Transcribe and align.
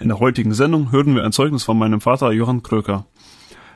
In 0.00 0.08
der 0.08 0.18
heutigen 0.18 0.54
Sendung 0.54 0.90
hören 0.90 1.14
wir 1.14 1.24
ein 1.24 1.32
Zeugnis 1.32 1.64
von 1.64 1.78
meinem 1.78 2.00
Vater 2.00 2.32
Johann 2.32 2.62
Kröker. 2.62 3.06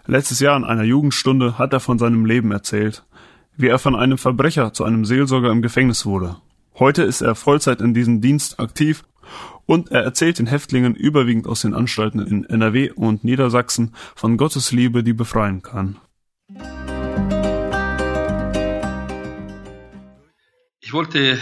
Letztes 0.07 0.41
Jahr 0.41 0.57
in 0.57 0.65
einer 0.65 0.83
Jugendstunde 0.83 1.59
hat 1.59 1.73
er 1.73 1.81
von 1.81 1.99
seinem 1.99 2.25
Leben 2.25 2.53
erzählt, 2.53 3.05
wie 3.57 3.69
er 3.69 3.79
von 3.79 3.95
einem 3.95 4.19
Verbrecher 4.19 4.73
zu 4.73 4.85
einem 4.85 5.05
Seelsorger 5.05 5.51
im 5.51 5.63
Gefängnis 5.63 6.07
wurde. 6.07 6.37
Heute 6.79 7.03
ist 7.03 7.21
er 7.21 7.35
Vollzeit 7.35 7.81
in 7.81 7.95
diesem 7.95 8.21
Dienst 8.21 8.61
aktiv 8.61 9.05
und 9.67 9.91
er 9.91 10.03
erzählt 10.03 10.39
den 10.39 10.47
Häftlingen 10.47 10.95
überwiegend 10.95 11.47
aus 11.47 11.63
den 11.63 11.75
Anstalten 11.75 12.21
in 12.21 12.45
NRW 12.45 12.93
und 12.93 13.25
Niedersachsen 13.25 13.95
von 14.15 14.37
Gottes 14.37 14.73
Liebe, 14.73 15.03
die 15.03 15.13
befreien 15.13 15.63
kann. 15.63 15.97
Ich 20.81 20.93
wollte 20.93 21.19
ein 21.19 21.39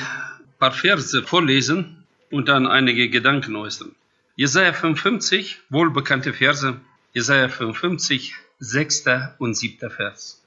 paar 0.59 0.73
Verse 0.73 1.23
vorlesen 1.23 2.05
und 2.31 2.49
dann 2.49 2.67
einige 2.67 3.11
Gedanken 3.11 3.57
äußern. 3.57 3.95
Jesaja 4.37 4.73
55, 4.73 5.61
wohlbekannte 5.71 6.33
Verse. 6.33 6.81
Jesaja 7.13 7.49
55, 7.49 8.35
sechster 8.59 9.37
und 9.39 9.55
siebter 9.57 9.91
Vers. 9.91 10.43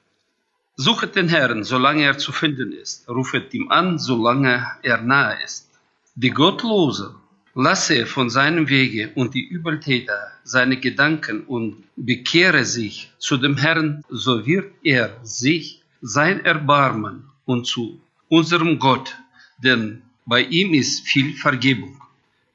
Suchet 0.75 1.15
den 1.15 1.29
Herrn, 1.29 1.63
solange 1.63 2.03
er 2.03 2.17
zu 2.17 2.33
finden 2.33 2.73
ist. 2.73 3.07
Rufet 3.07 3.53
ihm 3.53 3.71
an, 3.71 3.97
solange 3.97 4.67
er 4.83 4.97
nahe 5.01 5.41
ist. 5.41 5.69
Die 6.15 6.31
Gottlose 6.31 7.15
lasse 7.55 8.05
von 8.05 8.29
seinem 8.29 8.67
Wege 8.67 9.11
und 9.15 9.33
die 9.33 9.47
Übeltäter 9.47 10.33
seine 10.43 10.75
Gedanken 10.75 11.45
und 11.45 11.85
bekehre 11.95 12.65
sich 12.65 13.13
zu 13.19 13.37
dem 13.37 13.55
Herrn, 13.55 14.03
so 14.09 14.45
wird 14.45 14.69
er 14.83 15.17
sich 15.23 15.81
sein 16.01 16.43
Erbarmen 16.43 17.29
und 17.45 17.65
zu 17.65 18.01
unserem 18.27 18.79
Gott, 18.79 19.15
denn 19.63 20.01
bei 20.25 20.41
ihm 20.41 20.73
ist 20.73 21.07
viel 21.07 21.37
Vergebung. 21.37 22.01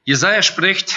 Jesaja 0.05 0.43
spricht 0.43 0.95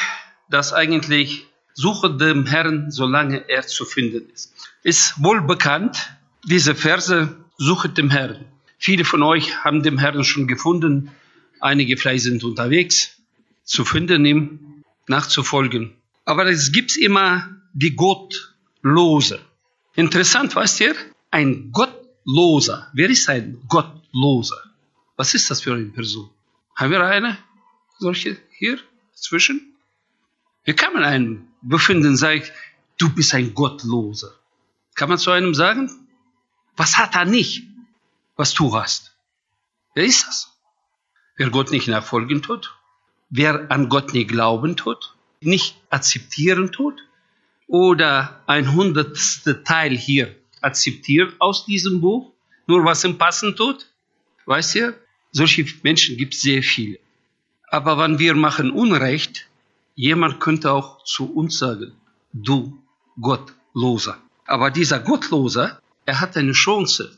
dass 0.49 0.73
eigentlich 0.73 1.47
suche 1.75 2.17
dem 2.17 2.47
Herrn, 2.47 2.91
solange 2.91 3.49
er 3.49 3.67
zu 3.67 3.85
finden 3.85 4.31
ist. 4.31 4.55
Ist 4.83 5.23
wohl 5.23 5.43
bekannt, 5.43 6.11
diese 6.45 6.75
Verse, 6.75 7.37
suche 7.59 7.89
dem 7.89 8.11
Herrn. 8.11 8.45
Viele 8.79 9.05
von 9.05 9.23
euch 9.23 9.65
haben 9.65 9.83
den 9.83 9.99
Herrn 9.99 10.25
schon 10.25 10.47
gefunden. 10.47 11.11
Einige 11.61 11.97
vielleicht 11.97 12.25
sind 12.25 12.45
unterwegs, 12.45 13.17
zu 13.65 13.85
finden, 13.85 14.25
ihm 14.25 14.85
nachzufolgen. 15.07 15.95
Aber 16.25 16.47
es 16.47 16.73
gibt 16.73 16.97
immer 16.97 17.49
die 17.73 17.95
Gottlose. 17.95 19.41
Interessant, 19.95 20.55
weißt 20.55 20.81
ihr? 20.81 20.95
Ein 21.31 21.73
Gottloser. 21.73 22.89
Wer 22.93 23.11
ist 23.11 23.29
ein 23.29 23.59
Gottloser? 23.69 24.63
Was 25.17 25.35
ist 25.35 25.51
das 25.51 25.61
für 25.63 25.75
eine 25.75 25.87
Person? 25.87 26.31
Haben 26.75 26.91
wir 26.91 27.05
eine 27.05 27.39
solche 27.99 28.37
hier 28.51 28.79
zwischen? 29.15 29.76
Wie 30.67 30.75
kann 30.75 30.93
man 30.93 31.05
einen 31.05 31.49
befinden 31.63 32.17
sagen, 32.17 32.43
du 32.99 33.09
bist 33.09 33.33
ein 33.35 33.55
Gottloser? 33.55 34.35
Kann 34.97 35.09
man 35.09 35.17
zu 35.17 35.31
einem 35.31 35.55
sagen? 35.55 35.89
Was 36.77 36.99
hat 36.99 37.15
er 37.15 37.25
nicht, 37.25 37.63
was 38.35 38.53
du 38.53 38.77
hast? 38.77 39.15
Wer 39.95 40.05
ist 40.05 40.27
das? 40.27 40.53
Wer 41.37 41.51
Gott 41.51 41.71
nicht 41.71 41.87
nachfolgen 41.87 42.43
tut? 42.43 42.75
Wer 43.31 43.71
an 43.71 43.89
Gott 43.89 44.13
nicht 44.13 44.29
glauben 44.29 44.77
tut? 44.77 45.15
Nicht 45.41 45.77
akzeptieren 45.89 46.73
tut? 46.73 47.01
Oder 47.69 48.43
ein 48.47 48.75
hundertste 48.75 49.63
Teil 49.63 49.97
hier 49.97 50.35
akzeptiert 50.63 51.37
aus 51.39 51.65
diesem 51.65 52.01
Buch? 52.01 52.33
Nur 52.67 52.85
was 52.85 53.05
ihm 53.05 53.19
passen 53.19 53.55
tut? 53.55 53.87
Weißt 54.47 54.75
ihr? 54.75 54.99
Solche 55.31 55.65
Menschen 55.85 56.17
gibt 56.17 56.35
es 56.35 56.43
sehr 56.43 56.63
viele. 56.63 56.99
Aber 57.69 57.99
wenn 57.99 58.19
wir 58.19 58.35
machen 58.35 58.71
Unrecht, 58.73 59.49
Jemand 59.97 60.41
könnte 60.41 60.71
auch 60.73 61.03
zu 61.05 61.33
uns 61.33 61.59
sagen, 61.59 61.93
du 62.33 62.79
Gottloser. 63.19 64.19
Aber 64.47 64.71
dieser 64.71 65.01
Gottloser, 65.01 65.81
er 66.05 66.21
hat 66.21 66.37
eine 66.37 66.53
Chance, 66.53 67.17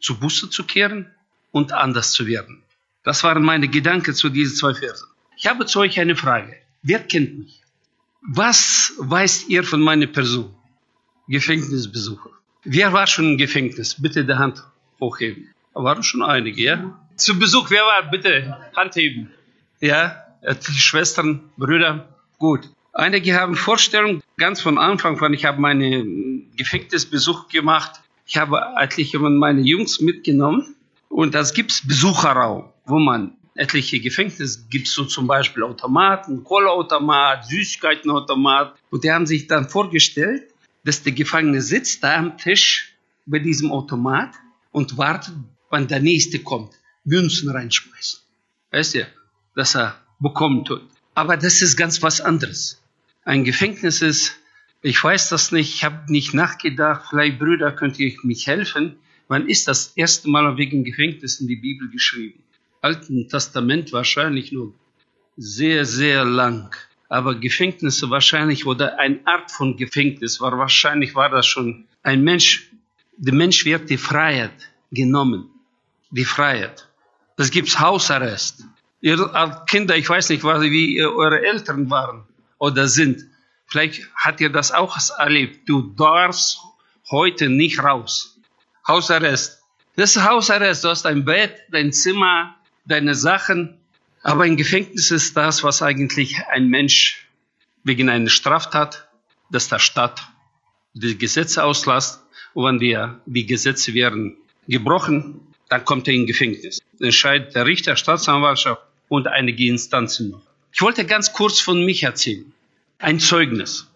zu 0.00 0.18
Buße 0.18 0.50
zu 0.50 0.64
kehren 0.64 1.10
und 1.50 1.72
anders 1.72 2.12
zu 2.12 2.26
werden. 2.26 2.62
Das 3.04 3.24
waren 3.24 3.42
meine 3.42 3.68
Gedanken 3.68 4.14
zu 4.14 4.28
diesen 4.28 4.54
zwei 4.54 4.74
Versen. 4.74 5.08
Ich 5.36 5.46
habe 5.46 5.64
zu 5.64 5.80
euch 5.80 5.98
eine 5.98 6.14
Frage. 6.14 6.54
Wer 6.82 7.00
kennt 7.00 7.38
mich? 7.38 7.62
Was 8.20 8.92
weißt 8.98 9.48
ihr 9.48 9.64
von 9.64 9.80
meiner 9.80 10.06
Person? 10.06 10.54
Gefängnisbesucher. 11.26 12.30
Wer 12.64 12.92
war 12.92 13.06
schon 13.06 13.32
im 13.32 13.38
Gefängnis? 13.38 13.96
Bitte 14.00 14.26
die 14.26 14.34
Hand 14.34 14.62
hochheben. 15.00 15.48
Da 15.74 15.82
waren 15.82 16.02
schon 16.02 16.22
einige, 16.22 16.62
ja? 16.62 17.00
Zu 17.16 17.38
Besuch, 17.38 17.70
wer 17.70 17.82
war? 17.82 18.10
Bitte 18.10 18.70
Hand 18.76 18.94
heben. 18.96 19.30
Ja? 19.80 20.29
Schwestern, 20.76 21.50
Brüder, 21.56 22.08
gut. 22.38 22.68
Einige 22.92 23.38
haben 23.38 23.54
Vorstellungen 23.54 24.22
ganz 24.36 24.60
von 24.60 24.78
Anfang 24.78 25.20
an. 25.20 25.32
Ich 25.32 25.44
habe 25.44 25.60
meinen 25.60 26.50
Gefängnisbesuch 26.56 27.48
gemacht. 27.48 28.00
Ich 28.26 28.36
habe 28.36 28.60
etliche 28.78 29.18
von 29.18 29.36
meinen 29.36 29.64
Jungs 29.64 30.00
mitgenommen. 30.00 30.74
Und 31.08 31.34
das 31.34 31.54
gibt's 31.54 31.86
Besucherraum, 31.86 32.72
wo 32.84 32.98
man 32.98 33.36
etliche 33.54 34.00
Gefängnisse 34.00 34.66
gibt 34.70 34.88
so 34.88 35.04
zum 35.04 35.26
Beispiel 35.26 35.62
Automaten, 35.62 36.44
Kohleautomat, 36.44 37.46
Süßigkeitenautomat. 37.46 38.74
Und 38.90 39.04
die 39.04 39.12
haben 39.12 39.26
sich 39.26 39.46
dann 39.46 39.68
vorgestellt, 39.68 40.44
dass 40.84 41.02
der 41.02 41.12
Gefangene 41.12 41.60
sitzt 41.60 42.02
da 42.02 42.16
am 42.16 42.38
Tisch 42.38 42.94
bei 43.26 43.38
diesem 43.38 43.70
Automat 43.70 44.34
und 44.72 44.96
wartet, 44.96 45.34
wann 45.68 45.88
der 45.88 46.00
Nächste 46.00 46.38
kommt, 46.38 46.74
Münzen 47.04 47.50
reinschmeißen. 47.50 48.20
Weißt 48.70 48.94
du, 48.94 49.06
dass 49.54 49.76
er 49.76 50.00
bekommen 50.20 50.64
tut. 50.64 50.82
Aber 51.14 51.36
das 51.36 51.62
ist 51.62 51.76
ganz 51.76 52.02
was 52.02 52.20
anderes. 52.20 52.80
Ein 53.24 53.44
Gefängnis 53.44 54.02
ist, 54.02 54.36
ich 54.82 55.02
weiß 55.02 55.28
das 55.28 55.52
nicht, 55.52 55.74
ich 55.74 55.84
habe 55.84 56.10
nicht 56.10 56.32
nachgedacht, 56.32 57.06
vielleicht 57.10 57.38
Brüder, 57.38 57.72
könnt 57.72 57.98
ihr 57.98 58.14
mich 58.22 58.46
helfen. 58.46 58.96
Wann 59.28 59.48
ist 59.48 59.68
das 59.68 59.92
erste 59.96 60.28
Mal 60.28 60.56
wegen 60.56 60.84
Gefängnis 60.84 61.40
in 61.40 61.48
die 61.48 61.56
Bibel 61.56 61.90
geschrieben? 61.90 62.42
Alten 62.80 63.28
Testament 63.28 63.92
wahrscheinlich 63.92 64.52
nur 64.52 64.72
sehr, 65.36 65.84
sehr 65.84 66.24
lang. 66.24 66.74
Aber 67.08 67.34
Gefängnisse 67.34 68.08
wahrscheinlich 68.10 68.66
oder 68.66 68.98
eine 68.98 69.20
Art 69.26 69.50
von 69.50 69.76
Gefängnis 69.76 70.40
war 70.40 70.56
wahrscheinlich 70.56 71.14
war 71.14 71.28
das 71.28 71.46
schon 71.46 71.84
ein 72.02 72.22
Mensch, 72.22 72.70
der 73.16 73.34
Mensch 73.34 73.64
wird 73.64 73.90
die 73.90 73.98
Freiheit 73.98 74.70
genommen. 74.90 75.50
Die 76.10 76.24
Freiheit. 76.24 76.88
Das 77.36 77.50
gibt's 77.50 77.78
Hausarrest. 77.78 78.64
Ihr 79.00 79.64
Kinder, 79.66 79.96
ich 79.96 80.08
weiß 80.08 80.28
nicht, 80.28 80.44
wie 80.44 81.02
eure 81.02 81.42
Eltern 81.42 81.88
waren 81.90 82.24
oder 82.58 82.86
sind. 82.86 83.24
Vielleicht 83.66 84.08
hat 84.14 84.40
ihr 84.40 84.50
das 84.50 84.72
auch 84.72 84.98
erlebt. 85.18 85.68
Du 85.68 85.94
darfst 85.96 86.58
heute 87.10 87.48
nicht 87.48 87.82
raus. 87.82 88.38
Hausarrest. 88.86 89.62
Das 89.96 90.16
ist 90.16 90.24
Hausarrest. 90.24 90.84
Du 90.84 90.88
hast 90.88 91.04
dein 91.04 91.24
Bett, 91.24 91.56
dein 91.70 91.92
Zimmer, 91.92 92.56
deine 92.84 93.14
Sachen. 93.14 93.78
Aber 94.22 94.44
ein 94.44 94.56
Gefängnis 94.56 95.10
ist 95.10 95.36
das, 95.36 95.64
was 95.64 95.82
eigentlich 95.82 96.36
ein 96.50 96.68
Mensch 96.68 97.26
wegen 97.84 98.10
einer 98.10 98.28
Straftat, 98.28 99.08
dass 99.50 99.68
der 99.68 99.78
Staat 99.78 100.20
die 100.92 101.16
Gesetze 101.16 101.64
auslässt. 101.64 102.20
Und 102.52 102.66
wenn 102.66 102.80
wir, 102.80 103.20
die 103.24 103.46
Gesetze 103.46 103.94
werden 103.94 104.36
gebrochen, 104.68 105.40
dann 105.70 105.84
kommt 105.84 106.06
er 106.08 106.14
in 106.14 106.26
Gefängnis. 106.26 106.80
Entscheidet 106.98 107.54
der 107.54 107.64
Richter, 107.64 107.96
Staatsanwaltschaft 107.96 108.89
und 109.10 109.26
einige 109.26 109.66
Instanzen 109.66 110.30
noch. 110.30 110.42
Ich 110.72 110.80
wollte 110.80 111.04
ganz 111.04 111.32
kurz 111.32 111.60
von 111.60 111.84
mich 111.84 112.04
erzählen. 112.04 112.52
Ein 112.98 113.18
Zeugnis. 113.18 113.90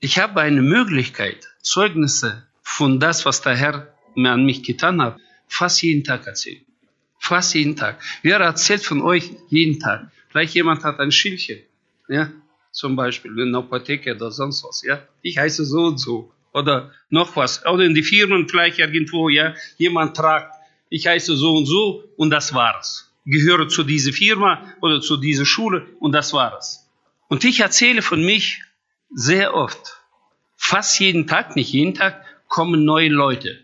Ich 0.00 0.18
habe 0.18 0.40
eine 0.40 0.60
Möglichkeit, 0.60 1.48
Zeugnisse 1.62 2.46
von 2.62 2.98
das, 2.98 3.24
was 3.24 3.40
der 3.40 3.54
Herr 3.54 3.94
mir 4.16 4.32
an 4.32 4.44
mich 4.44 4.64
getan 4.64 5.00
hat, 5.00 5.18
fast 5.46 5.82
jeden 5.82 6.02
Tag 6.02 6.26
erzählen. 6.26 6.64
Fast 7.18 7.54
jeden 7.54 7.76
Tag. 7.76 8.02
Wer 8.22 8.40
erzählt 8.40 8.82
von 8.82 9.02
euch 9.02 9.30
jeden 9.48 9.78
Tag? 9.78 10.10
Vielleicht 10.30 10.54
jemand 10.54 10.82
hat 10.82 10.98
ein 10.98 11.12
Schildchen, 11.12 11.60
ja, 12.08 12.32
zum 12.72 12.96
Beispiel 12.96 13.38
in 13.38 13.52
der 13.52 13.60
Apotheke 13.60 14.16
oder 14.16 14.32
sonst 14.32 14.64
was, 14.64 14.82
ja. 14.82 15.00
Ich 15.22 15.38
heiße 15.38 15.64
so 15.64 15.84
und 15.84 15.98
so. 15.98 16.32
Oder 16.52 16.90
noch 17.08 17.36
was. 17.36 17.64
Oder 17.64 17.84
in 17.84 17.94
die 17.94 18.02
Firmen 18.02 18.48
vielleicht 18.48 18.80
irgendwo, 18.80 19.28
ja. 19.28 19.54
Jemand 19.76 20.16
tragt, 20.16 20.52
ich 20.88 21.06
heiße 21.06 21.36
so 21.36 21.54
und 21.54 21.66
so 21.66 22.04
und 22.16 22.30
das 22.30 22.52
war's 22.52 23.06
gehöre 23.26 23.68
zu 23.68 23.82
dieser 23.82 24.12
Firma 24.12 24.72
oder 24.80 25.00
zu 25.00 25.16
dieser 25.16 25.44
Schule 25.44 25.86
und 26.00 26.12
das 26.12 26.32
war 26.32 26.56
es. 26.56 26.88
Und 27.28 27.44
ich 27.44 27.60
erzähle 27.60 28.02
von 28.02 28.24
mich 28.24 28.62
sehr 29.10 29.54
oft. 29.54 30.00
Fast 30.56 30.98
jeden 31.00 31.26
Tag, 31.26 31.56
nicht 31.56 31.72
jeden 31.72 31.94
Tag, 31.94 32.24
kommen 32.48 32.84
neue 32.84 33.08
Leute. 33.08 33.58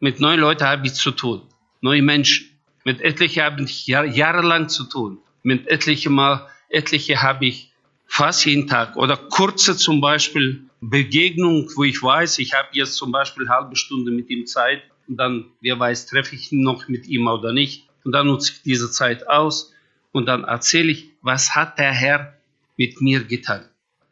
Mit 0.00 0.20
neuen 0.20 0.40
Leuten 0.40 0.64
habe 0.64 0.86
ich 0.86 0.94
zu 0.94 1.12
tun. 1.12 1.42
Neue 1.80 2.02
Menschen. 2.02 2.50
Mit 2.84 3.00
etlichen 3.00 3.42
habe 3.42 3.62
ich 3.62 3.86
jahr, 3.86 4.04
jahrelang 4.04 4.68
zu 4.68 4.84
tun. 4.84 5.18
Mit 5.42 5.68
etlichen 5.68 6.12
Mal, 6.12 6.48
etliche 6.68 7.22
habe 7.22 7.46
ich 7.46 7.72
fast 8.06 8.44
jeden 8.44 8.66
Tag. 8.66 8.96
Oder 8.96 9.16
kurze 9.16 9.76
zum 9.76 10.00
Beispiel 10.00 10.64
Begegnung, 10.80 11.70
wo 11.76 11.84
ich 11.84 12.02
weiß, 12.02 12.38
ich 12.38 12.52
habe 12.52 12.68
jetzt 12.72 12.96
zum 12.96 13.12
Beispiel 13.12 13.48
halbe 13.48 13.76
Stunde 13.76 14.10
mit 14.10 14.28
ihm 14.28 14.46
Zeit 14.46 14.82
und 15.08 15.16
dann, 15.16 15.46
wer 15.60 15.78
weiß, 15.78 16.06
treffe 16.06 16.34
ich 16.34 16.52
ihn 16.52 16.62
noch 16.62 16.88
mit 16.88 17.06
ihm 17.06 17.26
oder 17.26 17.52
nicht. 17.52 17.88
Und 18.04 18.12
dann 18.12 18.26
nutze 18.26 18.52
ich 18.52 18.62
diese 18.62 18.90
Zeit 18.90 19.28
aus 19.28 19.72
und 20.12 20.26
dann 20.26 20.44
erzähle 20.44 20.92
ich, 20.92 21.10
was 21.22 21.54
hat 21.54 21.78
der 21.78 21.92
Herr 21.92 22.34
mit 22.76 23.00
mir 23.00 23.24
getan. 23.24 23.64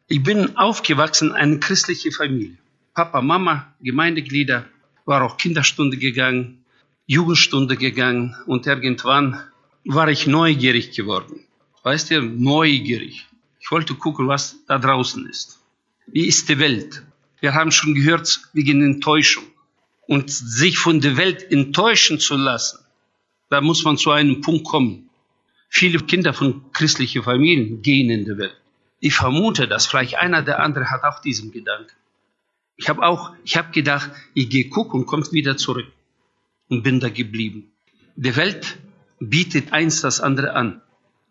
Ich 0.07 0.21
bin 0.21 0.57
aufgewachsen 0.57 1.29
in 1.29 1.35
einer 1.35 1.57
christlichen 1.57 2.11
Familie. 2.11 2.57
Papa, 2.93 3.21
Mama, 3.21 3.73
Gemeindeglieder, 3.81 4.65
war 5.05 5.23
auch 5.23 5.37
Kinderstunde 5.37 5.97
gegangen, 5.97 6.63
Jugendstunde 7.05 7.77
gegangen 7.77 8.35
und 8.45 8.65
irgendwann 8.67 9.43
war 9.85 10.07
ich 10.07 10.27
neugierig 10.27 10.95
geworden. 10.95 11.41
Weißt 11.83 12.11
du, 12.11 12.21
neugierig. 12.21 13.27
Ich 13.59 13.71
wollte 13.71 13.95
gucken, 13.95 14.27
was 14.27 14.57
da 14.67 14.77
draußen 14.77 15.27
ist. 15.29 15.59
Wie 16.07 16.25
ist 16.27 16.49
die 16.49 16.59
Welt? 16.59 17.03
Wir 17.39 17.53
haben 17.53 17.71
schon 17.71 17.93
gehört 17.93 18.41
wegen 18.53 18.81
Enttäuschung. 18.83 19.43
Und 20.05 20.29
sich 20.29 20.77
von 20.77 20.99
der 20.99 21.15
Welt 21.15 21.49
enttäuschen 21.49 22.19
zu 22.19 22.35
lassen, 22.35 22.82
da 23.49 23.61
muss 23.61 23.83
man 23.83 23.97
zu 23.97 24.11
einem 24.11 24.41
Punkt 24.41 24.65
kommen. 24.65 25.09
Viele 25.69 25.99
Kinder 25.99 26.33
von 26.33 26.71
christlichen 26.71 27.23
Familien 27.23 27.81
gehen 27.81 28.09
in 28.09 28.25
die 28.25 28.37
Welt. 28.37 28.55
Ich 28.99 29.15
vermute, 29.15 29.67
dass 29.67 29.87
vielleicht 29.87 30.15
einer 30.15 30.41
der 30.41 30.59
andere 30.59 30.89
hat 30.89 31.03
auch 31.03 31.19
diesen 31.19 31.51
Gedanken. 31.51 31.91
Ich 32.75 32.89
habe 32.89 33.03
auch, 33.03 33.33
ich 33.43 33.57
habe 33.57 33.71
gedacht, 33.71 34.11
ich 34.33 34.49
gehe 34.49 34.69
gucken 34.69 35.01
und 35.01 35.05
komme 35.05 35.29
wieder 35.31 35.57
zurück 35.57 35.91
und 36.69 36.83
bin 36.83 36.99
da 36.99 37.09
geblieben. 37.09 37.71
Die 38.15 38.35
Welt 38.35 38.77
bietet 39.19 39.73
eins 39.73 40.01
das 40.01 40.21
andere 40.21 40.53
an, 40.53 40.81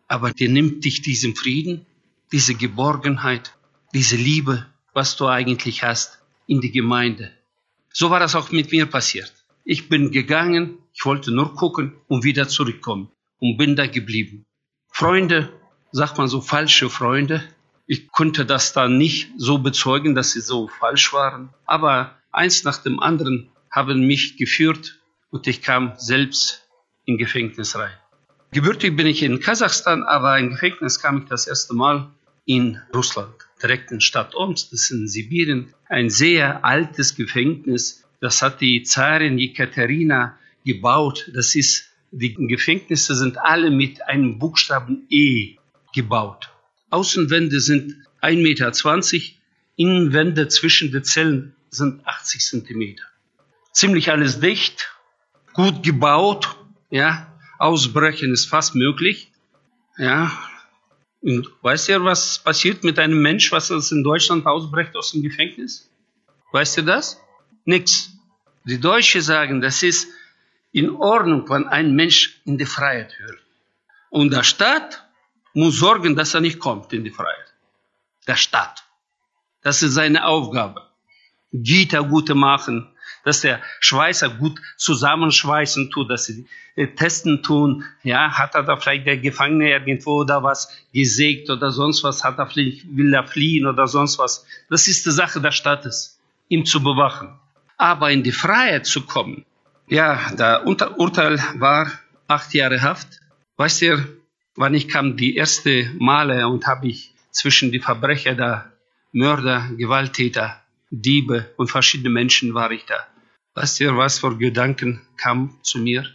aber 0.09 0.33
dir 0.33 0.49
nimmt 0.49 0.85
dich 0.85 1.03
diesen 1.03 1.35
Frieden, 1.35 1.87
diese 2.31 2.55
Geborgenheit, 2.55 3.55
diese 3.95 4.17
Liebe, 4.17 4.67
was 4.93 5.17
du 5.17 5.27
eigentlich 5.27 5.83
hast, 5.83 6.19
in 6.47 6.61
die 6.61 6.73
Gemeinde. 6.73 7.31
So 7.93 8.11
war 8.11 8.21
das 8.21 8.35
auch 8.35 8.51
mit 8.51 8.73
mir 8.73 8.87
passiert. 8.87 9.33
Ich 9.65 9.89
bin 9.89 10.11
gegangen, 10.11 10.79
ich 10.95 11.05
wollte 11.05 11.33
nur 11.33 11.55
gucken 11.55 11.95
und 12.09 12.25
wieder 12.25 12.49
zurückkommen 12.49 13.11
und 13.39 13.57
bin 13.57 13.77
da 13.77 13.87
geblieben. 13.87 14.45
Freunde, 14.91 15.53
sagt 15.91 16.19
man 16.19 16.29
so, 16.29 16.41
falsche 16.41 16.91
Freunde. 16.91 17.43
Ich 17.87 18.09
konnte 18.09 18.47
das 18.47 18.73
dann 18.73 18.99
nicht 18.99 19.31
so 19.37 19.59
bezeugen, 19.59 20.15
dass 20.15 20.33
sie 20.33 20.41
so 20.41 20.69
falsch 20.69 21.13
waren. 21.13 21.53
Aber 21.67 22.17
eins 22.31 22.65
nach 22.65 22.79
dem 22.79 23.01
anderen 23.01 23.51
haben 23.71 24.07
mich 24.07 24.37
geführt 24.37 25.01
und 25.31 25.47
ich 25.47 25.63
kam 25.63 25.95
selbst 25.97 26.69
in 27.05 27.19
Gefängnis 27.19 27.77
rein. 27.77 27.93
Gebürtig 28.53 28.97
bin 28.97 29.07
ich 29.07 29.23
in 29.23 29.41
Kasachstan, 29.41 30.03
aber 30.03 30.39
in 30.39 30.51
Gefängnis 30.51 31.01
kam 31.01 31.23
ich 31.23 31.25
das 31.25 31.47
erste 31.47 31.75
Mal 31.75 32.11
in 32.45 32.81
Russland, 32.95 33.35
direkt 33.63 33.91
in 33.93 34.01
Stadt 34.01 34.35
Omsk, 34.35 34.71
das 34.71 34.83
ist 34.83 34.91
in 34.91 35.09
Sibirien, 35.09 35.73
ein 35.89 36.11
sehr 36.11 36.65
altes 36.65 37.17
Gefängnis. 37.17 38.05
Das 38.21 38.43
hat 38.43 38.61
die 38.61 38.83
Zarin 38.83 39.39
Jekaterina 39.39 40.39
gebaut. 40.65 41.31
Das 41.35 41.55
ist, 41.55 41.91
die 42.11 42.35
Gefängnisse 42.35 43.15
sind 43.15 43.39
alle 43.39 43.71
mit 43.71 44.07
einem 44.07 44.39
Buchstaben 44.39 45.07
E 45.09 45.57
gebaut. 45.95 46.51
Außenwände 46.91 47.61
sind 47.61 47.95
1,20 48.21 48.43
Meter, 48.43 49.39
Innenwände 49.77 50.49
zwischen 50.49 50.93
den 50.93 51.05
Zellen 51.05 51.57
sind 51.71 52.07
80 52.07 52.41
Zentimeter. 52.43 53.05
Ziemlich 53.73 54.11
alles 54.11 54.41
dicht, 54.41 54.95
gut 55.55 55.83
gebaut, 55.83 56.57
ja. 56.91 57.29
Ausbrechen 57.59 58.33
ist 58.33 58.47
fast 58.47 58.75
möglich, 58.75 59.31
ja. 59.97 60.33
Und 61.23 61.49
weißt 61.63 61.89
du, 61.89 62.05
was 62.05 62.41
passiert 62.41 62.83
mit 62.83 62.99
einem 62.99 63.23
Mensch, 63.23 63.53
was 63.53 63.71
in 63.71 64.03
Deutschland 64.03 64.45
ausbrecht 64.47 64.97
aus 64.97 65.13
dem 65.13 65.23
Gefängnis? 65.23 65.89
Weißt 66.51 66.79
du 66.79 66.83
das? 66.83 67.21
Nix. 67.65 68.11
Die 68.65 68.81
Deutschen 68.81 69.23
sagen, 69.23 69.61
das 69.61 69.83
ist 69.83 70.09
in 70.73 70.91
Ordnung, 70.97 71.49
wenn 71.49 71.69
ein 71.69 71.95
Mensch 71.95 72.41
in 72.45 72.59
die 72.59 72.67
Freiheit 72.67 73.19
hört. 73.19 73.39
Und 74.11 74.33
der 74.33 74.43
Staat 74.43 75.05
muss 75.55 75.79
sorgen, 75.79 76.17
dass 76.17 76.35
er 76.35 76.41
nicht 76.41 76.59
kommt 76.59 76.93
in 76.93 77.05
die 77.05 77.11
Freiheit. 77.11 77.55
Der 78.27 78.37
Staat. 78.37 78.85
Das 79.63 79.83
ist 79.83 79.95
seine 79.95 80.27
Aufgabe. 80.27 80.89
Gitter 81.53 82.03
gute 82.05 82.35
machen, 82.35 82.89
dass 83.25 83.43
der 83.43 83.61
Schweißer 83.81 84.31
gut 84.31 84.61
zusammenschweißen 84.79 85.91
tut, 85.91 86.11
dass 86.11 86.25
sie 86.25 86.47
äh, 86.75 86.89
testen 86.89 87.43
tun. 87.43 87.85
Ja, 88.03 88.39
hat 88.39 88.55
er 88.55 88.63
da 88.63 88.77
vielleicht 88.77 89.07
der 89.07 89.19
Gefangene 89.19 89.71
irgendwo 89.71 90.21
oder 90.21 90.43
was 90.43 90.75
gesägt 90.93 91.51
oder 91.51 91.71
sonst 91.71 92.03
was, 92.03 92.25
hat 92.25 92.39
er 92.39 92.47
vielleicht, 92.47 92.97
will 92.97 93.13
er 93.13 93.27
fliehen 93.27 93.67
oder 93.67 93.87
sonst 93.87 94.19
was. 94.19 94.47
Das 94.71 94.89
ist 94.89 95.05
die 95.07 95.11
Sache 95.11 95.41
des 95.41 95.55
Staates, 95.55 96.19
ihm 96.49 96.65
zu 96.65 96.83
bewachen. 96.83 97.39
Aber 97.77 98.11
in 98.11 98.23
die 98.23 98.33
Freiheit 98.33 98.87
zu 98.87 99.03
kommen, 99.03 99.45
ja, 99.89 100.31
der 100.35 100.67
Unter 100.67 100.99
Urteil 100.99 101.39
war 101.57 101.91
acht 102.27 102.55
Jahre 102.55 102.83
Haft. 102.83 103.21
Weißt 103.57 103.83
du, 103.83 104.23
wann 104.57 104.75
ich 104.75 104.89
kam 104.89 105.17
die 105.17 105.37
erste 105.37 105.91
Male 105.99 106.49
und 106.49 106.67
habe 106.67 106.89
ich 106.89 107.15
zwischen 107.31 107.73
die 107.73 107.81
Verbrecher, 107.81 108.35
der 108.35 108.73
Mörder, 109.13 109.69
Gewalttäter, 109.77 110.63
Diebe 110.91 111.51
und 111.57 111.71
verschiedene 111.71 112.11
Menschen 112.11 112.55
war 112.55 112.71
ich 112.71 112.85
da. 112.85 113.07
Weißt 113.55 113.81
du, 113.81 113.97
was 113.97 114.21
für 114.21 114.37
Gedanken 114.37 115.01
kam 115.17 115.59
zu 115.63 115.79
mir? 115.79 116.07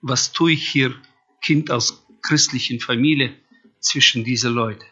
Was 0.00 0.32
tue 0.32 0.52
ich 0.52 0.68
hier, 0.68 0.94
Kind 1.40 1.70
aus 1.70 2.04
christlichen 2.22 2.80
Familie, 2.80 3.34
zwischen 3.80 4.24
diese 4.24 4.48
Leute? 4.48 4.84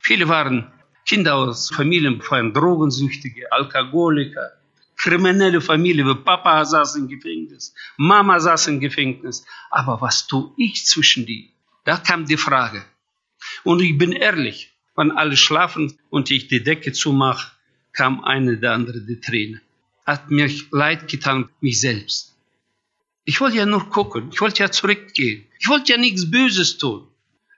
Viele 0.00 0.28
waren 0.28 0.72
Kinder 1.04 1.36
aus 1.36 1.70
Familien 1.70 2.20
von 2.20 2.52
Drogensüchtige, 2.52 3.50
Alkoholiker, 3.52 4.52
kriminelle 4.96 5.60
Familie. 5.60 6.14
Papa 6.14 6.64
saß 6.64 6.96
im 6.96 7.08
Gefängnis, 7.08 7.74
Mama 7.96 8.40
saß 8.40 8.68
im 8.68 8.80
Gefängnis. 8.80 9.44
Aber 9.70 10.00
was 10.00 10.26
tue 10.26 10.52
ich 10.56 10.86
zwischen 10.86 11.26
die? 11.26 11.52
Da 11.84 11.96
kam 11.96 12.26
die 12.26 12.36
Frage. 12.36 12.84
Und 13.64 13.80
ich 13.80 13.96
bin 13.96 14.12
ehrlich, 14.12 14.72
wenn 14.96 15.12
alle 15.12 15.36
schlafen 15.36 15.98
und 16.10 16.30
ich 16.30 16.48
die 16.48 16.62
Decke 16.62 16.92
zumache, 16.92 17.52
kam 17.92 18.24
eine 18.24 18.56
der 18.58 18.72
andere 18.72 19.00
die 19.00 19.20
Träne 19.20 19.60
hat 20.06 20.30
mir 20.30 20.48
leid 20.70 21.08
getan, 21.08 21.50
mich 21.60 21.80
selbst. 21.80 22.36
Ich 23.24 23.40
wollte 23.40 23.56
ja 23.56 23.66
nur 23.66 23.90
gucken, 23.90 24.30
ich 24.32 24.40
wollte 24.40 24.62
ja 24.62 24.70
zurückgehen, 24.70 25.46
ich 25.58 25.68
wollte 25.68 25.92
ja 25.92 25.98
nichts 25.98 26.30
Böses 26.30 26.78
tun. 26.78 27.08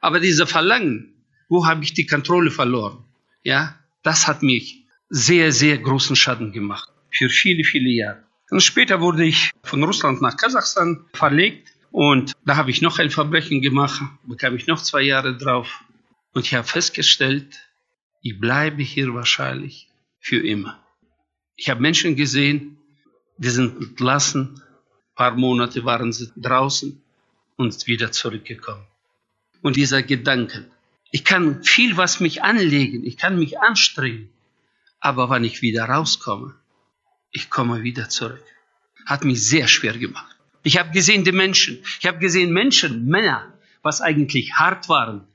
Aber 0.01 0.19
dieser 0.19 0.47
Verlangen, 0.47 1.13
wo 1.49 1.67
habe 1.67 1.85
ich 1.85 1.93
die 1.93 2.07
Kontrolle 2.07 2.51
verloren? 2.51 3.05
Ja, 3.43 3.79
das 4.03 4.27
hat 4.27 4.43
mich 4.43 4.87
sehr, 5.11 5.53
sehr 5.53 5.77
großen 5.79 6.17
Schaden 6.17 6.53
gemacht. 6.53 6.91
Für 7.11 7.29
viele, 7.29 7.65
viele 7.65 7.91
Jahre. 7.91 8.25
Und 8.51 8.63
später 8.63 9.01
wurde 9.01 9.25
ich 9.25 9.51
von 9.63 9.83
Russland 9.83 10.23
nach 10.23 10.37
Kasachstan 10.37 11.05
verlegt 11.13 11.73
und 11.91 12.33
da 12.45 12.57
habe 12.57 12.71
ich 12.71 12.83
noch 12.83 12.99
ein 12.99 13.11
Verbrechen 13.11 13.61
gemacht, 13.63 14.01
bekam 14.25 14.57
ich 14.57 14.67
noch 14.67 14.83
zwei 14.83 15.03
Jahre 15.03 15.37
drauf. 15.37 15.85
Und 16.33 16.47
ich 16.47 16.55
habe 16.55 16.67
festgestellt, 16.67 17.69
ich 18.23 18.39
bleibe 18.39 18.83
hier 18.83 19.15
wahrscheinlich 19.15 19.89
für 20.21 20.39
immer. 20.39 20.83
Ich 21.57 21.71
habe 21.71 21.81
Menschen 21.81 22.17
gesehen, 22.17 22.79
die 23.37 23.51
sind 23.51 23.77
entlassen, 23.77 24.63
ein 24.63 25.15
paar 25.15 25.33
Monate 25.33 25.85
waren 25.85 26.13
sie 26.13 26.31
draußen 26.37 27.03
und 27.57 27.87
wieder 27.87 28.13
zurückgekommen. 28.13 28.85
Und 29.63 29.77
dieser 29.77 30.03
Gedanke, 30.03 30.71
ich 31.11 31.25
kann 31.25 31.65
viel 31.65 31.97
was 31.97 32.21
mich 32.21 32.43
anlegen, 32.43 33.05
ich 33.05 33.17
kann 33.17 33.39
mich 33.39 33.59
anstrengen, 33.59 34.29
aber 35.01 35.31
wenn 35.31 35.45
ich 35.45 35.63
wieder 35.63 35.85
rauskomme, 35.87 36.55
ich 37.31 37.51
komme 37.51 37.83
wieder 37.83 38.09
zurück. 38.09 38.45
Hat 39.07 39.25
mich 39.25 39.47
sehr 39.47 39.69
schwer 39.69 39.97
gemacht. 39.97 40.37
Ich 40.63 40.79
habe 40.79 40.91
gesehen 40.91 41.25
die 41.25 41.33
Menschen, 41.33 41.79
ich 42.01 42.07
habe 42.07 42.19
gesehen 42.19 42.53
Menschen, 42.53 43.07
Männer, 43.07 43.53
was 43.83 44.01
eigentlich 44.01 44.55
hart 44.55 44.89
waren, 44.89 45.27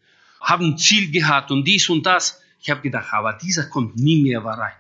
haben 0.41 0.77
Ziel 0.77 1.11
gehabt 1.11 1.49
und 1.51 1.65
dies 1.65 1.89
und 1.89 2.05
das. 2.05 2.41
Ich 2.61 2.69
habe 2.69 2.81
gedacht, 2.81 3.13
aber 3.13 3.33
dieser 3.33 3.65
kommt 3.65 3.95
nie 3.95 4.21
mehr 4.21 4.43
rein. 4.43 4.73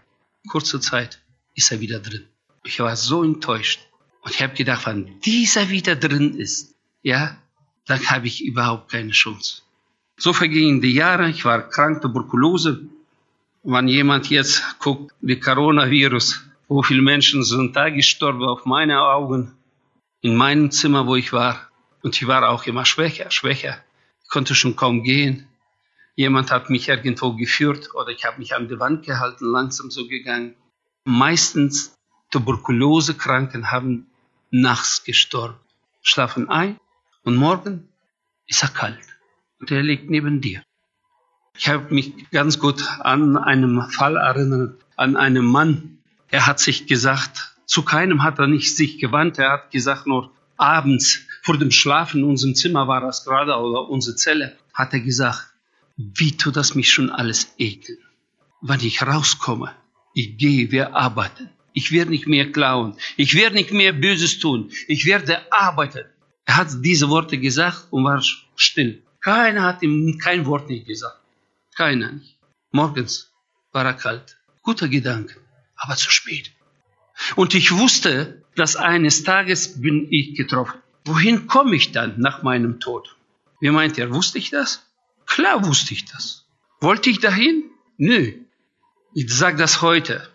Kurze 0.49 0.79
Zeit 0.79 1.21
ist 1.55 1.71
er 1.71 1.79
wieder 1.79 1.99
drin. 1.99 2.25
Ich 2.63 2.79
war 2.79 2.95
so 2.95 3.23
enttäuscht. 3.23 3.79
Und 4.21 4.35
ich 4.35 4.41
habe 4.41 4.53
gedacht, 4.53 4.85
wenn 4.85 5.19
dieser 5.21 5.69
wieder 5.69 5.95
drin 5.95 6.37
ist, 6.37 6.75
ja, 7.01 7.37
dann 7.85 8.09
habe 8.09 8.27
ich 8.27 8.43
überhaupt 8.43 8.91
keine 8.91 9.11
Chance. 9.11 9.63
So 10.17 10.31
vergingen 10.31 10.81
die 10.81 10.93
Jahre. 10.93 11.29
Ich 11.29 11.43
war 11.43 11.69
krank, 11.69 12.01
Tuberkulose. 12.01 12.83
Wenn 13.63 13.87
jemand 13.87 14.29
jetzt 14.29 14.79
guckt, 14.79 15.13
wie 15.21 15.39
Coronavirus, 15.39 16.43
wo 16.67 16.81
viele 16.81 17.01
Menschen 17.01 17.43
sind 17.43 17.75
da 17.75 17.89
gestorben 17.89 18.43
auf 18.43 18.65
meine 18.65 19.01
Augen, 19.01 19.53
in 20.21 20.35
meinem 20.35 20.71
Zimmer, 20.71 21.05
wo 21.07 21.15
ich 21.15 21.33
war. 21.33 21.69
Und 22.01 22.15
ich 22.15 22.27
war 22.27 22.49
auch 22.49 22.65
immer 22.65 22.85
schwächer, 22.85 23.31
schwächer. 23.31 23.77
Ich 24.23 24.29
konnte 24.29 24.55
schon 24.55 24.75
kaum 24.75 25.03
gehen. 25.03 25.47
Jemand 26.15 26.51
hat 26.51 26.69
mich 26.69 26.87
irgendwo 26.89 27.33
geführt 27.33 27.89
oder 27.95 28.09
ich 28.09 28.25
habe 28.25 28.39
mich 28.39 28.55
an 28.55 28.67
die 28.67 28.79
Wand 28.79 29.05
gehalten, 29.05 29.45
langsam 29.45 29.89
so 29.89 30.07
gegangen. 30.07 30.55
Meistens 31.05 31.95
Tuberkulosekranken 32.31 33.71
haben 33.71 34.07
nachts 34.51 35.03
gestorben, 35.03 35.59
schlafen 36.01 36.49
ein 36.49 36.79
und 37.23 37.35
morgen 37.35 37.89
ist 38.47 38.63
er 38.63 38.69
kalt 38.69 38.99
und 39.59 39.71
er 39.71 39.81
liegt 39.81 40.09
neben 40.09 40.41
dir. 40.41 40.63
Ich 41.55 41.69
habe 41.69 41.93
mich 41.93 42.29
ganz 42.31 42.59
gut 42.59 42.83
an 43.01 43.37
einen 43.37 43.81
Fall 43.91 44.17
erinnert, 44.17 44.83
an 44.95 45.15
einen 45.15 45.45
Mann. 45.45 45.99
Er 46.29 46.47
hat 46.47 46.59
sich 46.59 46.87
gesagt, 46.87 47.55
zu 47.65 47.83
keinem 47.83 48.23
hat 48.23 48.39
er 48.39 48.47
nicht 48.47 48.75
sich 48.75 48.99
gewandt. 48.99 49.39
Er 49.39 49.51
hat 49.51 49.71
gesagt, 49.71 50.07
nur 50.07 50.31
abends 50.57 51.21
vor 51.41 51.57
dem 51.57 51.71
Schlafen 51.71 52.21
in 52.21 52.25
unserem 52.25 52.55
Zimmer 52.55 52.87
war 52.87 53.01
das 53.01 53.25
gerade 53.25 53.55
oder 53.55 53.89
unsere 53.89 54.15
Zelle, 54.15 54.57
hat 54.73 54.93
er 54.93 55.01
gesagt, 55.01 55.53
wie 55.97 56.35
tut 56.35 56.55
das 56.55 56.75
mich 56.75 56.91
schon 56.91 57.09
alles 57.09 57.53
ekeln. 57.57 57.99
Wenn 58.61 58.79
ich 58.79 59.01
rauskomme, 59.01 59.71
ich 60.13 60.37
gehe, 60.37 60.71
wir 60.71 60.95
arbeiten. 60.95 61.49
Ich 61.73 61.91
werde 61.91 62.11
nicht 62.11 62.27
mehr 62.27 62.51
klauen. 62.51 62.95
Ich 63.17 63.33
werde 63.33 63.55
nicht 63.55 63.71
mehr 63.71 63.93
Böses 63.93 64.39
tun. 64.39 64.71
Ich 64.87 65.05
werde 65.05 65.41
arbeiten. 65.51 66.05
Er 66.45 66.57
hat 66.57 66.67
diese 66.81 67.09
Worte 67.09 67.37
gesagt 67.37 67.87
und 67.91 68.03
war 68.03 68.23
still. 68.55 69.01
Keiner 69.21 69.63
hat 69.63 69.81
ihm 69.81 70.17
kein 70.19 70.45
Wort 70.45 70.69
nicht 70.69 70.85
gesagt. 70.85 71.19
Keiner 71.75 72.11
nicht. 72.11 72.37
Morgens 72.71 73.31
war 73.71 73.85
er 73.85 73.93
kalt. 73.93 74.37
Guter 74.61 74.87
Gedanke, 74.87 75.35
aber 75.83 75.97
zu 75.97 76.09
spät. 76.09 76.51
Und 77.35 77.53
ich 77.53 77.71
wusste, 77.71 78.43
dass 78.55 78.75
eines 78.75 79.23
Tages 79.23 79.81
bin 79.81 80.07
ich 80.09 80.35
getroffen. 80.35 80.79
Wohin 81.05 81.47
komme 81.47 81.75
ich 81.75 81.91
dann 81.91 82.19
nach 82.19 82.41
meinem 82.41 82.79
Tod? 82.79 83.17
Wie 83.59 83.69
meint 83.69 83.97
ihr, 83.97 84.13
wusste 84.13 84.37
ich 84.37 84.49
das? 84.49 84.89
Klar 85.25 85.65
wusste 85.65 85.93
ich 85.93 86.05
das. 86.05 86.45
Wollte 86.79 87.09
ich 87.09 87.19
dahin? 87.19 87.65
Nö. 87.97 88.33
Ich 89.13 89.33
sage 89.33 89.57
das 89.57 89.81
heute. 89.81 90.27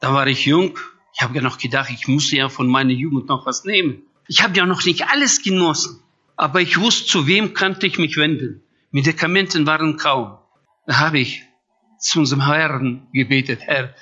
Da 0.00 0.14
war 0.14 0.26
ich 0.26 0.46
jung. 0.46 0.78
Ich 1.14 1.22
habe 1.22 1.34
ja 1.36 1.42
noch 1.42 1.58
gedacht, 1.58 1.90
ich 1.90 2.08
muss 2.08 2.30
ja 2.30 2.48
von 2.48 2.66
meiner 2.66 2.92
Jugend 2.92 3.28
noch 3.28 3.46
was 3.46 3.64
nehmen. 3.64 4.02
Ich 4.26 4.42
habe 4.42 4.56
ja 4.56 4.66
noch 4.66 4.84
nicht 4.84 5.08
alles 5.08 5.42
genossen. 5.42 6.02
Aber 6.36 6.60
ich 6.60 6.80
wusste, 6.80 7.06
zu 7.06 7.26
wem 7.26 7.52
könnte 7.54 7.86
ich 7.86 7.98
mich 7.98 8.16
wenden. 8.16 8.62
Medikamenten 8.90 9.66
waren 9.66 9.98
kaum. 9.98 10.38
Da 10.86 10.98
habe 10.98 11.18
ich 11.18 11.42
zu 11.98 12.20
unserem 12.20 12.46
Herrn 12.46 13.06
gebetet, 13.12 13.60
Herr, 13.62 13.94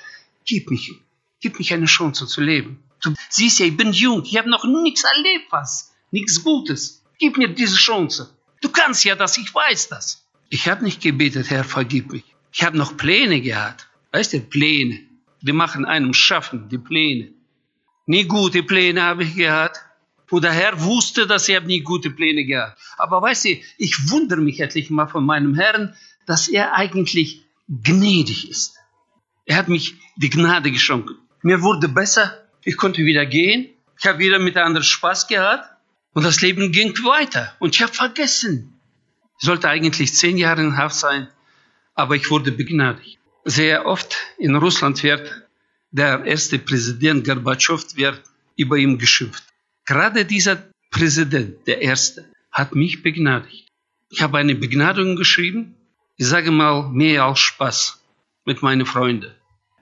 gib 0.45 0.69
mich, 0.69 0.93
gib 1.39 1.59
mich 1.59 1.73
eine 1.73 1.85
Chance 1.85 2.27
zu 2.27 2.41
leben. 2.41 2.83
Du 3.01 3.13
siehst 3.29 3.59
ja, 3.59 3.65
ich 3.65 3.75
bin 3.75 3.91
jung, 3.91 4.23
ich 4.23 4.37
habe 4.37 4.49
noch 4.49 4.63
nichts 4.65 5.03
erlebt, 5.03 5.47
was, 5.51 5.93
nichts 6.11 6.43
Gutes. 6.43 7.03
Gib 7.19 7.37
mir 7.37 7.49
diese 7.49 7.75
Chance. 7.75 8.33
Du 8.61 8.69
kannst 8.69 9.03
ja 9.03 9.15
das, 9.15 9.37
ich 9.37 9.53
weiß 9.53 9.89
das. 9.89 10.25
Ich 10.49 10.67
habe 10.67 10.83
nicht 10.83 11.01
gebetet, 11.01 11.49
Herr, 11.49 11.63
vergib 11.63 12.11
mich. 12.11 12.23
Ich 12.51 12.63
habe 12.63 12.77
noch 12.77 12.95
Pläne 12.95 13.41
gehabt. 13.41 13.87
Weißt 14.11 14.33
du, 14.33 14.39
Pläne. 14.39 14.99
Die 15.41 15.51
machen 15.51 15.85
einem 15.85 16.13
schaffen, 16.13 16.69
die 16.69 16.77
Pläne. 16.77 17.33
Nie 18.05 18.25
gute 18.25 18.63
Pläne 18.63 19.01
habe 19.01 19.23
ich 19.23 19.35
gehabt. 19.35 19.79
Und 20.29 20.43
der 20.43 20.51
Herr 20.51 20.81
wusste, 20.81 21.27
dass 21.27 21.49
ich 21.49 21.61
nie 21.63 21.81
gute 21.81 22.09
Pläne 22.09 22.45
gehabt. 22.45 22.79
Aber 22.97 23.21
weißt 23.21 23.45
du, 23.45 23.49
ich 23.77 24.09
wundere 24.09 24.41
mich 24.41 24.59
etlich 24.59 24.89
mal 24.89 25.07
von 25.07 25.25
meinem 25.25 25.55
Herrn, 25.55 25.95
dass 26.25 26.47
er 26.47 26.73
eigentlich 26.75 27.43
gnädig 27.67 28.49
ist. 28.49 28.77
Er 29.45 29.57
hat 29.57 29.67
mich 29.67 29.95
die 30.15 30.29
Gnade 30.29 30.71
geschenkt. 30.71 31.11
Mir 31.41 31.61
wurde 31.61 31.89
besser, 31.89 32.47
ich 32.63 32.77
konnte 32.77 33.03
wieder 33.05 33.25
gehen, 33.25 33.69
ich 33.99 34.05
habe 34.05 34.19
wieder 34.19 34.39
mit 34.39 34.57
anderen 34.57 34.83
Spaß 34.83 35.27
gehabt 35.27 35.69
und 36.13 36.23
das 36.23 36.41
Leben 36.41 36.71
ging 36.71 36.93
weiter. 37.03 37.53
Und 37.59 37.75
ich 37.75 37.81
habe 37.81 37.93
vergessen. 37.93 38.79
Ich 39.39 39.45
sollte 39.45 39.69
eigentlich 39.69 40.13
zehn 40.13 40.37
Jahre 40.37 40.61
in 40.61 40.77
Haft 40.77 40.95
sein, 40.95 41.27
aber 41.95 42.15
ich 42.15 42.29
wurde 42.29 42.51
begnadigt. 42.51 43.19
Sehr 43.45 43.85
oft 43.85 44.15
in 44.37 44.55
Russland 44.55 45.03
wird 45.03 45.43
der 45.91 46.23
erste 46.25 46.57
Präsident 46.59 47.25
Gorbatschow 47.25 47.83
wird 47.95 48.21
über 48.55 48.77
ihm 48.77 48.97
geschimpft. 48.97 49.43
Gerade 49.85 50.25
dieser 50.25 50.63
Präsident, 50.89 51.67
der 51.67 51.81
erste, 51.81 52.31
hat 52.51 52.73
mich 52.73 53.03
begnadigt. 53.03 53.67
Ich 54.09 54.21
habe 54.21 54.37
eine 54.37 54.55
Begnadigung 54.55 55.15
geschrieben 55.15 55.75
ich 56.15 56.27
sage 56.27 56.51
mal, 56.51 56.89
mehr 56.89 57.23
als 57.23 57.39
Spaß 57.39 58.02
mit 58.45 58.61
meinen 58.61 58.85
Freunden. 58.85 59.33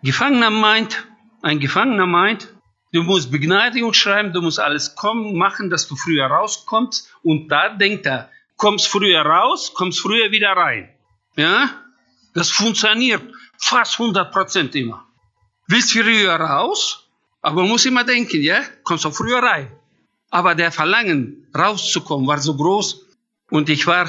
Gefangener 0.04 0.50
meint, 0.50 1.06
ein 1.42 1.60
Gefangener 1.60 2.06
meint, 2.06 2.54
du 2.92 3.04
musst 3.04 3.32
Begnadigung 3.32 3.94
schreiben, 3.94 4.34
du 4.34 4.42
musst 4.42 4.60
alles 4.60 4.96
kommen, 4.96 5.38
machen, 5.38 5.70
dass 5.70 5.88
du 5.88 5.96
früher 5.96 6.26
rauskommst. 6.26 7.14
Und 7.24 7.50
da 7.50 7.70
denkt 7.70 8.06
er, 8.06 8.30
kommst 8.58 8.88
früher 8.88 9.22
raus, 9.22 9.74
kommst 9.74 10.00
früher 10.00 10.32
wieder 10.32 10.52
rein. 10.52 10.90
Ja? 11.36 11.70
Das 12.34 12.50
funktioniert 12.50 13.24
fast 13.58 14.00
100 14.00 14.32
Prozent 14.32 14.76
immer. 14.76 15.06
Willst 15.68 15.94
früher 15.94 16.36
raus, 16.36 17.08
aber 17.42 17.64
muss 17.64 17.86
immer 17.86 18.04
denken, 18.04 18.42
ja, 18.42 18.62
kommst 18.84 19.06
du 19.06 19.12
früher 19.12 19.40
rein. 19.40 19.72
Aber 20.30 20.56
der 20.56 20.72
Verlangen, 20.72 21.48
rauszukommen, 21.56 22.28
war 22.28 22.40
so 22.40 22.56
groß. 22.56 23.06
Und 23.50 23.70
ich 23.70 23.86
war 23.86 24.08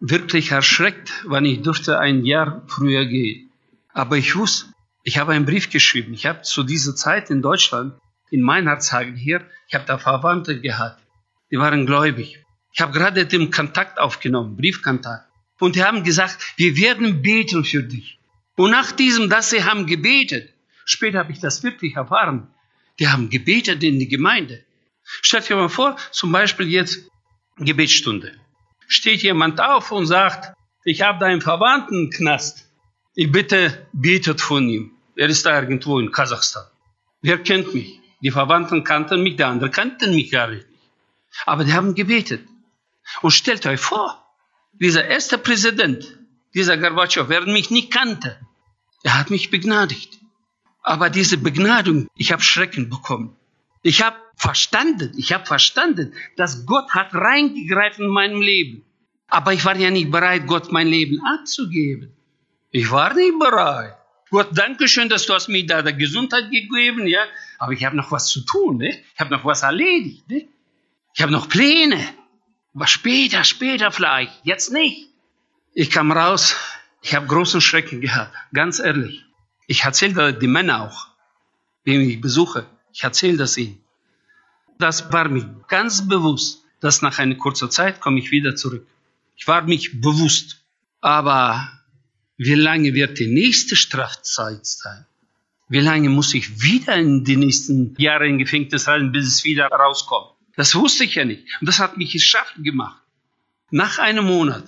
wirklich 0.00 0.50
erschreckt, 0.50 1.12
wann 1.24 1.44
ich 1.44 1.62
durfte 1.62 1.98
ein 1.98 2.24
Jahr 2.24 2.62
früher 2.66 3.04
gehen. 3.04 3.51
Aber 3.92 4.16
ich 4.16 4.34
wusste, 4.36 4.72
ich 5.02 5.18
habe 5.18 5.32
einen 5.32 5.44
Brief 5.44 5.70
geschrieben. 5.70 6.14
Ich 6.14 6.26
habe 6.26 6.42
zu 6.42 6.62
dieser 6.62 6.94
Zeit 6.94 7.30
in 7.30 7.42
Deutschland, 7.42 7.94
in 8.30 8.40
Meinhardshagen 8.42 9.16
hier, 9.16 9.46
ich 9.68 9.74
habe 9.74 9.84
da 9.84 9.98
Verwandte 9.98 10.60
gehabt. 10.60 11.02
Die 11.50 11.58
waren 11.58 11.86
gläubig. 11.86 12.44
Ich 12.72 12.80
habe 12.80 12.92
gerade 12.92 13.26
den 13.26 13.50
Kontakt 13.50 13.98
aufgenommen, 13.98 14.56
Briefkontakt. 14.56 15.28
Und 15.58 15.76
die 15.76 15.84
haben 15.84 16.02
gesagt, 16.02 16.54
wir 16.56 16.76
werden 16.76 17.22
beten 17.22 17.64
für 17.64 17.82
dich. 17.82 18.18
Und 18.56 18.70
nach 18.70 18.92
diesem, 18.92 19.28
dass 19.28 19.50
sie 19.50 19.64
haben 19.64 19.86
gebetet, 19.86 20.52
später 20.84 21.18
habe 21.18 21.32
ich 21.32 21.40
das 21.40 21.62
wirklich 21.62 21.96
erfahren, 21.96 22.48
die 22.98 23.08
haben 23.08 23.28
gebetet 23.28 23.82
in 23.82 23.98
die 23.98 24.08
Gemeinde. 24.08 24.64
Stellt 25.04 25.48
dir 25.48 25.56
mal 25.56 25.68
vor, 25.68 25.96
zum 26.10 26.32
Beispiel 26.32 26.68
jetzt 26.68 27.10
Gebetsstunde 27.58 28.32
steht 28.92 29.22
jemand 29.22 29.60
auf 29.60 29.90
und 29.90 30.06
sagt, 30.06 30.54
ich 30.84 31.02
habe 31.02 31.18
da 31.18 31.26
einen 31.26 31.40
Verwandten 31.40 32.10
Knast. 32.10 32.68
Ich 33.14 33.30
bitte, 33.30 33.86
betet 33.92 34.40
von 34.40 34.68
ihm. 34.68 34.92
Er 35.16 35.28
ist 35.28 35.44
da 35.44 35.60
irgendwo 35.60 35.98
in 35.98 36.10
Kasachstan. 36.10 36.64
Wer 37.20 37.42
kennt 37.42 37.74
mich? 37.74 38.00
Die 38.22 38.30
Verwandten 38.30 38.84
kannten 38.84 39.22
mich, 39.22 39.36
die 39.36 39.44
anderen 39.44 39.70
kannten 39.70 40.14
mich 40.14 40.30
gar 40.30 40.48
nicht. 40.48 40.66
Aber 41.44 41.64
die 41.64 41.74
haben 41.74 41.94
gebetet. 41.94 42.46
Und 43.20 43.32
stellt 43.32 43.66
euch 43.66 43.80
vor, 43.80 44.24
dieser 44.72 45.04
erste 45.04 45.36
Präsident, 45.36 46.18
dieser 46.54 46.78
Gorbatschow, 46.78 47.28
wer 47.28 47.42
mich 47.42 47.70
nicht 47.70 47.92
kannte, 47.92 48.38
er 49.02 49.18
hat 49.18 49.28
mich 49.28 49.50
begnadigt. 49.50 50.18
Aber 50.82 51.10
diese 51.10 51.36
Begnadung, 51.36 52.08
ich 52.16 52.32
habe 52.32 52.42
Schrecken 52.42 52.88
bekommen. 52.88 53.36
Ich 53.82 54.02
habe 54.02 54.16
verstanden, 54.36 55.12
ich 55.18 55.32
habe 55.34 55.44
verstanden, 55.44 56.14
dass 56.36 56.64
Gott 56.64 56.90
hat 56.94 57.12
reingegriffen 57.12 58.06
in 58.06 58.10
meinem 58.10 58.40
Leben. 58.40 58.84
Aber 59.28 59.52
ich 59.52 59.64
war 59.64 59.76
ja 59.76 59.90
nicht 59.90 60.10
bereit, 60.10 60.46
Gott 60.46 60.72
mein 60.72 60.86
Leben 60.86 61.20
abzugeben. 61.26 62.16
Ich 62.72 62.90
war 62.90 63.14
nicht 63.14 63.38
bereit. 63.38 63.94
Gott, 64.30 64.48
danke 64.52 64.88
schön, 64.88 65.10
dass 65.10 65.26
du 65.26 65.34
hast 65.34 65.48
mir 65.48 65.64
da 65.66 65.82
der 65.82 65.92
Gesundheit 65.92 66.50
gegeben, 66.50 67.06
ja. 67.06 67.20
Aber 67.58 67.72
ich 67.72 67.84
habe 67.84 67.96
noch 67.96 68.10
was 68.10 68.28
zu 68.28 68.40
tun, 68.40 68.78
ne? 68.78 68.98
Ich 69.14 69.20
habe 69.20 69.30
noch 69.30 69.44
was 69.44 69.62
erledigt, 69.62 70.28
ne? 70.30 70.48
Ich 71.14 71.20
habe 71.20 71.30
noch 71.30 71.50
Pläne. 71.50 72.02
Aber 72.74 72.86
später, 72.86 73.44
später 73.44 73.92
vielleicht. 73.92 74.32
Jetzt 74.44 74.72
nicht. 74.72 75.10
Ich 75.74 75.90
kam 75.90 76.10
raus. 76.10 76.56
Ich 77.02 77.14
habe 77.14 77.26
großen 77.26 77.60
Schrecken 77.60 78.00
gehabt. 78.00 78.34
Ganz 78.54 78.78
ehrlich. 78.78 79.22
Ich 79.66 79.84
erzähle 79.84 80.32
die 80.32 80.46
Männer 80.46 80.82
auch, 80.82 81.08
die 81.84 81.96
ich 81.96 82.20
besuche. 82.22 82.66
Ich 82.94 83.04
erzähle 83.04 83.36
das 83.36 83.58
ihnen. 83.58 83.84
Das 84.78 85.12
war 85.12 85.28
mir 85.28 85.62
ganz 85.68 86.08
bewusst, 86.08 86.64
dass 86.80 87.02
nach 87.02 87.18
einer 87.18 87.34
kurzen 87.34 87.70
Zeit 87.70 88.00
komme 88.00 88.18
ich 88.18 88.30
wieder 88.30 88.56
zurück. 88.56 88.86
Ich 89.36 89.46
war 89.46 89.60
mich 89.62 90.00
bewusst. 90.00 90.62
Aber 91.02 91.68
wie 92.36 92.54
lange 92.54 92.94
wird 92.94 93.18
die 93.18 93.32
nächste 93.32 93.76
Strafzeit 93.76 94.66
sein? 94.66 95.06
Wie 95.68 95.80
lange 95.80 96.08
muss 96.10 96.34
ich 96.34 96.62
wieder 96.62 96.96
in 96.96 97.24
die 97.24 97.36
nächsten 97.36 97.94
Jahre 97.98 98.26
in 98.28 98.38
Gefängnis 98.38 98.86
halten, 98.86 99.12
bis 99.12 99.26
es 99.26 99.44
wieder 99.44 99.68
rauskommt? 99.68 100.32
Das 100.56 100.74
wusste 100.74 101.04
ich 101.04 101.14
ja 101.14 101.24
nicht. 101.24 101.46
Und 101.60 101.66
das 101.66 101.78
hat 101.78 101.96
mich 101.96 102.12
geschafft 102.12 102.56
gemacht. 102.58 103.00
Nach 103.70 103.98
einem 103.98 104.26
Monat, 104.26 104.64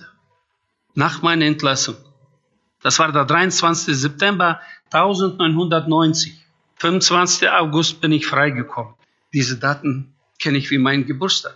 nach 0.95 1.21
meiner 1.21 1.45
Entlassung, 1.45 1.95
das 2.81 2.97
war 2.99 3.11
der 3.11 3.25
23. 3.25 3.95
September 3.95 4.61
1990, 4.91 6.33
25. 6.77 7.49
August 7.49 8.01
bin 8.01 8.11
ich 8.11 8.25
freigekommen. 8.25 8.95
Diese 9.33 9.57
Daten 9.57 10.15
kenne 10.39 10.57
ich 10.57 10.71
wie 10.71 10.77
mein 10.77 11.05
Geburtstag. 11.05 11.55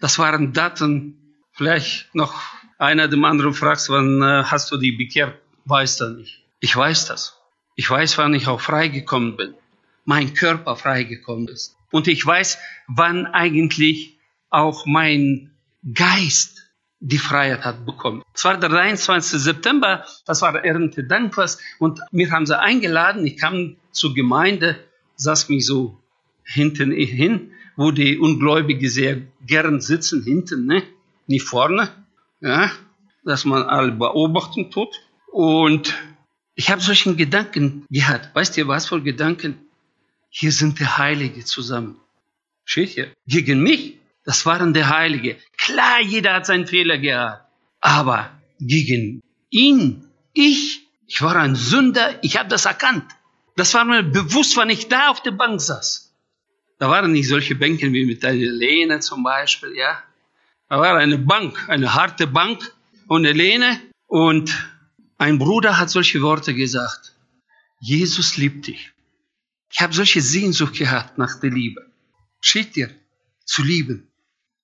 Das 0.00 0.18
waren 0.18 0.52
Daten, 0.52 1.34
vielleicht 1.52 2.14
noch 2.14 2.40
einer 2.78 3.08
dem 3.08 3.24
anderen 3.24 3.54
fragt, 3.54 3.88
wann 3.88 4.22
äh, 4.22 4.44
hast 4.44 4.70
du 4.70 4.76
die 4.76 4.92
bekehrt? 4.92 5.38
Weiß 5.64 5.98
das 5.98 6.16
nicht. 6.16 6.42
Ich 6.60 6.74
weiß 6.74 7.06
das. 7.06 7.36
Ich 7.74 7.88
weiß, 7.90 8.18
wann 8.18 8.34
ich 8.34 8.46
auch 8.46 8.60
freigekommen 8.60 9.36
bin. 9.36 9.54
Mein 10.04 10.34
Körper 10.34 10.76
freigekommen 10.76 11.48
ist. 11.48 11.76
Und 11.90 12.08
ich 12.08 12.24
weiß, 12.24 12.58
wann 12.86 13.26
eigentlich 13.26 14.18
auch 14.50 14.86
mein 14.86 15.50
Geist 15.94 16.64
die 17.00 17.18
Freiheit 17.18 17.64
hat 17.64 17.86
bekommen. 17.86 18.22
Es 18.34 18.44
war 18.44 18.58
der 18.58 18.68
23. 18.68 19.40
September, 19.40 20.04
das 20.26 20.42
war 20.42 20.64
Erntedankfest 20.64 21.60
und 21.78 22.00
mir 22.10 22.30
haben 22.30 22.46
sie 22.46 22.58
eingeladen. 22.58 23.24
Ich 23.24 23.36
kam 23.36 23.76
zur 23.92 24.14
Gemeinde, 24.14 24.76
saß 25.16 25.48
mich 25.48 25.64
so 25.66 26.00
hinten 26.42 26.90
hin, 26.90 27.52
wo 27.76 27.92
die 27.92 28.18
Ungläubigen 28.18 28.88
sehr 28.88 29.22
gern 29.46 29.80
sitzen, 29.80 30.24
hinten, 30.24 30.66
ne? 30.66 30.82
nicht 31.26 31.44
vorne, 31.44 31.90
ja? 32.40 32.70
dass 33.24 33.44
man 33.44 33.62
alle 33.62 33.92
beobachten 33.92 34.70
tut. 34.70 35.00
Und 35.30 35.94
ich 36.54 36.70
habe 36.70 36.80
solchen 36.80 37.16
Gedanken 37.16 37.84
gehabt. 37.90 38.34
Weißt 38.34 38.56
ihr, 38.56 38.66
was 38.66 38.88
für 38.88 39.02
Gedanken? 39.02 39.58
Hier 40.30 40.52
sind 40.52 40.80
die 40.80 40.86
Heilige 40.86 41.44
zusammen. 41.44 42.00
Steht 42.64 42.90
hier. 42.90 43.12
Gegen 43.26 43.62
mich, 43.62 43.98
das 44.24 44.44
waren 44.46 44.74
die 44.74 44.84
Heilige. 44.84 45.36
Klar, 45.56 46.02
jeder 46.02 46.34
hat 46.34 46.46
seinen 46.46 46.66
Fehler 46.66 46.98
gehabt. 46.98 47.44
Aber 47.80 48.30
gegen 48.60 49.22
ihn, 49.50 50.04
ich, 50.32 50.86
ich 51.06 51.22
war 51.22 51.36
ein 51.36 51.54
Sünder, 51.54 52.18
ich 52.22 52.38
habe 52.38 52.48
das 52.48 52.64
erkannt. 52.64 53.04
Das 53.56 53.74
war 53.74 53.84
mir 53.84 54.02
bewusst, 54.02 54.56
wann 54.56 54.70
ich 54.70 54.88
da 54.88 55.08
auf 55.08 55.22
der 55.22 55.32
Bank 55.32 55.60
saß. 55.60 56.14
Da 56.78 56.88
waren 56.88 57.12
nicht 57.12 57.28
solche 57.28 57.54
Bänke 57.54 57.92
wie 57.92 58.04
mit 58.04 58.22
der 58.22 58.34
Lehne 58.34 59.00
zum 59.00 59.22
Beispiel, 59.22 59.74
ja. 59.76 60.02
Da 60.68 60.78
war 60.78 60.96
eine 60.96 61.18
Bank, 61.18 61.68
eine 61.68 61.94
harte 61.94 62.26
Bank 62.26 62.74
eine 63.08 63.32
Lehne 63.32 63.80
und 64.06 64.54
ein 65.16 65.38
Bruder 65.38 65.78
hat 65.78 65.88
solche 65.88 66.20
Worte 66.20 66.54
gesagt. 66.54 67.14
Jesus 67.80 68.36
liebt 68.36 68.66
dich. 68.66 68.92
Ich 69.70 69.80
habe 69.80 69.94
solche 69.94 70.20
Sehnsucht 70.20 70.74
gehabt 70.74 71.16
nach 71.16 71.40
der 71.40 71.50
Liebe. 71.50 71.90
Steht 72.40 72.76
dir, 72.76 72.94
zu 73.46 73.62
lieben, 73.62 74.08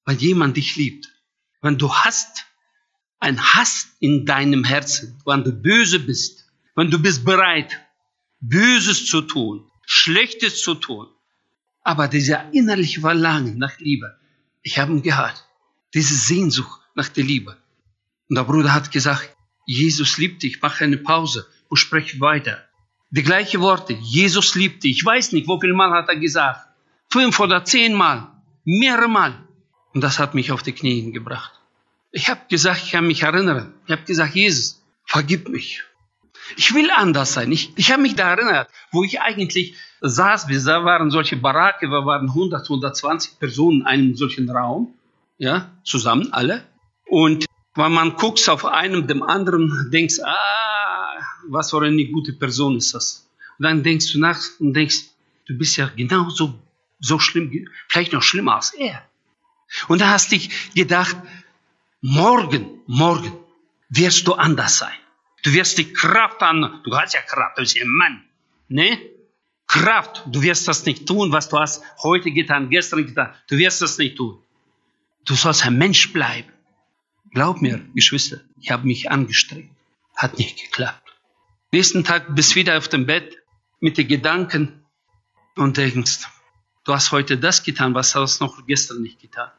weil 0.05 0.17
jemand 0.17 0.57
dich 0.59 0.77
liebt. 0.77 1.09
Wenn 1.63 1.79
du 1.79 1.93
hast 1.93 2.47
ein 3.19 3.41
Hass 3.41 3.89
in 3.99 4.27
deinem 4.27 4.65
Herzen, 4.65 5.19
wenn 5.25 5.43
du 5.43 5.53
böse 5.53 5.99
bist, 5.99 6.45
wenn 6.75 6.91
du 6.91 6.99
bist 6.99 7.25
bereit, 7.25 7.81
Böses 8.41 9.07
zu 9.07 9.23
tun, 9.23 9.71
Schlechtes 9.87 10.61
zu 10.61 10.75
tun, 10.75 11.07
aber 11.83 12.09
dieser 12.09 12.53
innerliche 12.53 13.01
Verlangen 13.01 13.57
nach 13.57 13.79
Liebe, 13.79 14.19
ich 14.61 14.79
habe 14.79 14.93
ihn 14.93 15.03
gehabt, 15.03 15.47
diese 15.95 16.15
Sehnsucht 16.15 16.81
nach 16.95 17.09
der 17.09 17.25
Liebe. 17.25 17.57
Und 18.29 18.37
der 18.37 18.45
Bruder 18.45 18.75
hat 18.75 18.91
gesagt, 18.91 19.35
Jesus 19.67 20.19
liebt 20.19 20.43
dich, 20.43 20.61
mach 20.61 20.81
eine 20.81 20.99
Pause 20.99 21.47
und 21.69 21.77
sprech 21.77 22.21
weiter. 22.21 22.65
Die 23.11 23.23
gleichen 23.23 23.61
Worte, 23.61 23.93
Jesus 23.95 24.55
liebt 24.55 24.83
dich. 24.83 24.99
Ich 24.99 25.05
weiß 25.05 25.33
nicht, 25.33 25.47
wie 25.47 25.61
viel 25.61 25.73
Mal 25.73 25.93
hat 25.93 26.09
er 26.09 26.17
gesagt. 26.17 26.67
Fünf 27.11 27.39
oder 27.39 27.65
zehn 27.65 27.95
Mal, 27.95 28.33
mehrere 28.65 29.09
Mal. 29.09 29.47
Und 29.93 30.03
das 30.03 30.19
hat 30.19 30.35
mich 30.35 30.51
auf 30.51 30.63
die 30.63 30.73
Knie 30.73 31.13
gebracht. 31.13 31.53
Ich 32.11 32.29
habe 32.29 32.41
gesagt, 32.49 32.83
ich 32.85 32.93
kann 32.93 33.07
mich 33.07 33.23
erinnern. 33.23 33.75
Ich 33.87 33.93
habe 33.93 34.03
gesagt, 34.03 34.35
Jesus, 34.35 34.83
vergib 35.05 35.49
mich. 35.49 35.83
Ich 36.57 36.75
will 36.75 36.91
anders 36.91 37.35
sein. 37.35 37.51
Ich, 37.53 37.73
ich 37.77 37.93
habe 37.93 38.03
mich 38.03 38.17
da 38.17 38.31
erinnert, 38.31 38.69
wo 38.91 39.05
ich 39.05 39.21
eigentlich 39.21 39.77
saß. 40.01 40.49
Wir 40.49 40.63
waren 40.65 41.11
solche 41.11 41.37
Baracke, 41.37 41.87
wir 41.87 42.05
waren 42.05 42.29
100, 42.29 42.65
120 42.65 43.39
Personen 43.39 43.83
in 43.83 43.87
einem 43.87 44.17
solchen 44.17 44.51
Raum. 44.51 44.95
Ja, 45.39 45.73
zusammen, 45.85 46.33
alle. 46.33 46.65
Und 47.07 47.47
wenn 47.75 47.93
man 47.93 48.17
guckt 48.17 48.49
auf 48.49 48.65
einem, 48.65 49.07
dem 49.07 49.23
anderen, 49.23 49.91
denkst, 49.91 50.21
ah, 50.25 51.15
was 51.49 51.71
für 51.71 51.83
eine 51.83 52.05
gute 52.07 52.33
Person 52.33 52.77
ist 52.77 52.95
das. 52.95 53.29
Und 53.59 53.65
dann 53.65 53.83
denkst 53.83 54.13
du 54.13 54.21
nach 54.21 54.41
und 54.61 54.75
denkst, 54.75 55.05
du 55.47 55.57
bist 55.59 55.77
ja 55.77 55.91
genauso 55.95 56.55
so 57.01 57.19
schlimm, 57.19 57.69
vielleicht 57.89 58.13
noch 58.13 58.23
schlimmer 58.23 58.57
als 58.57 58.73
er. 58.75 59.03
Und 59.89 60.01
da 60.01 60.11
hast 60.11 60.33
dich 60.33 60.73
gedacht, 60.75 61.17
morgen, 62.01 62.81
morgen 62.87 63.33
wirst 63.89 64.27
du 64.27 64.35
anders 64.35 64.79
sein. 64.79 64.95
Du 65.43 65.53
wirst 65.53 65.77
die 65.79 65.93
Kraft 65.93 66.43
an, 66.43 66.81
du 66.85 66.97
hast 66.97 67.15
ja 67.15 67.21
Kraft, 67.21 67.59
du 67.59 67.63
bist 67.63 67.79
ein 67.79 67.89
Mann, 67.89 68.25
ne? 68.69 68.99
Kraft, 69.67 70.23
du 70.27 70.43
wirst 70.43 70.69
das 70.69 70.85
nicht 70.87 71.07
tun, 71.07 71.33
was 71.33 71.49
du 71.49 71.59
hast 71.59 71.83
heute 72.03 72.31
getan, 72.31 72.71
gestern 72.71 73.07
getan. 73.07 73.35
Du 73.49 73.57
wirst 73.57 73.83
das 73.83 73.99
nicht 73.99 74.17
tun. 74.17 74.44
Du 75.25 75.35
sollst 75.35 75.65
ein 75.65 75.79
Mensch 75.79 76.13
bleiben. 76.13 76.53
Glaub 77.33 77.63
mir, 77.63 77.81
Geschwister, 77.95 78.41
ich 78.61 78.71
habe 78.71 78.87
mich 78.87 79.11
angestrengt. 79.11 79.71
Hat 80.17 80.39
nicht 80.39 80.61
geklappt. 80.61 81.03
Nächsten 81.73 82.05
Tag 82.05 82.35
bist 82.35 82.53
du 82.53 82.57
wieder 82.57 82.79
auf 82.79 82.89
dem 82.89 83.07
Bett 83.07 83.37
mit 83.81 83.99
den 83.99 84.07
Gedanken 84.07 84.85
und 85.57 85.77
denkst, 85.77 86.21
du 86.85 86.93
hast 86.93 87.11
heute 87.11 87.37
das 87.37 87.63
getan, 87.63 87.95
was 87.95 88.15
hast 88.15 88.41
du 88.41 88.45
noch 88.45 88.65
gestern 88.67 89.03
nicht 89.03 89.21
getan. 89.21 89.51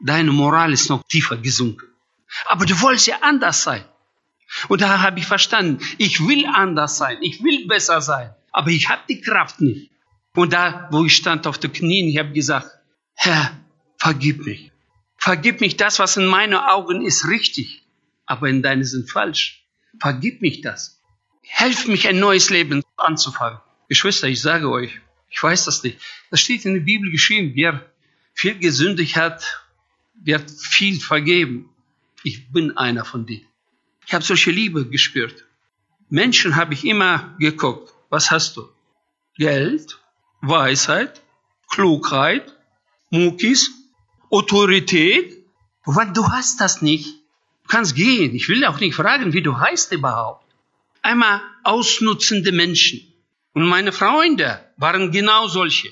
Deine 0.00 0.32
Moral 0.32 0.72
ist 0.72 0.88
noch 0.88 1.02
tiefer 1.06 1.36
gesunken. 1.36 1.86
Aber 2.46 2.64
du 2.64 2.80
wolltest 2.80 3.08
ja 3.08 3.18
anders 3.20 3.62
sein. 3.62 3.84
Und 4.68 4.80
da 4.80 5.00
habe 5.00 5.18
ich 5.18 5.26
verstanden, 5.26 5.84
ich 5.98 6.26
will 6.26 6.46
anders 6.46 6.96
sein, 6.96 7.18
ich 7.20 7.42
will 7.42 7.66
besser 7.66 8.00
sein, 8.00 8.34
aber 8.50 8.70
ich 8.70 8.88
habe 8.88 9.02
die 9.08 9.20
Kraft 9.20 9.60
nicht. 9.60 9.90
Und 10.34 10.52
da, 10.52 10.88
wo 10.90 11.04
ich 11.04 11.16
stand 11.16 11.46
auf 11.46 11.58
den 11.58 11.72
Knien, 11.72 12.08
ich 12.08 12.18
habe 12.18 12.32
gesagt, 12.32 12.68
Herr, 13.14 13.52
vergib 13.98 14.44
mich. 14.46 14.69
Vergib 15.20 15.60
mich 15.60 15.76
das, 15.76 15.98
was 15.98 16.16
in 16.16 16.24
meinen 16.24 16.54
Augen 16.54 17.04
ist 17.04 17.28
richtig, 17.28 17.82
aber 18.24 18.48
in 18.48 18.62
deinen 18.62 18.84
sind 18.84 19.10
falsch. 19.10 19.66
Vergib 20.00 20.40
mich 20.40 20.62
das. 20.62 20.98
Helf 21.42 21.86
mich, 21.86 22.08
ein 22.08 22.18
neues 22.18 22.48
Leben 22.48 22.82
anzufangen. 22.96 23.60
Geschwister, 23.88 24.28
ich 24.28 24.40
sage 24.40 24.70
euch, 24.70 24.98
ich 25.28 25.42
weiß 25.42 25.66
das 25.66 25.82
nicht. 25.82 25.98
Das 26.30 26.40
steht 26.40 26.64
in 26.64 26.72
der 26.72 26.80
Bibel 26.80 27.10
geschrieben. 27.10 27.52
Wer 27.54 27.84
viel 28.32 28.58
gesündigt 28.58 29.16
hat, 29.16 29.66
wird 30.14 30.50
viel 30.50 30.98
vergeben. 30.98 31.68
Ich 32.22 32.50
bin 32.50 32.78
einer 32.78 33.04
von 33.04 33.26
denen. 33.26 33.46
Ich 34.06 34.14
habe 34.14 34.24
solche 34.24 34.50
Liebe 34.50 34.88
gespürt. 34.88 35.44
Menschen 36.08 36.56
habe 36.56 36.72
ich 36.72 36.86
immer 36.86 37.36
geguckt. 37.38 37.92
Was 38.08 38.30
hast 38.30 38.56
du? 38.56 38.68
Geld, 39.36 39.98
Weisheit, 40.40 41.20
Klugheit, 41.70 42.56
Mukis, 43.10 43.70
Autorität. 44.30 45.44
Weil 45.84 46.12
du 46.12 46.28
hast 46.28 46.60
das 46.60 46.82
nicht. 46.82 47.06
Du 47.64 47.68
kannst 47.68 47.94
gehen. 47.94 48.34
Ich 48.34 48.48
will 48.48 48.64
auch 48.64 48.80
nicht 48.80 48.94
fragen, 48.94 49.32
wie 49.32 49.42
du 49.42 49.58
heißt 49.58 49.92
überhaupt. 49.92 50.44
Einmal 51.02 51.40
ausnutzende 51.64 52.52
Menschen. 52.52 53.00
Und 53.52 53.66
meine 53.66 53.92
Freunde 53.92 54.60
waren 54.76 55.10
genau 55.10 55.48
solche. 55.48 55.90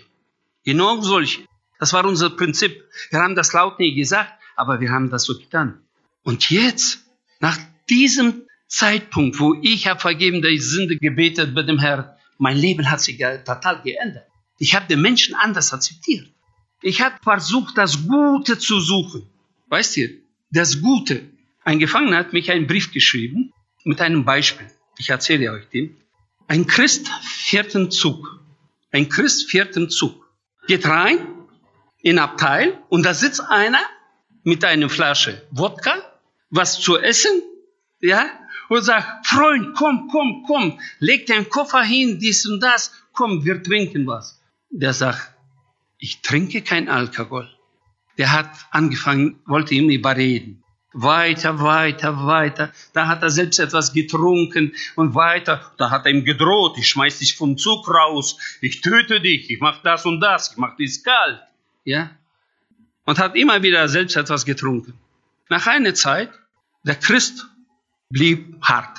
Genau 0.64 1.01
solche. 1.01 1.42
Das 1.79 1.92
war 1.92 2.05
unser 2.05 2.31
Prinzip. 2.31 2.85
Wir 3.11 3.20
haben 3.20 3.35
das 3.35 3.53
laut 3.53 3.79
nie 3.79 3.94
gesagt, 3.94 4.33
aber 4.57 4.81
wir 4.81 4.90
haben 4.90 5.11
das 5.11 5.24
so 5.24 5.38
getan. 5.38 5.81
Und 6.22 6.51
jetzt, 6.51 7.05
nach 7.40 7.59
diesem 7.88 8.42
Zeitpunkt, 8.66 9.40
wo 9.40 9.55
ich 9.62 9.87
habe 9.87 10.01
vergeben, 10.01 10.42
der 10.42 10.57
Sünde 10.61 10.98
gebetet 10.98 11.55
bei 11.55 11.62
dem 11.62 11.79
Herrn, 11.79 12.11
mein 12.37 12.57
Leben 12.57 12.90
hat 12.90 13.01
sich 13.01 13.18
total 13.18 13.83
geändert. 13.83 14.27
Ich 14.59 14.74
habe 14.74 14.87
den 14.87 15.01
Menschen 15.01 15.35
anders 15.35 15.72
akzeptiert. 15.72 16.29
Ich 16.82 17.00
habe 17.00 17.16
versucht, 17.22 17.76
das 17.76 18.06
Gute 18.06 18.58
zu 18.58 18.80
suchen. 18.80 19.28
Weißt 19.68 19.96
ihr, 19.96 20.10
das 20.50 20.80
Gute. 20.80 21.28
Ein 21.64 21.78
Gefangener 21.78 22.18
hat 22.18 22.32
mich 22.32 22.50
einen 22.50 22.66
Brief 22.66 22.92
geschrieben 22.92 23.52
mit 23.84 24.00
einem 24.00 24.24
Beispiel. 24.24 24.66
Ich 24.98 25.10
erzähle 25.10 25.52
euch 25.52 25.68
den. 25.68 25.96
Ein 26.46 26.66
Christ 26.66 27.08
fährt 27.22 27.74
im 27.74 27.90
Zug. 27.90 28.40
Ein 28.90 29.08
Christ 29.08 29.50
fährt 29.50 29.76
im 29.76 29.90
Zug. 29.90 30.24
Geht 30.66 30.86
rein 30.86 31.26
in 32.00 32.18
Abteil 32.18 32.82
und 32.88 33.04
da 33.04 33.12
sitzt 33.12 33.40
einer 33.40 33.82
mit 34.44 34.64
einer 34.64 34.88
Flasche 34.88 35.46
Wodka, 35.50 35.94
was 36.50 36.80
zu 36.80 36.96
essen, 36.96 37.42
ja, 38.00 38.30
und 38.68 38.82
sagt, 38.82 39.26
Freund, 39.26 39.74
komm, 39.76 40.08
komm, 40.10 40.44
komm, 40.46 40.80
leg 41.00 41.26
deinen 41.26 41.48
Koffer 41.48 41.82
hin, 41.82 42.18
dies 42.18 42.46
und 42.46 42.60
das, 42.60 42.92
komm, 43.12 43.44
wir 43.44 43.62
trinken 43.62 44.06
was. 44.06 44.40
Der 44.70 44.94
sagt, 44.94 45.34
ich 45.98 46.22
trinke 46.22 46.62
kein 46.62 46.88
Alkohol. 46.88 47.48
Der 48.16 48.32
hat 48.32 48.50
angefangen, 48.70 49.40
wollte 49.46 49.74
ihn 49.74 49.90
überreden. 49.90 50.62
Weiter, 50.92 51.61
weiter, 51.61 52.26
weiter. 52.26 52.72
Da 52.92 53.06
hat 53.06 53.22
er 53.22 53.30
selbst 53.30 53.58
etwas 53.58 53.92
getrunken 53.92 54.74
und 54.96 55.14
weiter. 55.14 55.72
Da 55.76 55.90
hat 55.90 56.06
er 56.06 56.12
ihm 56.12 56.24
gedroht, 56.24 56.76
ich 56.78 56.88
schmeiß 56.88 57.18
dich 57.18 57.37
vom 57.37 57.58
Zug 57.58 57.88
raus, 57.88 58.38
ich 58.61 58.80
töte 58.80 59.20
dich, 59.20 59.50
ich 59.50 59.61
mach 59.61 59.82
das 59.82 60.06
und 60.06 60.20
das, 60.20 60.52
ich 60.52 60.56
mach 60.56 60.76
dich 60.76 61.04
kalt. 61.04 61.40
Ja? 61.84 62.11
Und 63.04 63.18
hat 63.18 63.37
immer 63.37 63.62
wieder 63.62 63.88
selbst 63.88 64.16
etwas 64.16 64.44
getrunken. 64.44 64.94
Nach 65.48 65.66
einer 65.66 65.94
Zeit, 65.94 66.30
der 66.84 66.96
Christ 66.96 67.46
blieb 68.08 68.56
hart. 68.62 68.98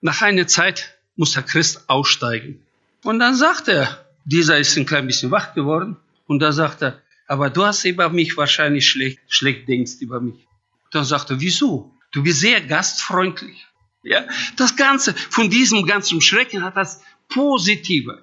Nach 0.00 0.22
einer 0.22 0.46
Zeit 0.46 0.98
muss 1.16 1.32
der 1.32 1.44
Christ 1.44 1.88
aussteigen. 1.88 2.64
Und 3.04 3.20
dann 3.20 3.36
sagt 3.36 3.68
er, 3.68 4.04
dieser 4.24 4.58
ist 4.58 4.76
ein 4.76 4.86
klein 4.86 5.06
bisschen 5.06 5.30
wach 5.30 5.54
geworden. 5.54 5.96
Und 6.32 6.38
da 6.38 6.50
sagt 6.50 6.82
er, 6.82 7.02
aber 7.26 7.50
du 7.50 7.62
hast 7.62 7.84
über 7.84 8.08
mich 8.08 8.38
wahrscheinlich 8.38 8.88
schlecht, 8.88 9.18
schlecht 9.28 9.68
denkst 9.68 9.96
über 10.00 10.18
mich. 10.18 10.46
Dann 10.90 11.04
sagt 11.04 11.28
er, 11.28 11.42
wieso? 11.42 11.94
Du 12.10 12.22
bist 12.22 12.40
sehr 12.40 12.62
gastfreundlich. 12.62 13.66
Ja, 14.02 14.24
das 14.56 14.74
Ganze, 14.76 15.12
von 15.12 15.50
diesem 15.50 15.84
ganzen 15.84 16.22
Schrecken 16.22 16.64
hat 16.64 16.74
das 16.78 17.02
Positive. 17.28 18.22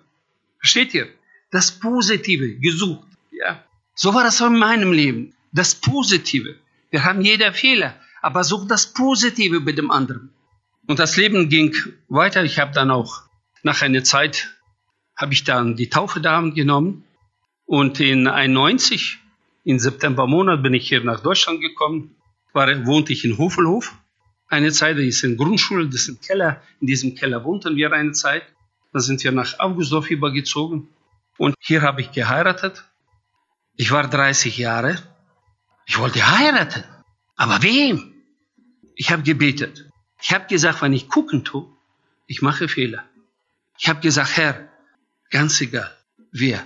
Versteht 0.57 0.95
ihr? 0.95 1.07
Das 1.51 1.71
Positive 1.71 2.55
gesucht. 2.55 3.07
Ja. 3.29 3.63
So 3.93 4.15
war 4.15 4.23
das 4.23 4.41
auch 4.41 4.47
in 4.47 4.57
meinem 4.57 4.91
Leben. 4.91 5.35
Das 5.51 5.75
Positive. 5.75 6.55
Wir 6.89 7.03
haben 7.03 7.21
jeder 7.21 7.53
Fehler. 7.53 7.93
aber 8.23 8.43
such 8.43 8.67
das 8.67 8.87
Positive 8.87 9.61
bei 9.61 9.73
dem 9.73 9.91
anderen. 9.91 10.33
Und 10.87 10.97
das 10.97 11.15
Leben 11.15 11.47
ging 11.47 11.75
weiter. 12.07 12.43
Ich 12.43 12.57
habe 12.57 12.73
dann 12.73 12.89
auch 12.89 13.21
nach 13.61 13.83
einer 13.83 14.03
Zeit 14.03 14.49
habe 15.15 15.33
ich 15.33 15.43
dann 15.43 15.75
die 15.75 15.89
Taufe 15.89 16.21
da 16.21 16.41
genommen 16.41 17.03
und 17.69 17.99
in 17.99 18.27
91 18.27 19.19
im 19.63 19.77
September 19.77 20.25
Monat 20.25 20.63
bin 20.63 20.73
ich 20.73 20.87
hier 20.89 21.03
nach 21.03 21.19
Deutschland 21.19 21.61
gekommen. 21.61 22.15
War, 22.51 22.67
wohnte 22.87 23.13
ich 23.13 23.23
in 23.23 23.37
Hofelhof. 23.37 23.93
Eine 24.47 24.71
Zeit, 24.71 24.97
das 24.97 25.05
ist 25.05 25.23
eine 25.23 25.35
Grundschule, 25.35 25.85
das 25.85 26.01
ist 26.01 26.07
ein 26.07 26.19
Keller. 26.19 26.63
In 26.81 26.87
diesem 26.87 27.13
Keller 27.13 27.43
wohnten 27.43 27.75
wir 27.75 27.93
eine 27.93 28.13
Zeit. 28.13 28.41
Dann 28.91 29.03
sind 29.03 29.23
wir 29.23 29.31
nach 29.31 29.59
Augustdorf 29.59 30.09
übergezogen. 30.09 30.87
Und 31.37 31.53
hier 31.59 31.83
habe 31.83 32.01
ich 32.01 32.11
geheiratet. 32.11 32.85
Ich 33.75 33.91
war 33.91 34.07
30 34.07 34.57
Jahre. 34.57 34.97
Ich 35.85 35.99
wollte 35.99 36.27
heiraten. 36.27 36.83
Aber 37.35 37.61
wem? 37.61 38.15
Ich 38.95 39.11
habe 39.11 39.21
gebetet. 39.21 39.87
Ich 40.19 40.33
habe 40.33 40.47
gesagt, 40.47 40.81
wenn 40.81 40.93
ich 40.93 41.07
gucken 41.07 41.45
tue, 41.45 41.67
ich 42.25 42.41
mache 42.41 42.67
Fehler. 42.67 43.03
Ich 43.77 43.87
habe 43.87 43.99
gesagt, 43.99 44.37
Herr, 44.37 44.69
ganz 45.29 45.61
egal, 45.61 45.95
wer. 46.31 46.65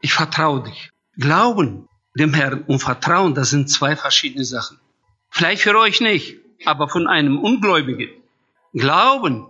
Ich 0.00 0.12
vertraue 0.12 0.62
dich. 0.62 0.90
Glauben 1.16 1.88
dem 2.18 2.34
Herrn 2.34 2.62
und 2.62 2.80
Vertrauen, 2.80 3.34
das 3.34 3.50
sind 3.50 3.70
zwei 3.70 3.96
verschiedene 3.96 4.44
Sachen. 4.44 4.78
Vielleicht 5.30 5.62
für 5.62 5.78
euch 5.78 6.00
nicht, 6.00 6.36
aber 6.64 6.88
von 6.88 7.06
einem 7.06 7.38
Ungläubigen. 7.38 8.10
Glauben 8.72 9.46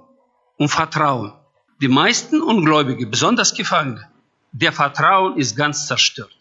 und 0.57 0.69
Vertrauen. 0.69 1.33
Die 1.81 1.89
meisten 1.89 2.43
Ungläubige, 2.43 3.07
besonders 3.07 3.55
Gefangene, 3.55 4.11
der 4.53 4.73
Vertrauen 4.73 5.39
ist 5.39 5.57
ganz 5.57 5.87
zerstört. 5.87 6.37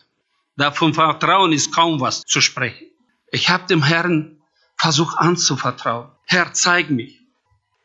Davon 0.57 0.93
Vertrauen 0.93 1.53
ist 1.53 1.73
kaum 1.73 2.01
was 2.01 2.25
zu 2.25 2.41
sprechen. 2.41 2.87
Ich 3.31 3.49
habe 3.49 3.65
dem 3.67 3.83
Herrn 3.83 4.41
versucht 4.75 5.17
anzuvertrauen. 5.17 6.09
Herr, 6.25 6.53
zeig 6.53 6.89
mich. 6.89 7.19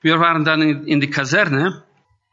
Wir 0.00 0.18
waren 0.18 0.44
dann 0.44 0.62
in, 0.86 1.00
die 1.00 1.10
Kaserne. 1.10 1.84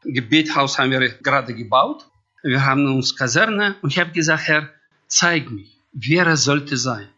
Gebethaus 0.02 0.78
haben 0.78 0.90
wir 0.90 1.08
gerade 1.18 1.54
gebaut. 1.54 2.08
Wir 2.42 2.64
haben 2.64 2.86
uns 2.86 3.16
Kaserne 3.16 3.76
und 3.82 3.90
ich 3.90 3.98
habe 3.98 4.12
gesagt, 4.12 4.48
Herr, 4.48 4.70
zeig 5.06 5.50
mich, 5.50 5.78
wer 5.92 6.26
er 6.26 6.36
sollte 6.36 6.76
sein. 6.76 7.08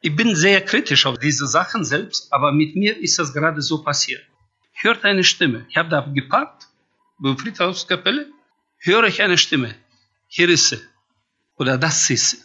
Ich 0.00 0.14
bin 0.14 0.36
sehr 0.36 0.60
kritisch 0.60 1.06
auf 1.06 1.18
diese 1.18 1.46
Sachen 1.46 1.84
selbst, 1.84 2.32
aber 2.32 2.52
mit 2.52 2.76
mir 2.76 2.96
ist 2.98 3.18
das 3.18 3.32
gerade 3.32 3.62
so 3.62 3.82
passiert. 3.82 4.22
Ich 4.74 4.84
hörte 4.84 5.04
eine 5.04 5.24
Stimme. 5.24 5.64
Ich 5.68 5.76
habe 5.76 5.88
da 5.88 6.00
geparkt, 6.00 6.68
beim 7.18 7.38
Friedhofskapelle, 7.38 8.26
höre 8.78 9.04
ich 9.04 9.22
eine 9.22 9.38
Stimme. 9.38 9.74
Hier 10.28 10.48
ist 10.50 10.68
sie. 10.68 10.80
Oder 11.56 11.78
das 11.78 12.10
ist 12.10 12.30
sie. 12.30 12.38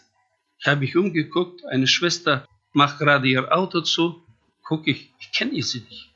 Ich 0.59 0.67
habe 0.67 0.79
mich 0.79 0.95
umgeguckt, 0.95 1.65
eine 1.65 1.87
Schwester 1.87 2.47
macht 2.71 2.99
gerade 2.99 3.27
ihr 3.27 3.51
Auto 3.51 3.81
zu 3.81 4.23
gucke 4.69 4.91
ich, 4.91 5.11
ich 5.19 5.31
kenne 5.31 5.61
sie 5.63 5.79
nicht. 5.79 6.11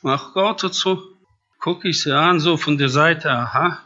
Mach 0.00 0.36
Auto 0.36 0.68
zu, 0.68 1.02
gucke 1.58 1.88
ich 1.88 2.02
sie 2.02 2.16
an, 2.16 2.38
so 2.38 2.56
von 2.56 2.78
der 2.78 2.88
Seite, 2.88 3.28
aha. 3.32 3.80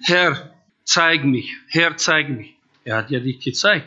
Herr, 0.00 0.54
zeig 0.88 1.24
mich, 1.24 1.54
Herr, 1.68 1.96
zeig 1.96 2.30
mich. 2.30 2.54
Er 2.84 2.96
hat 2.96 3.10
ja 3.10 3.20
dich 3.20 3.40
gezeigt. 3.40 3.86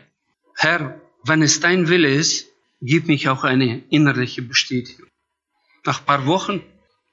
Herr, 0.55 1.01
wenn 1.23 1.41
es 1.41 1.59
dein 1.59 1.89
Wille 1.89 2.09
ist, 2.09 2.47
gib 2.79 3.07
mich 3.07 3.27
auch 3.27 3.43
eine 3.43 3.83
innerliche 3.89 4.43
Bestätigung. 4.43 5.07
Nach 5.83 5.99
ein 5.99 6.05
paar 6.05 6.25
Wochen 6.27 6.61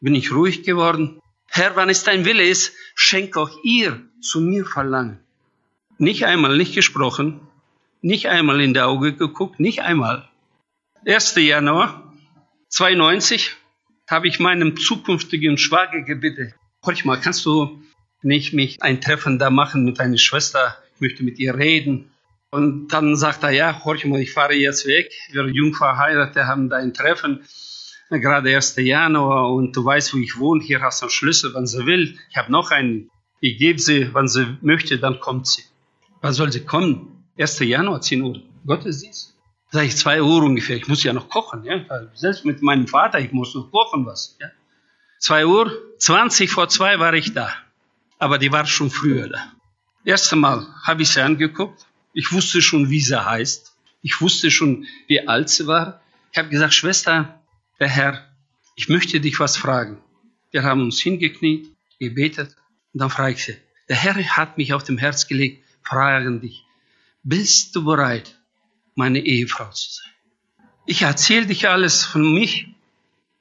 bin 0.00 0.14
ich 0.14 0.30
ruhig 0.30 0.62
geworden. 0.62 1.20
Herr, 1.46 1.74
wenn 1.76 1.88
es 1.88 2.04
dein 2.04 2.26
Wille 2.26 2.44
ist, 2.44 2.74
schenk 2.94 3.36
auch 3.38 3.50
ihr 3.62 4.02
zu 4.20 4.40
mir 4.40 4.66
Verlangen. 4.66 5.20
Nicht 5.96 6.26
einmal 6.26 6.56
nicht 6.58 6.74
gesprochen, 6.74 7.40
nicht 8.02 8.26
einmal 8.28 8.60
in 8.60 8.74
die 8.74 8.80
Augen 8.80 9.16
geguckt, 9.16 9.58
nicht 9.58 9.80
einmal. 9.80 10.28
1. 11.06 11.34
Januar 11.36 12.12
92 12.68 13.56
habe 14.06 14.28
ich 14.28 14.38
meinem 14.38 14.76
zukünftigen 14.76 15.56
Schwager 15.56 16.02
gebeten, 16.02 16.52
horch 16.84 17.06
mal, 17.06 17.18
kannst 17.18 17.46
du 17.46 17.82
nicht 18.22 18.52
mich 18.52 18.82
ein 18.82 19.00
Treffen 19.00 19.38
da 19.38 19.50
machen 19.50 19.84
mit 19.84 19.98
deiner 19.98 20.18
Schwester? 20.18 20.76
Ich 20.94 21.00
möchte 21.00 21.22
mit 21.22 21.38
ihr 21.38 21.54
reden. 21.56 22.10
Und 22.50 22.88
dann 22.88 23.16
sagt 23.16 23.42
er, 23.42 23.50
ja, 23.50 23.84
horch 23.84 24.04
mal, 24.06 24.20
ich 24.20 24.32
fahre 24.32 24.54
jetzt 24.54 24.86
weg. 24.86 25.12
Wir 25.30 25.46
jung 25.48 25.74
verheiratet 25.74 26.44
haben 26.44 26.68
da 26.70 26.76
ein 26.76 26.94
Treffen, 26.94 27.44
gerade 28.10 28.54
1. 28.54 28.76
Januar 28.76 29.52
und 29.52 29.76
du 29.76 29.84
weißt, 29.84 30.14
wo 30.14 30.18
ich 30.18 30.38
wohne. 30.38 30.62
Hier 30.64 30.80
hast 30.80 31.02
du 31.02 31.06
einen 31.06 31.10
Schlüssel, 31.10 31.54
wenn 31.54 31.66
sie 31.66 31.84
will. 31.84 32.18
Ich 32.30 32.36
habe 32.36 32.50
noch 32.50 32.70
einen. 32.70 33.10
Ich 33.40 33.58
gebe 33.58 33.78
sie, 33.78 34.12
wenn 34.14 34.28
sie 34.28 34.56
möchte, 34.62 34.98
dann 34.98 35.20
kommt 35.20 35.46
sie. 35.46 35.62
Wann 36.22 36.32
soll 36.32 36.50
sie 36.50 36.64
kommen? 36.64 37.24
1. 37.38 37.60
Januar, 37.60 38.00
10 38.00 38.22
Uhr. 38.22 38.42
Gottesdienst. 38.66 39.36
Sag 39.70 39.84
ich, 39.84 39.96
zwei 39.96 40.22
Uhr 40.22 40.42
ungefähr. 40.42 40.76
Ich 40.76 40.88
muss 40.88 41.04
ja 41.04 41.12
noch 41.12 41.28
kochen, 41.28 41.64
ja. 41.64 41.84
Selbst 42.14 42.44
mit 42.46 42.62
meinem 42.62 42.88
Vater, 42.88 43.20
ich 43.20 43.32
muss 43.32 43.54
noch 43.54 43.70
kochen 43.70 44.06
was, 44.06 44.36
ja. 44.40 44.48
Zwei 45.18 45.46
Uhr, 45.46 45.70
zwanzig 45.98 46.50
vor 46.50 46.68
zwei 46.68 46.98
war 46.98 47.12
ich 47.12 47.34
da. 47.34 47.52
Aber 48.18 48.38
die 48.38 48.52
war 48.52 48.66
schon 48.66 48.90
früher 48.90 49.28
da. 49.28 49.52
Erste 50.04 50.36
Mal 50.36 50.66
habe 50.82 51.02
ich 51.02 51.10
sie 51.10 51.22
angeguckt. 51.22 51.86
Ich 52.12 52.32
wusste 52.32 52.62
schon, 52.62 52.90
wie 52.90 53.00
sie 53.00 53.24
heißt. 53.24 53.72
Ich 54.02 54.20
wusste 54.20 54.50
schon, 54.50 54.86
wie 55.06 55.26
alt 55.26 55.48
sie 55.48 55.66
war. 55.66 56.00
Ich 56.32 56.38
habe 56.38 56.48
gesagt, 56.48 56.74
Schwester, 56.74 57.40
der 57.78 57.88
Herr, 57.88 58.28
ich 58.76 58.88
möchte 58.88 59.20
dich 59.20 59.38
was 59.38 59.56
fragen. 59.56 59.98
Wir 60.50 60.62
haben 60.62 60.82
uns 60.82 61.00
hingekniet, 61.00 61.66
gebetet. 61.98 62.56
Und 62.92 63.00
dann 63.00 63.10
frage 63.10 63.34
ich 63.34 63.44
sie, 63.44 63.56
der 63.88 63.96
Herr 63.96 64.14
hat 64.36 64.58
mich 64.58 64.72
auf 64.72 64.84
dem 64.84 64.98
Herz 64.98 65.26
gelegt, 65.26 65.64
fragen 65.82 66.40
dich, 66.40 66.64
bist 67.22 67.74
du 67.74 67.84
bereit, 67.84 68.38
meine 68.94 69.20
Ehefrau 69.20 69.70
zu 69.70 69.90
sein. 69.90 70.12
Ich 70.86 71.02
erzähle 71.02 71.46
dich 71.46 71.68
alles 71.68 72.04
von 72.04 72.34
mich, 72.34 72.68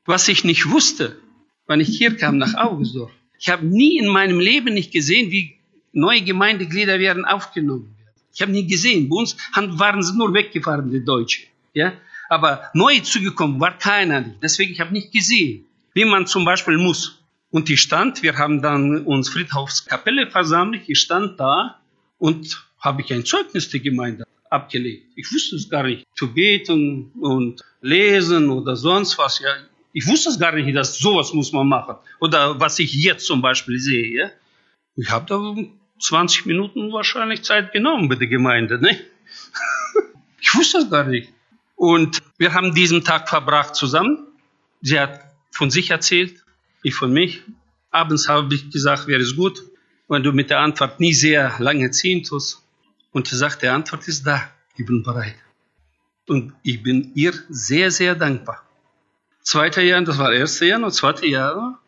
was 0.05 0.27
ich 0.27 0.43
nicht 0.43 0.69
wusste, 0.69 1.21
wann 1.65 1.79
ich 1.79 1.97
hier 1.97 2.15
kam 2.17 2.37
nach 2.37 2.55
Augustdorf. 2.55 3.11
Ich 3.39 3.49
habe 3.49 3.65
nie 3.65 3.97
in 3.97 4.07
meinem 4.07 4.39
Leben 4.39 4.73
nicht 4.73 4.91
gesehen, 4.91 5.31
wie 5.31 5.57
neue 5.93 6.21
Gemeindeglieder 6.21 6.99
werden 6.99 7.25
aufgenommen. 7.25 7.95
Ich 8.33 8.41
habe 8.41 8.51
nie 8.51 8.67
gesehen. 8.67 9.09
Bei 9.09 9.17
uns 9.17 9.35
waren 9.55 10.03
sie 10.03 10.15
nur 10.15 10.33
weggefahren, 10.33 10.91
die 10.91 11.03
Deutschen. 11.03 11.45
Ja? 11.73 11.93
Aber 12.29 12.69
neu 12.73 12.99
zugekommen 12.99 13.59
war 13.59 13.77
keiner 13.77 14.21
nicht. 14.21 14.37
Deswegen 14.41 14.73
ich 14.73 14.91
nicht 14.91 15.11
gesehen, 15.11 15.65
wie 15.93 16.05
man 16.05 16.27
zum 16.27 16.45
Beispiel 16.45 16.77
muss. 16.77 17.19
Und 17.49 17.69
ich 17.69 17.81
stand, 17.81 18.21
wir 18.23 18.37
haben 18.37 18.61
dann 18.61 19.05
uns 19.05 19.29
Friedhofskapelle 19.29 20.29
versammelt, 20.29 20.83
ich 20.87 20.99
stand 20.99 21.39
da 21.39 21.79
und 22.19 22.67
habe 22.79 23.01
ich 23.01 23.13
ein 23.13 23.25
Zeugnis 23.25 23.69
der 23.69 23.79
Gemeinde 23.79 24.25
abgelegt. 24.49 25.13
Ich 25.15 25.31
wusste 25.31 25.55
es 25.55 25.69
gar 25.69 25.83
nicht. 25.83 26.05
Zu 26.15 26.33
beten 26.33 27.11
und 27.19 27.61
lesen 27.81 28.49
oder 28.49 28.75
sonst 28.75 29.17
was. 29.17 29.39
Ja, 29.39 29.49
ich 29.93 30.07
wusste 30.07 30.29
es 30.29 30.39
gar 30.39 30.53
nicht, 30.53 30.75
dass 30.75 30.97
sowas 30.97 31.33
muss 31.33 31.51
man 31.51 31.67
machen. 31.67 31.95
Oder 32.19 32.59
was 32.59 32.79
ich 32.79 32.93
jetzt 32.93 33.25
zum 33.25 33.41
Beispiel 33.41 33.79
sehe. 33.79 34.31
Ich 34.95 35.09
habe 35.09 35.25
da 35.25 35.55
20 35.99 36.45
Minuten 36.45 36.91
wahrscheinlich 36.91 37.43
Zeit 37.43 37.71
genommen 37.71 38.09
bei 38.09 38.15
der 38.15 38.27
Gemeinde. 38.27 38.79
Ne? 38.79 38.99
ich 40.39 40.53
wusste 40.53 40.79
es 40.79 40.89
gar 40.89 41.05
nicht. 41.05 41.31
Und 41.75 42.21
wir 42.37 42.53
haben 42.53 42.73
diesen 42.73 43.03
Tag 43.03 43.29
verbracht 43.29 43.75
zusammen. 43.75 44.27
Sie 44.81 44.99
hat 44.99 45.21
von 45.51 45.69
sich 45.69 45.89
erzählt, 45.91 46.43
ich 46.83 46.95
von 46.95 47.11
mich. 47.11 47.41
Abends 47.91 48.27
habe 48.27 48.53
ich 48.53 48.69
gesagt, 48.69 49.07
wäre 49.07 49.21
es 49.21 49.35
gut, 49.35 49.63
wenn 50.07 50.23
du 50.23 50.31
mit 50.31 50.49
der 50.49 50.59
Antwort 50.59 50.99
nie 50.99 51.13
sehr 51.13 51.55
lange 51.59 51.91
ziehen 51.91 52.23
tust. 52.23 52.63
Und 53.11 53.27
sie 53.27 53.35
sagt, 53.35 53.63
die 53.63 53.67
Antwort 53.67 54.07
ist 54.07 54.25
da, 54.25 54.49
ich 54.75 54.85
bin 54.85 55.03
bereit. 55.03 55.35
Und 56.27 56.53
ich 56.63 56.83
bin 56.83 57.11
ihr 57.15 57.33
sehr, 57.49 57.89
sehr 57.89 58.15
dankbar. 58.15 58.66
Zweiter 59.47 59.81
Jahr, 59.81 60.01
das 60.01 60.17
war 60.17 60.33
erste 60.33 60.65
Jahr 60.65 60.83
und 60.83 60.91
zweite 60.91 61.25
Jahr, 61.25 61.81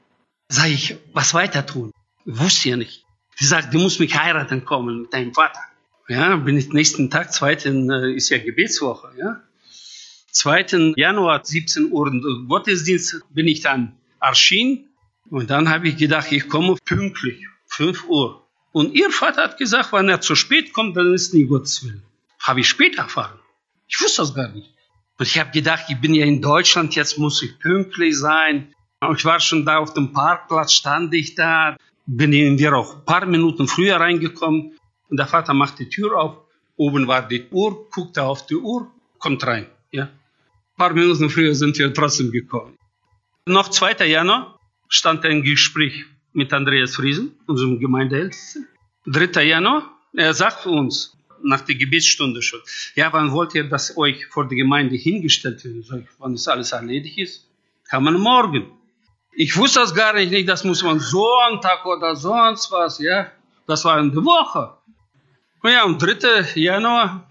sage 0.48 0.70
ich, 0.70 0.96
was 1.12 1.34
weiter 1.34 1.66
tun? 1.66 1.92
Wusste 2.24 2.70
ja 2.70 2.78
nicht. 2.78 3.04
Sie 3.36 3.46
sagt, 3.46 3.74
du 3.74 3.80
musst 3.80 4.00
mich 4.00 4.18
heiraten 4.18 4.64
kommen 4.64 5.02
mit 5.02 5.14
deinem 5.14 5.34
Vater. 5.34 5.60
Ja, 6.08 6.38
bin 6.38 6.58
ich 6.58 6.72
nächsten 6.72 7.10
Tag, 7.10 7.34
zweiten 7.34 7.90
äh, 7.90 8.14
ist 8.14 8.30
ja 8.30 8.38
Gebetswoche, 8.38 9.12
ja. 9.18 9.42
2. 10.32 10.94
Januar, 10.96 11.44
17 11.44 11.92
Uhr, 11.92 12.10
Gottesdienst, 12.48 13.26
bin 13.30 13.50
ich 13.50 13.60
dann 13.60 13.98
erschienen. 14.22 14.88
Und 15.30 15.50
dann 15.50 15.68
habe 15.68 15.90
ich 15.90 15.98
gedacht, 15.98 16.32
ich 16.32 16.48
komme 16.48 16.78
pünktlich, 16.86 17.46
5 17.68 18.06
Uhr. 18.08 18.48
Und 18.72 18.96
ihr 18.96 19.12
Vater 19.12 19.44
hat 19.44 19.58
gesagt, 19.58 19.92
wenn 19.92 20.08
er 20.08 20.22
zu 20.22 20.36
spät 20.36 20.72
kommt, 20.72 20.96
dann 20.96 21.14
ist 21.14 21.34
nie 21.34 21.44
Gottes 21.44 21.84
Willen. 21.84 22.04
Habe 22.40 22.62
ich 22.62 22.70
später 22.70 23.02
erfahren. 23.02 23.38
Ich 23.90 24.00
wusste 24.00 24.22
das 24.22 24.34
gar 24.34 24.48
nicht. 24.48 24.74
Und 25.20 25.28
ich 25.28 25.38
habe 25.38 25.52
gedacht, 25.52 25.86
ich 25.90 26.00
bin 26.00 26.14
ja 26.14 26.26
in 26.26 26.42
Deutschland, 26.42 26.96
jetzt 26.96 27.18
muss 27.18 27.44
ich 27.44 27.60
pünktlich 27.60 28.18
sein. 28.18 28.74
Ich 29.14 29.26
war 29.26 29.42
schon 29.42 29.66
da 29.66 29.80
auf 29.80 29.94
dem 29.94 30.14
Parkplatz, 30.14 30.74
stand 30.74 31.14
ich 31.14 31.36
da, 31.36 31.76
bin 32.06 32.32
wir 32.32 32.74
auch 32.74 32.96
ein 32.96 33.06
paar 33.06 33.26
Minuten 33.26 33.68
früher 33.68 33.98
reingekommen. 33.98 34.78
Und 35.10 35.18
der 35.18 35.28
Vater 35.28 35.54
macht 35.54 35.80
die 35.80 35.90
Tür 35.90 36.18
auf. 36.18 36.38
Oben 36.78 37.08
war 37.08 37.28
die 37.28 37.46
Uhr, 37.52 37.90
guckte 37.92 38.24
auf 38.24 38.46
die 38.46 38.56
Uhr, 38.56 38.90
kommt 39.18 39.46
rein. 39.46 39.68
Ja. 39.92 40.04
Ein 40.04 40.78
paar 40.78 40.94
Minuten 40.94 41.30
früher 41.30 41.54
sind 41.54 41.78
wir 41.78 41.94
trotzdem 41.94 42.32
gekommen. 42.32 42.78
Noch 43.46 43.68
2. 43.68 44.08
Januar 44.08 44.58
stand 44.88 45.26
ein 45.26 45.44
Gespräch 45.44 46.06
mit 46.32 46.54
Andreas 46.54 46.96
Friesen, 46.96 47.34
unserem 47.46 47.80
Gemeindeältesten. 47.80 48.68
3. 49.06 49.44
Januar, 49.44 49.92
er 50.14 50.34
sagt 50.34 50.66
uns, 50.66 51.18
nach 51.44 51.62
der 51.62 51.76
Gebetsstunde 51.76 52.42
schon. 52.42 52.60
Ja, 52.96 53.12
wann 53.14 53.32
wollt 53.32 53.56
ihr, 53.56 53.64
dass 53.64 53.98
euch 53.98 54.26
vor 54.28 54.48
der 54.48 54.58
Gemeinde 54.58 54.96
hingestellt 54.96 55.64
wird? 55.64 55.86
Sag 55.86 56.04
wann 56.18 56.34
das 56.34 56.48
alles 56.48 56.72
erledigt 56.72 57.18
ist? 57.18 57.48
Kann 57.90 58.04
man 58.04 58.20
morgen. 58.20 58.72
Ich 59.34 59.56
wusste 59.56 59.80
das 59.80 59.94
gar 59.94 60.14
nicht, 60.14 60.48
das 60.48 60.64
muss 60.64 60.84
man 60.84 61.00
Sonntag 61.00 61.86
oder 61.86 62.16
sonst 62.16 62.72
was, 62.72 63.00
ja. 63.00 63.32
Das 63.68 63.86
war 63.86 63.98
eine 63.98 64.16
Woche. 64.16 64.74
Und 65.62 65.72
ja, 65.72 65.84
am 65.84 65.98
3. 65.98 66.54
Januar, 66.56 67.30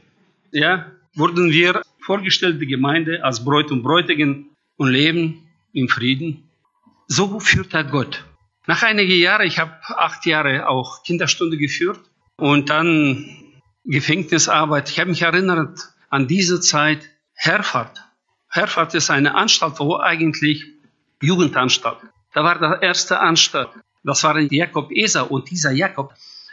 ja, 0.53 0.91
wurden 1.15 1.51
wir 1.51 1.83
vorgestellt, 2.01 2.61
die 2.61 2.67
Gemeinde 2.67 3.25
als 3.25 3.45
Bräut 3.45 3.71
und 3.71 3.83
Bräutigin 3.83 4.51
und 4.77 4.91
leben 4.91 5.49
im 5.73 5.89
Frieden. 5.89 6.49
So 7.07 7.41
führt 7.41 7.75
er 7.75 7.85
Gott. 7.85 8.25
Nach 8.67 8.83
einigen 8.83 9.19
Jahren, 9.19 9.47
ich 9.47 9.59
habe 9.59 9.73
acht 9.89 10.27
Jahre 10.27 10.69
auch 10.69 11.03
Kinderstunde 11.03 11.57
geführt 11.57 12.01
und 12.37 12.69
dann 12.69 13.38
Gefängnisarbeit. 13.89 14.91
Ich 14.91 15.01
habe 15.01 15.11
mich 15.11 15.23
erinnert 15.23 15.81
an 16.11 16.29
diese 16.29 16.61
Zeit 16.61 17.09
Herfahrt. 17.33 18.05
Herfahrt 18.51 18.95
ist 18.95 19.09
eine 19.09 19.35
Anstalt, 19.35 19.79
wo 19.79 19.97
eigentlich 19.97 20.65
Jugendanstalt. 21.23 21.99
Da 22.35 22.45
war 22.45 22.59
der 22.59 22.83
erste 22.83 23.19
Anstalt. 23.19 23.71
Das 24.05 24.23
war 24.25 24.39
Jakob 24.39 24.93
Eser 24.93 25.31
und 25.31 25.51
dieser 25.51 25.73
Jakob, 25.73 26.13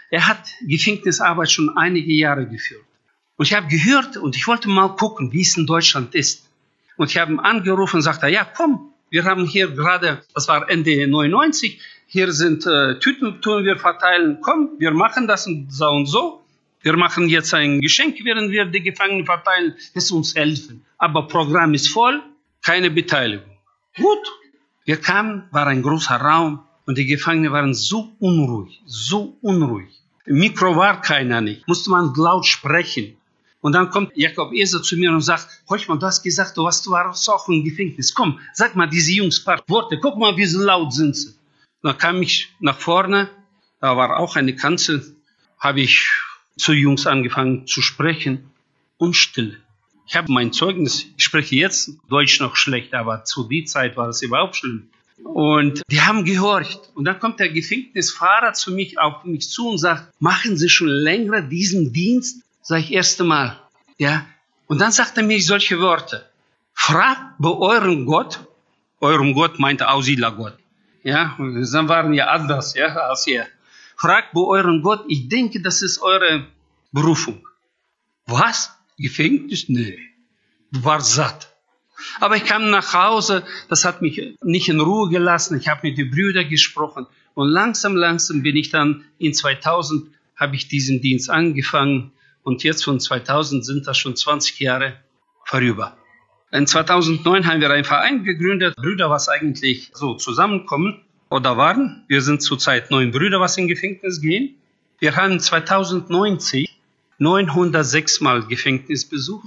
er 0.10 0.28
hat 0.28 0.40
Gefängnisarbeit 0.66 1.52
schon 1.52 1.78
einige 1.78 2.14
Jahre 2.14 2.48
geführt. 2.48 2.84
Und 3.36 3.46
ich 3.46 3.54
habe 3.54 3.68
gehört 3.68 4.16
und 4.16 4.38
ich 4.38 4.48
wollte 4.48 4.70
mal 4.70 4.96
gucken, 4.96 5.34
wie 5.34 5.42
es 5.42 5.58
in 5.58 5.66
Deutschland 5.66 6.16
ist. 6.16 6.48
Und 6.96 7.12
ich 7.12 7.18
habe 7.18 7.34
ihn 7.34 7.40
angerufen 7.40 7.98
und 7.98 8.02
sagte, 8.02 8.30
ja, 8.30 8.46
komm, 8.46 8.94
wir 9.10 9.26
haben 9.26 9.46
hier 9.46 9.72
gerade, 9.72 10.24
das 10.34 10.48
war 10.48 10.70
Ende 10.70 11.06
99, 11.06 11.82
hier 12.08 12.32
sind 12.32 12.66
äh, 12.66 12.98
Tüten, 13.00 13.42
tun 13.42 13.66
wir 13.66 13.78
verteilen, 13.78 14.40
komm, 14.42 14.72
wir 14.78 14.92
machen 14.92 15.28
das 15.28 15.48
und 15.48 15.72
so 15.72 15.90
und 15.90 16.06
so. 16.06 16.45
Wir 16.86 16.96
machen 16.98 17.30
jetzt 17.30 17.52
ein 17.56 17.82
Geschenk, 17.82 18.20
während 18.24 18.52
wir 18.52 18.64
die 18.66 18.84
Gefangenen 18.84 19.26
verteilen, 19.26 19.74
es 19.96 20.12
uns 20.12 20.36
helfen. 20.36 20.86
Aber 21.00 21.28
Programm 21.28 21.74
ist 21.74 21.90
voll, 21.90 22.22
keine 22.64 22.92
Beteiligung. 22.92 23.58
Gut. 23.98 24.20
Wir 24.84 24.98
kamen, 24.98 25.48
war 25.50 25.66
ein 25.66 25.82
großer 25.82 26.18
Raum 26.18 26.60
und 26.86 27.00
die 27.00 27.08
Gefangenen 27.08 27.52
waren 27.52 27.74
so 27.74 28.16
unruhig, 28.20 28.84
so 28.86 29.36
unruhig. 29.42 29.90
Mikro 30.28 30.76
war 30.76 31.02
keiner 31.02 31.42
nicht, 31.42 31.68
musste 31.68 31.90
man 31.90 32.14
laut 32.16 32.46
sprechen. 32.46 33.18
Und 33.62 33.74
dann 33.74 33.90
kommt 33.90 34.16
Jakob 34.16 34.54
Eser 34.54 34.84
zu 34.84 34.96
mir 34.96 35.10
und 35.10 35.22
sagt, 35.22 35.48
Hochmann, 35.68 36.00
du 36.00 36.06
hast 36.06 36.22
gesagt, 36.22 36.56
du 36.56 36.66
warst, 36.66 36.86
du 36.86 36.92
warst 36.92 37.28
auch 37.32 37.50
im 37.50 37.64
Gefängnis. 37.64 38.14
Komm, 38.14 38.40
sag 38.54 38.76
mal 38.76 38.88
diese 38.88 39.12
Jungs 39.12 39.44
paar 39.44 39.64
Worte, 39.70 39.98
guck 40.00 40.20
mal, 40.20 40.38
wie 40.38 40.46
laut 40.46 40.94
sind 40.94 41.18
sie. 41.18 41.34
Dann 41.82 41.98
kam 41.98 42.22
ich 42.22 42.54
nach 42.60 42.78
vorne, 42.78 43.32
da 43.82 43.98
war 43.98 44.20
auch 44.20 44.36
eine 44.36 44.56
Kanzel, 44.56 45.16
habe 45.58 45.82
ich 45.82 46.12
zu 46.58 46.74
Jungs 46.74 47.08
angefangen 47.08 47.68
zu 47.68 47.82
sprechen 47.82 48.52
und 48.98 49.16
still. 49.16 49.60
Ich 50.08 50.16
habe 50.16 50.32
mein 50.32 50.54
Zeugnis, 50.54 51.06
ich 51.18 51.24
spreche 51.24 51.56
jetzt 51.56 51.92
Deutsch 52.10 52.40
noch 52.40 52.56
schlecht, 52.56 52.94
aber 52.94 53.24
zu 53.24 53.48
der 53.48 53.66
Zeit 53.66 53.98
war 53.98 54.10
es 54.10 54.22
überhaupt 54.22 54.56
schlimm. 54.56 54.90
Und 55.24 55.82
die 55.90 56.02
haben 56.02 56.26
gehorcht. 56.26 56.92
Und 56.94 57.06
dann 57.06 57.20
kommt 57.20 57.40
der 57.40 57.50
Gefängnisfahrer 57.50 58.54
zu 58.54 58.72
mich, 58.72 59.00
auf 59.00 59.24
mich 59.24 59.50
zu 59.50 59.70
und 59.70 59.78
sagt, 59.78 60.14
machen 60.20 60.58
Sie 60.58 60.70
schon 60.70 60.90
länger 60.90 61.42
diesen 61.42 61.94
Dienst? 61.94 62.44
Sag 62.62 62.80
ich 62.80 62.92
erste 62.92 63.24
Mal. 63.24 63.60
Ja. 63.98 64.26
Und 64.68 64.80
dann 64.80 64.92
sagt 64.92 65.18
er 65.18 65.24
mir 65.24 65.42
solche 65.42 65.80
Worte. 65.80 66.30
Fragt 66.74 67.38
bei 67.40 67.50
eurem 67.50 68.06
Gott, 68.06 68.40
eurem 69.00 69.34
Gott 69.34 69.60
meinte 69.60 69.90
Aussiedlergott, 69.90 70.58
ja, 71.04 71.36
dann 71.38 71.88
waren 71.88 72.12
wir 72.12 72.32
anders, 72.32 72.74
ja, 72.74 72.88
als 72.88 73.28
ihr. 73.28 73.46
Fragt 73.98 74.34
bei 74.34 74.42
eurem 74.42 74.82
Gott, 74.82 75.06
ich 75.08 75.30
denke, 75.30 75.62
das 75.62 75.82
ist 75.82 76.02
eure 76.02 76.48
Berufung. 76.92 77.48
Was? 78.26 78.72
Gefängnis? 78.98 79.70
Nee. 79.70 80.00
Du 80.72 80.84
warst 80.84 81.14
satt. 81.14 81.56
Aber 82.20 82.36
ich 82.36 82.46
kam 82.46 82.70
nach 82.70 82.94
Hause, 82.94 83.44
das 83.70 83.86
hat 83.86 84.02
mich 84.02 84.38
nicht 84.44 84.68
in 84.68 84.80
Ruhe 84.80 85.10
gelassen. 85.10 85.58
Ich 85.58 85.68
habe 85.68 85.88
mit 85.88 85.98
den 85.98 86.12
Brüdern 86.12 86.50
gesprochen 86.50 87.08
und 87.34 87.50
langsam, 87.50 87.96
langsam 87.96 88.44
bin 88.44 88.56
ich 88.56 88.70
dann 88.70 89.06
in 89.18 89.34
2000 89.34 90.10
habe 90.36 90.56
ich 90.56 90.68
diesen 90.68 91.02
Dienst 91.02 91.30
angefangen 91.30 92.12
und 92.44 92.64
jetzt 92.64 92.84
von 92.84 93.00
2000 93.00 93.66
sind 93.66 93.88
das 93.88 93.98
schon 93.98 94.16
20 94.16 94.60
Jahre 94.60 95.00
vorüber. 95.46 95.98
In 96.52 96.68
2009 96.68 97.48
haben 97.48 97.62
wir 97.62 97.72
einen 97.72 97.86
Verein 97.86 98.24
gegründet, 98.24 98.76
Brüder, 98.76 99.10
was 99.10 99.30
eigentlich 99.30 99.92
so 99.94 100.16
zusammenkommen 100.16 101.05
oder 101.30 101.58
waren. 101.58 102.04
Wir 102.08 102.22
sind 102.22 102.42
zurzeit 102.42 102.92
neun 102.92 103.12
Brüder, 103.12 103.40
was 103.40 103.58
in 103.58 103.68
Gefängnis 103.68 104.22
gehen. 104.22 104.56
Wir 105.00 105.16
haben 105.16 105.40
2090 105.40 106.70
906 107.18 108.22
Mal 108.22 108.44
Gefängnisbesuch, 108.44 109.44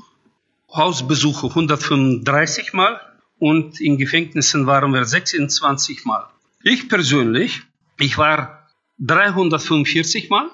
Hausbesuche 0.73 1.49
135 1.49 2.73
Mal 2.73 3.01
und 3.39 3.81
in 3.81 3.99
Gefängnissen 3.99 4.67
waren 4.67 4.93
wir 4.93 5.05
26 5.05 6.05
Mal. 6.05 6.27
Ich 6.63 6.89
persönlich, 6.89 7.63
ich 7.99 8.17
war 8.17 8.69
345 9.01 10.31
Mal 10.31 10.51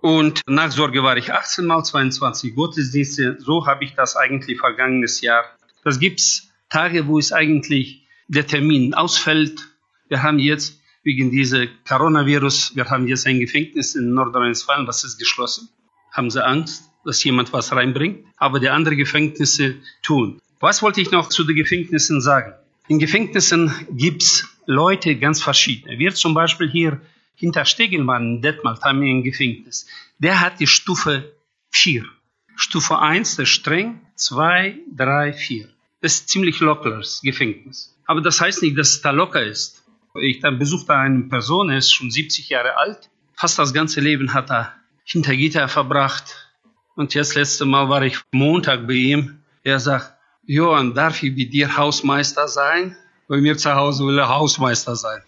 und 0.00 0.42
Nachsorge 0.46 1.02
war 1.02 1.16
ich 1.16 1.32
18 1.32 1.64
Mal, 1.64 1.82
22 1.82 2.54
Gottesdienste. 2.54 3.38
So 3.40 3.66
habe 3.66 3.84
ich 3.84 3.94
das 3.94 4.16
eigentlich 4.16 4.58
vergangenes 4.58 5.20
Jahr 5.22 5.44
das 5.84 5.98
gibt's 5.98 6.50
Tage, 6.68 7.06
wo 7.06 7.18
es 7.18 7.32
eigentlich 7.32 8.06
der 8.28 8.46
Termin 8.46 8.94
ausfällt. 8.94 9.68
Wir 10.12 10.22
haben 10.22 10.38
jetzt 10.38 10.78
wegen 11.04 11.30
dieser 11.30 11.66
Coronavirus, 11.88 12.76
wir 12.76 12.84
haben 12.90 13.08
jetzt 13.08 13.26
ein 13.26 13.40
Gefängnis 13.40 13.94
in 13.94 14.12
Nordrhein-Westfalen, 14.12 14.84
das 14.84 15.04
ist 15.04 15.16
geschlossen. 15.16 15.70
Haben 16.12 16.28
sie 16.28 16.44
Angst, 16.44 16.84
dass 17.02 17.24
jemand 17.24 17.54
was 17.54 17.72
reinbringt? 17.72 18.26
Aber 18.36 18.60
die 18.60 18.68
anderen 18.68 18.98
Gefängnisse 18.98 19.76
tun. 20.02 20.38
Was 20.60 20.82
wollte 20.82 21.00
ich 21.00 21.12
noch 21.12 21.30
zu 21.30 21.44
den 21.44 21.56
Gefängnissen 21.56 22.20
sagen? 22.20 22.52
In 22.88 22.98
Gefängnissen 22.98 23.72
gibt's 23.90 24.54
Leute 24.66 25.16
ganz 25.16 25.40
verschiedene. 25.40 25.98
Wir 25.98 26.12
zum 26.12 26.34
Beispiel 26.34 26.70
hier 26.70 27.00
hinter 27.34 27.64
Stegelmann 27.64 28.34
in 28.34 28.42
Detmold 28.42 28.82
haben 28.82 29.00
wir 29.00 29.08
ein 29.08 29.22
Gefängnis. 29.22 29.86
Der 30.18 30.40
hat 30.40 30.60
die 30.60 30.66
Stufe 30.66 31.32
4. 31.70 32.04
Stufe 32.54 32.98
1 32.98 33.38
ist 33.38 33.48
streng, 33.48 34.02
2, 34.16 34.78
3, 34.94 35.32
4. 35.32 35.68
Das 36.02 36.16
ist 36.16 36.28
ziemlich 36.28 36.60
lockeres 36.60 37.22
Gefängnis. 37.22 37.96
Aber 38.04 38.20
das 38.20 38.42
heißt 38.42 38.60
nicht, 38.60 38.76
dass 38.76 38.90
es 38.90 39.00
da 39.00 39.10
locker 39.10 39.42
ist. 39.42 39.81
Ich 40.20 40.40
dann 40.40 40.58
besuchte 40.58 40.94
eine 40.94 41.22
Person, 41.22 41.70
er 41.70 41.78
ist 41.78 41.92
schon 41.92 42.10
70 42.10 42.48
Jahre 42.50 42.76
alt. 42.76 43.10
Fast 43.34 43.58
das 43.58 43.72
ganze 43.72 44.00
Leben 44.00 44.34
hat 44.34 44.50
er 44.50 44.74
hinter 45.04 45.34
Gitter 45.34 45.68
verbracht. 45.68 46.50
Und 46.94 47.14
jetzt 47.14 47.34
letzte 47.34 47.64
Mal 47.64 47.88
war 47.88 48.02
ich 48.02 48.18
Montag 48.30 48.86
bei 48.86 48.94
ihm. 48.94 49.42
Er 49.62 49.80
sagt, 49.80 50.12
Johann, 50.44 50.94
darf 50.94 51.22
ich 51.22 51.34
bei 51.34 51.44
dir 51.44 51.76
Hausmeister 51.76 52.48
sein? 52.48 52.96
Bei 53.28 53.38
mir 53.38 53.56
zu 53.56 53.74
Hause 53.74 54.06
will 54.06 54.18
er 54.18 54.28
Hausmeister 54.28 54.96
sein, 54.96 55.22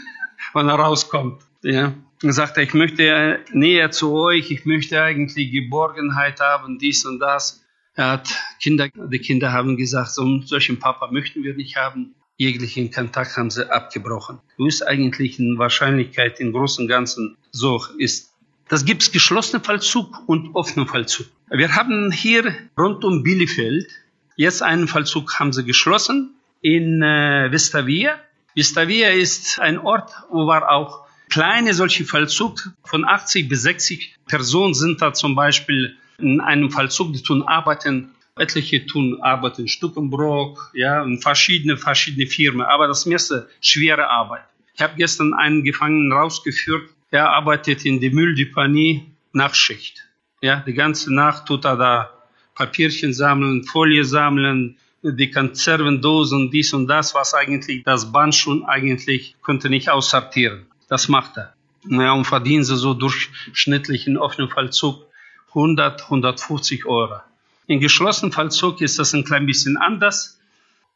wenn 0.54 0.68
er 0.68 0.76
rauskommt. 0.76 1.42
Ja. 1.62 1.94
Und 2.22 2.32
sagte, 2.32 2.62
ich 2.62 2.74
möchte 2.74 3.40
näher 3.52 3.90
zu 3.90 4.12
euch, 4.12 4.50
ich 4.50 4.64
möchte 4.64 5.02
eigentlich 5.02 5.50
Geborgenheit 5.50 6.40
haben, 6.40 6.78
dies 6.78 7.04
und 7.04 7.18
das. 7.18 7.64
Er 7.94 8.12
hat 8.12 8.28
Kinder, 8.60 8.88
die 8.88 9.18
Kinder 9.18 9.52
haben 9.52 9.76
gesagt, 9.76 10.10
so 10.10 10.22
einen 10.22 10.46
solchen 10.46 10.78
Papa 10.78 11.10
möchten 11.10 11.42
wir 11.42 11.54
nicht 11.54 11.76
haben. 11.76 12.14
Jeglichen 12.38 12.92
Kontakt 12.92 13.36
haben 13.36 13.50
sie 13.50 13.68
abgebrochen. 13.70 14.38
Ist 14.58 14.86
eigentlich 14.86 15.40
in 15.40 15.58
Wahrscheinlichkeit 15.58 16.38
im 16.38 16.52
Großen 16.52 16.84
und 16.84 16.88
Ganzen 16.88 17.36
so 17.50 17.84
ist. 17.98 18.32
Das 18.68 18.84
gibt 18.84 19.02
es 19.02 19.10
geschlossenen 19.10 19.64
Fallzug 19.64 20.22
und 20.26 20.54
offenen 20.54 20.86
Fallzug. 20.86 21.26
Wir 21.50 21.74
haben 21.74 22.12
hier 22.12 22.54
rund 22.78 23.04
um 23.04 23.24
Bielefeld 23.24 23.88
jetzt 24.36 24.62
einen 24.62 24.86
Fallzug 24.86 25.40
haben 25.40 25.52
sie 25.52 25.64
geschlossen 25.64 26.34
in 26.62 27.02
äh, 27.02 27.50
Vestavia. 27.50 28.20
Vestavia 28.54 29.08
ist 29.10 29.58
ein 29.58 29.78
Ort, 29.78 30.12
wo 30.30 30.46
war 30.46 30.70
auch 30.70 31.06
kleine 31.28 31.74
solche 31.74 32.04
Fallzug 32.04 32.70
von 32.84 33.04
80 33.04 33.48
bis 33.48 33.62
60 33.62 34.14
Personen 34.26 34.74
sind 34.74 35.02
da 35.02 35.12
zum 35.12 35.34
Beispiel 35.34 35.96
in 36.18 36.40
einem 36.40 36.70
Fallzug, 36.70 37.12
die 37.12 37.22
tun 37.22 37.42
arbeiten, 37.42 38.14
etliche 38.38 38.86
tun 38.86 39.20
arbeiten 39.20 39.68
Stuckenbrock, 39.68 40.72
ja, 40.74 41.02
und 41.02 41.22
verschiedene, 41.22 41.76
verschiedene 41.76 42.26
Firmen, 42.26 42.66
aber 42.66 42.86
das 42.86 43.06
meiste 43.06 43.48
schwere 43.60 44.08
Arbeit. 44.08 44.44
Ich 44.74 44.82
habe 44.82 44.94
gestern 44.96 45.34
einen 45.34 45.64
Gefangenen 45.64 46.12
rausgeführt, 46.12 46.88
der 47.12 47.30
arbeitet 47.30 47.84
in 47.84 48.00
der 48.00 48.12
Mülldeponie 48.12 49.06
Nachtschicht. 49.32 50.04
Ja, 50.40 50.60
die 50.66 50.74
ganze 50.74 51.12
Nacht 51.12 51.46
tut 51.46 51.64
er 51.64 51.76
da 51.76 52.10
Papierchen 52.54 53.12
sammeln, 53.12 53.64
Folie 53.64 54.04
sammeln, 54.04 54.76
die 55.02 55.30
Konservendosen, 55.30 56.50
dies 56.50 56.72
und 56.72 56.86
das, 56.86 57.14
was 57.14 57.34
eigentlich 57.34 57.84
das 57.84 58.10
Band 58.12 58.34
schon 58.34 58.64
eigentlich 58.64 59.36
konnte 59.42 59.70
nicht 59.70 59.90
aussortieren. 59.90 60.66
Das 60.88 61.08
macht 61.08 61.36
er. 61.36 61.54
Ja, 61.88 62.12
und 62.12 62.24
verdienen 62.24 62.64
sie 62.64 62.76
so 62.76 62.94
durchschnittlich 62.94 64.06
in 64.06 64.18
offenen 64.18 64.50
Fallzug 64.50 65.06
100, 65.48 66.02
150 66.02 66.86
Euro. 66.86 67.20
In 67.68 67.80
geschlossenen 67.80 68.32
Fallzug 68.32 68.80
ist 68.80 68.98
das 68.98 69.12
ein 69.12 69.24
klein 69.24 69.44
bisschen 69.44 69.76
anders. 69.76 70.40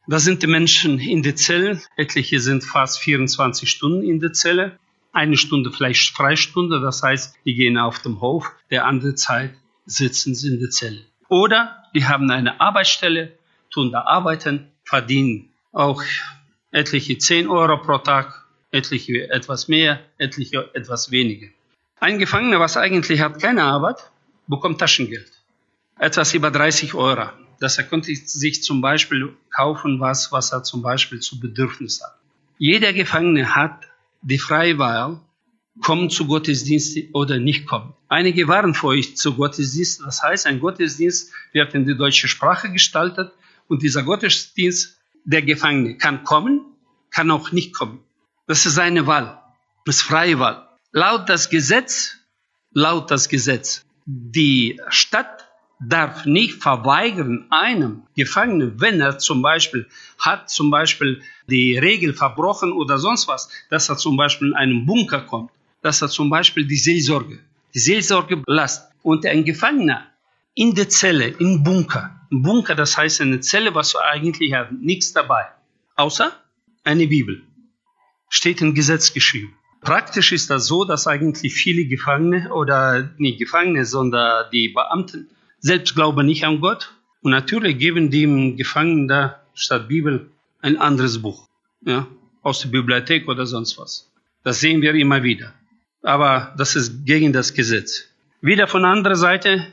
Da 0.07 0.17
sind 0.17 0.41
die 0.41 0.47
Menschen 0.47 0.97
in 0.97 1.21
der 1.21 1.35
Zelle. 1.35 1.79
Etliche 1.97 2.39
sind 2.39 2.63
fast 2.63 2.97
24 2.97 3.69
Stunden 3.69 4.01
in 4.01 4.19
der 4.19 4.33
Zelle. 4.33 4.79
Eine 5.11 5.37
Stunde 5.37 5.71
vielleicht 5.71 6.15
Freistunde, 6.15 6.81
das 6.81 7.03
heißt, 7.03 7.35
die 7.45 7.53
gehen 7.53 7.77
auf 7.77 7.99
dem 7.99 8.21
Hof. 8.21 8.51
Der 8.71 8.87
andere 8.87 9.13
Zeit 9.13 9.53
sitzen 9.85 10.33
sie 10.33 10.47
in 10.47 10.59
der 10.59 10.71
Zelle. 10.71 11.05
Oder 11.29 11.83
die 11.93 12.05
haben 12.05 12.31
eine 12.31 12.59
Arbeitsstelle, 12.59 13.37
tun 13.71 13.91
da 13.91 14.01
arbeiten, 14.01 14.71
verdienen 14.83 15.49
auch 15.73 16.01
etliche 16.71 17.19
10 17.19 17.49
Euro 17.49 17.77
pro 17.83 17.99
Tag, 17.99 18.47
etliche 18.71 19.29
etwas 19.29 19.67
mehr, 19.67 19.99
etliche 20.17 20.71
etwas 20.73 21.11
weniger. 21.11 21.49
Ein 21.99 22.17
Gefangener, 22.17 22.59
was 22.59 22.77
eigentlich 22.77 23.21
hat 23.21 23.39
keine 23.39 23.61
Arbeit, 23.61 24.09
bekommt 24.47 24.79
Taschengeld. 24.79 25.32
Etwas 25.97 26.33
über 26.33 26.51
30 26.51 26.93
Euro. 26.93 27.29
Das 27.59 27.77
er 27.77 27.85
konnte 27.85 28.13
sich 28.15 28.63
zum 28.63 28.81
Beispiel 28.81 29.37
kaufen, 29.55 29.99
was, 29.99 30.31
was 30.31 30.51
er 30.51 30.63
zum 30.63 30.81
Beispiel 30.81 31.19
zu 31.19 31.39
Bedürfnis 31.39 32.01
hat. 32.03 32.17
Jeder 32.57 32.93
Gefangene 32.93 33.55
hat 33.55 33.87
die 34.21 34.39
freie 34.39 34.77
Wahl, 34.77 35.21
kommen 35.81 36.09
zu 36.09 36.27
Gottesdienst 36.27 36.97
oder 37.13 37.39
nicht 37.39 37.65
kommen. 37.65 37.93
Einige 38.07 38.47
waren 38.47 38.73
vor 38.73 38.91
euch 38.91 39.17
zu 39.17 39.35
Gottesdienst. 39.35 40.01
Das 40.05 40.21
heißt, 40.21 40.45
ein 40.45 40.59
Gottesdienst 40.59 41.31
wird 41.51 41.73
in 41.73 41.85
die 41.85 41.97
deutsche 41.97 42.27
Sprache 42.27 42.71
gestaltet 42.71 43.31
und 43.67 43.81
dieser 43.81 44.03
Gottesdienst, 44.03 44.99
der 45.25 45.41
Gefangene 45.41 45.97
kann 45.97 46.23
kommen, 46.23 46.61
kann 47.09 47.31
auch 47.31 47.51
nicht 47.51 47.73
kommen. 47.73 48.03
Das 48.45 48.65
ist 48.65 48.75
seine 48.75 49.07
Wahl. 49.07 49.41
Das 49.85 49.97
ist 49.97 50.01
freie 50.01 50.39
Wahl. 50.39 50.67
Laut 50.91 51.29
das 51.29 51.49
Gesetz, 51.49 52.17
laut 52.71 53.09
das 53.09 53.29
Gesetz, 53.29 53.85
die 54.05 54.79
Stadt 54.89 55.42
darf 55.87 56.25
nicht 56.25 56.61
verweigern 56.61 57.45
einem 57.49 58.03
Gefangenen, 58.15 58.79
wenn 58.79 59.01
er 59.01 59.19
zum 59.19 59.41
Beispiel 59.41 59.87
hat 60.17 60.49
zum 60.49 60.69
Beispiel 60.69 61.21
die 61.47 61.77
Regel 61.77 62.13
verbrochen 62.13 62.71
oder 62.71 62.97
sonst 62.97 63.27
was, 63.27 63.49
dass 63.69 63.89
er 63.89 63.97
zum 63.97 64.17
Beispiel 64.17 64.49
in 64.49 64.53
einen 64.53 64.85
Bunker 64.85 65.21
kommt, 65.21 65.51
dass 65.81 66.01
er 66.01 66.09
zum 66.09 66.29
Beispiel 66.29 66.65
die 66.65 66.77
Seelsorge, 66.77 67.39
die 67.73 67.79
Seelsorge 67.79 68.37
belastet. 68.37 68.91
Und 69.01 69.25
ein 69.25 69.43
Gefangener 69.43 70.07
in 70.55 70.75
der 70.75 70.87
Zelle, 70.87 71.27
im 71.27 71.63
Bunker, 71.63 72.21
ein 72.31 72.41
Bunker, 72.41 72.75
das 72.75 72.97
heißt 72.97 73.19
eine 73.21 73.41
Zelle, 73.41 73.75
was 73.75 73.91
du 73.91 73.99
eigentlich 73.99 74.53
hat, 74.53 74.71
nichts 74.71 75.11
dabei, 75.11 75.45
außer 75.95 76.31
eine 76.83 77.07
Bibel. 77.07 77.41
Steht 78.29 78.61
im 78.61 78.73
Gesetz 78.73 79.13
geschrieben. 79.13 79.55
Praktisch 79.81 80.31
ist 80.31 80.49
das 80.49 80.65
so, 80.65 80.85
dass 80.85 81.07
eigentlich 81.07 81.53
viele 81.53 81.85
Gefangene 81.85 82.53
oder 82.53 83.09
nicht 83.17 83.39
Gefangene, 83.39 83.85
sondern 83.85 84.49
die 84.51 84.69
Beamten 84.69 85.29
selbst 85.63 85.95
glauben 85.95 86.27
nicht 86.27 86.45
an 86.45 86.59
Gott. 86.59 86.93
Und 87.21 87.31
natürlich 87.31 87.79
geben 87.79 88.11
dem 88.11 88.57
Gefangenen 88.57 89.07
da 89.07 89.41
statt 89.55 89.87
Bibel 89.87 90.29
ein 90.61 90.77
anderes 90.77 91.21
Buch, 91.21 91.47
ja, 91.85 92.05
aus 92.41 92.59
der 92.59 92.69
Bibliothek 92.69 93.27
oder 93.27 93.45
sonst 93.45 93.79
was. 93.79 94.11
Das 94.43 94.59
sehen 94.59 94.81
wir 94.81 94.93
immer 94.93 95.23
wieder. 95.23 95.53
Aber 96.03 96.53
das 96.57 96.75
ist 96.75 97.05
gegen 97.05 97.31
das 97.31 97.53
Gesetz. 97.53 98.09
Wieder 98.41 98.67
von 98.67 98.83
anderer 98.83 99.15
Seite 99.15 99.65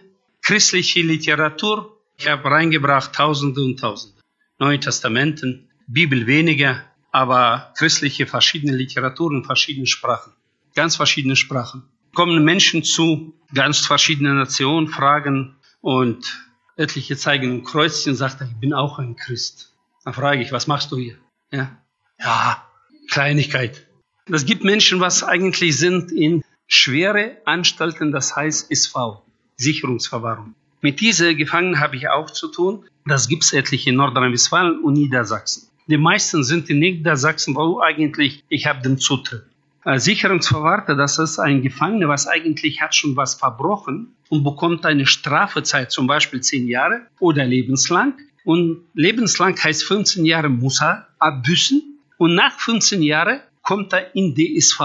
christliche 0.43 1.03
Literatur. 1.03 1.97
Ich 2.17 2.29
habe 2.29 2.49
reingebracht 2.49 3.13
Tausende 3.13 3.63
und 3.63 3.81
Tausende. 3.81 4.17
Neue 4.61 4.79
Testamenten, 4.79 5.69
Bibel 5.89 6.29
weniger, 6.29 6.85
aber 7.11 7.73
christliche 7.77 8.27
verschiedene 8.27 8.77
Literaturen, 8.77 9.45
verschiedene 9.45 9.89
Sprachen. 9.89 10.33
Ganz 10.77 10.95
verschiedene 10.95 11.35
Sprachen. 11.35 11.83
Kommen 12.15 12.45
Menschen 12.45 12.85
zu 12.85 13.35
ganz 13.53 13.79
verschiedenen 13.79 14.37
Nationen, 14.37 14.87
fragen, 14.87 15.57
und 15.81 16.47
etliche 16.77 17.17
zeigen 17.17 17.53
ein 17.53 17.65
Kreuzchen 17.65 18.15
sagt, 18.15 18.41
ich 18.41 18.57
bin 18.57 18.73
auch 18.73 18.99
ein 18.99 19.17
Christ. 19.17 19.73
Dann 20.05 20.15
frage 20.15 20.43
ich, 20.43 20.53
was 20.53 20.67
machst 20.67 20.91
du 20.93 20.97
hier? 20.97 21.17
Ja, 21.51 21.77
ja 22.19 22.65
Kleinigkeit. 23.09 23.87
Das 24.27 24.47
gibt 24.47 24.65
Menschen, 24.65 25.01
was 25.01 25.25
eigentlich 25.25 25.77
sind 25.77 26.13
in 26.13 26.45
schwere 26.67 27.39
Anstalten, 27.45 28.13
das 28.13 28.37
heißt 28.37 28.71
SV, 28.71 29.23
Sicherungsverwahrung. 29.57 30.55
Mit 30.81 31.01
diesen 31.01 31.37
Gefangenen 31.37 31.81
habe 31.81 31.97
ich 31.97 32.09
auch 32.09 32.31
zu 32.31 32.49
tun. 32.49 32.85
Das 33.05 33.29
gibt 33.29 33.45
es 33.45 33.53
etliche 33.53 33.91
in 33.91 33.97
Nordrhein-Westfalen 33.97 34.83
und 34.83 34.95
Niedersachsen. 34.95 35.69
Die 35.89 35.99
meisten 35.99 36.45
sind 36.45 36.71
in 36.71 36.79
Niedersachsen, 36.79 37.57
wo 37.57 37.81
eigentlich 37.81 38.45
ich 38.49 38.67
habe 38.67 38.81
den 38.81 38.99
Zutritt. 38.99 39.45
Als 39.83 40.05
Sicherungsverwahrter, 40.05 40.95
das 40.95 41.19
ist 41.19 41.39
ein 41.39 41.63
Gefangener, 41.63 42.09
was 42.09 42.27
eigentlich 42.27 42.81
hat 42.81 42.95
schon 42.95 43.17
was 43.17 43.35
verbrochen 43.35 44.15
und 44.31 44.45
bekommt 44.45 44.87
eine 44.87 45.07
Strafezeit, 45.07 45.93
zum 45.93 46.07
Beispiel 46.07 46.41
zehn 46.41 46.67
Jahre 46.69 47.07
oder 47.19 47.45
lebenslang. 47.45 48.15
Und 48.45 48.87
lebenslang 48.95 49.63
heißt 49.63 49.85
15 49.85 50.25
Jahre 50.25 50.49
muss 50.49 50.81
er 50.81 51.09
abbüßen 51.19 51.83
und 52.17 52.35
nach 52.35 52.59
15 52.59 53.03
Jahren 53.03 53.41
kommt 53.63 53.93
er 53.93 54.15
in 54.15 54.35
DSV. 54.35 54.81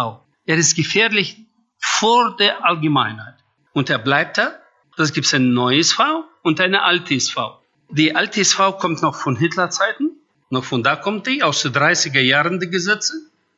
Er 0.45 0.57
ist 0.57 0.75
gefährlich 0.75 1.37
vor 1.79 2.35
der 2.35 2.65
Allgemeinheit. 2.65 3.35
Und 3.71 3.89
er 3.89 3.99
bleibt 3.99 4.37
da. 4.37 4.53
Das 4.97 5.13
gibt 5.13 5.27
es 5.27 5.33
ein 5.33 5.53
neues 5.53 5.91
SV 5.91 6.23
und 6.41 6.59
eine 6.59 6.83
alte 6.83 7.13
SV. 7.13 7.61
Die 7.89 8.15
alte 8.15 8.41
SV 8.41 8.73
kommt 8.73 9.01
noch 9.01 9.15
von 9.15 9.35
Hitlerzeiten. 9.35 10.11
Noch 10.49 10.63
von 10.63 10.83
da 10.83 10.95
kommt 10.95 11.27
die, 11.27 11.43
aus 11.43 11.61
den 11.61 11.73
30er 11.73 12.21
Jahren 12.21 12.59
die 12.59 12.69
Gesetze. 12.69 13.13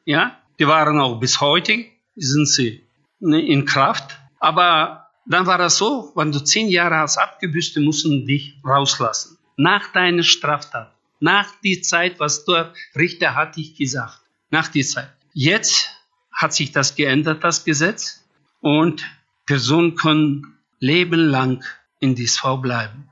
Ja, 0.05 0.37
die 0.59 0.67
waren 0.67 0.99
auch 0.99 1.19
bis 1.19 1.39
heute, 1.39 1.85
sind 2.15 2.47
sie 2.47 2.83
ne, 3.19 3.45
in 3.45 3.65
Kraft. 3.65 4.17
Aber 4.39 5.06
dann 5.29 5.45
war 5.45 5.57
das 5.57 5.77
so, 5.77 6.11
wenn 6.15 6.31
du 6.31 6.39
zehn 6.39 6.69
Jahre 6.69 6.97
hast 6.97 7.17
abgebüßt, 7.17 7.75
die 7.75 7.81
mussten 7.81 8.25
dich 8.25 8.55
rauslassen. 8.63 9.37
Nach 9.57 9.91
deiner 9.91 10.23
Straftat. 10.23 10.93
Nach 11.19 11.51
die 11.63 11.81
Zeit, 11.81 12.19
was 12.19 12.45
der 12.45 12.73
Richter 12.95 13.35
hat 13.35 13.55
dich 13.55 13.75
gesagt. 13.75 14.21
Nach 14.51 14.67
die 14.67 14.83
Zeit. 14.83 15.11
Jetzt 15.33 15.89
hat 16.31 16.53
sich 16.53 16.71
das 16.71 16.95
geändert, 16.95 17.43
das 17.43 17.65
Gesetz. 17.65 18.23
Und 18.61 19.03
Personen 19.45 19.95
können 19.95 20.57
lebenlang 20.79 21.63
in 21.99 22.15
DSV 22.15 22.61
bleiben. 22.61 23.09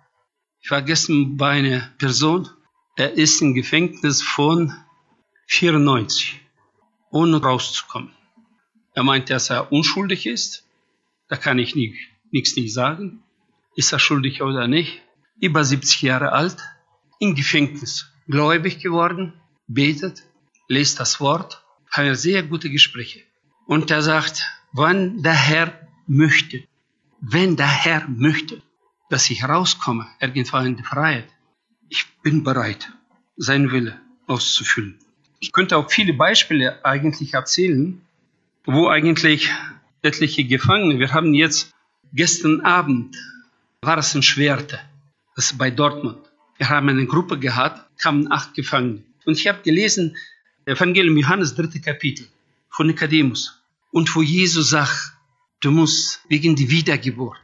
Ich 0.62 0.72
war 0.72 0.82
gestern 0.82 1.38
bei 1.38 1.52
einer 1.52 1.92
Person, 1.98 2.50
er 2.96 3.14
ist 3.14 3.42
im 3.42 3.54
Gefängnis 3.54 4.22
von 4.22 4.74
94 5.48 6.40
ohne 7.12 7.42
rauszukommen. 7.42 8.12
Er 8.94 9.04
meint, 9.04 9.30
dass 9.30 9.50
er 9.50 9.72
unschuldig 9.72 10.26
ist. 10.26 10.65
Da 11.28 11.38
kann 11.38 11.60
ich 11.60 11.76
nichts 11.76 12.56
nicht 12.56 12.74
sagen. 12.74 13.24
Ist 13.76 13.92
er 13.92 14.00
schuldig 14.00 14.42
oder 14.42 14.68
nicht? 14.68 15.02
Über 15.40 15.64
70 15.64 16.02
Jahre 16.02 16.32
alt, 16.32 16.58
im 17.20 17.36
Gefängnis, 17.36 18.12
gläubig 18.28 18.80
geworden, 18.80 19.34
betet, 19.68 20.24
liest 20.68 21.00
das 21.00 21.20
Wort, 21.20 21.64
hat 21.92 22.18
sehr 22.18 22.44
gute 22.44 22.70
Gespräche. 22.70 23.22
Und 23.66 23.92
er 23.92 24.02
sagt, 24.02 24.44
wann 24.72 25.24
der 25.24 25.34
Herr 25.34 25.88
möchte, 26.08 26.64
wenn 27.20 27.56
der 27.56 27.68
Herr 27.68 28.08
möchte, 28.08 28.62
dass 29.10 29.30
ich 29.30 29.44
rauskomme, 29.44 30.08
irgendwann 30.20 30.68
in 30.68 30.78
die 30.78 30.84
Freiheit, 30.84 31.28
ich 31.90 32.06
bin 32.24 32.44
bereit, 32.44 32.92
seinen 33.38 33.72
Wille 33.72 34.00
auszufüllen. 34.28 35.00
Ich 35.40 35.52
könnte 35.52 35.78
auch 35.78 35.92
viele 35.92 36.14
Beispiele 36.14 36.84
eigentlich 36.84 37.34
erzählen, 37.34 38.02
wo 38.66 38.88
eigentlich 38.88 39.52
etliche 40.06 40.46
Gefangene, 40.46 41.00
wir 41.00 41.14
haben 41.14 41.34
jetzt 41.34 41.74
gestern 42.14 42.62
Abend, 42.62 43.16
war 43.82 43.98
es 43.98 44.16
in 44.16 44.24
Schwerte, 44.24 44.80
das 45.36 45.52
ist 45.52 45.58
bei 45.58 45.70
Dortmund. 45.72 46.20
Wir 46.58 46.70
haben 46.70 46.88
eine 46.88 47.06
Gruppe 47.06 47.38
gehabt, 47.38 48.00
kamen 48.00 48.32
acht 48.32 48.54
Gefangene. 48.54 49.04
Und 49.26 49.38
ich 49.38 49.48
habe 49.48 49.62
gelesen, 49.64 50.16
Evangelium 50.66 51.18
Johannes, 51.18 51.56
dritte 51.56 51.82
Kapitel 51.82 52.28
von 52.70 52.88
Nikodemus. 52.88 53.62
Und 53.92 54.16
wo 54.16 54.22
Jesus 54.22 54.70
sagt, 54.70 55.14
du 55.60 55.72
musst 55.72 56.22
wegen 56.30 56.56
der 56.56 56.70
Wiedergeburt. 56.70 57.40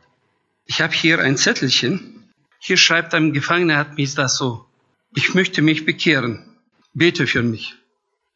Ich 0.65 0.81
habe 0.81 0.93
hier 0.93 1.19
ein 1.19 1.37
Zettelchen. 1.37 2.31
Hier 2.59 2.77
schreibt 2.77 3.13
ein 3.13 3.33
Gefangener, 3.33 3.77
hat 3.77 3.97
mir 3.97 4.07
das 4.15 4.37
so. 4.37 4.65
Ich 5.13 5.33
möchte 5.33 5.61
mich 5.61 5.85
bekehren. 5.85 6.57
Bete 6.93 7.27
für 7.27 7.43
mich. 7.43 7.75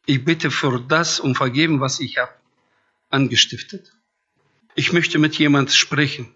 Ich 0.04 0.24
bitte 0.24 0.50
für 0.50 0.80
das 0.80 1.20
um 1.20 1.34
Vergeben, 1.34 1.80
was 1.80 2.00
ich 2.00 2.18
habe 2.18 2.32
angestiftet. 3.10 3.92
Ich 4.78 4.92
möchte 4.92 5.18
mit 5.18 5.38
jemand 5.38 5.72
sprechen, 5.72 6.28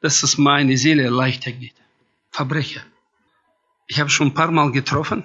dass 0.00 0.22
es 0.22 0.38
meine 0.38 0.76
Seele 0.76 1.08
leichter 1.08 1.50
geht. 1.50 1.74
Verbrecher. 2.30 2.82
Ich 3.88 3.98
habe 3.98 4.08
schon 4.08 4.28
ein 4.28 4.34
paar 4.34 4.52
Mal 4.52 4.70
getroffen, 4.70 5.24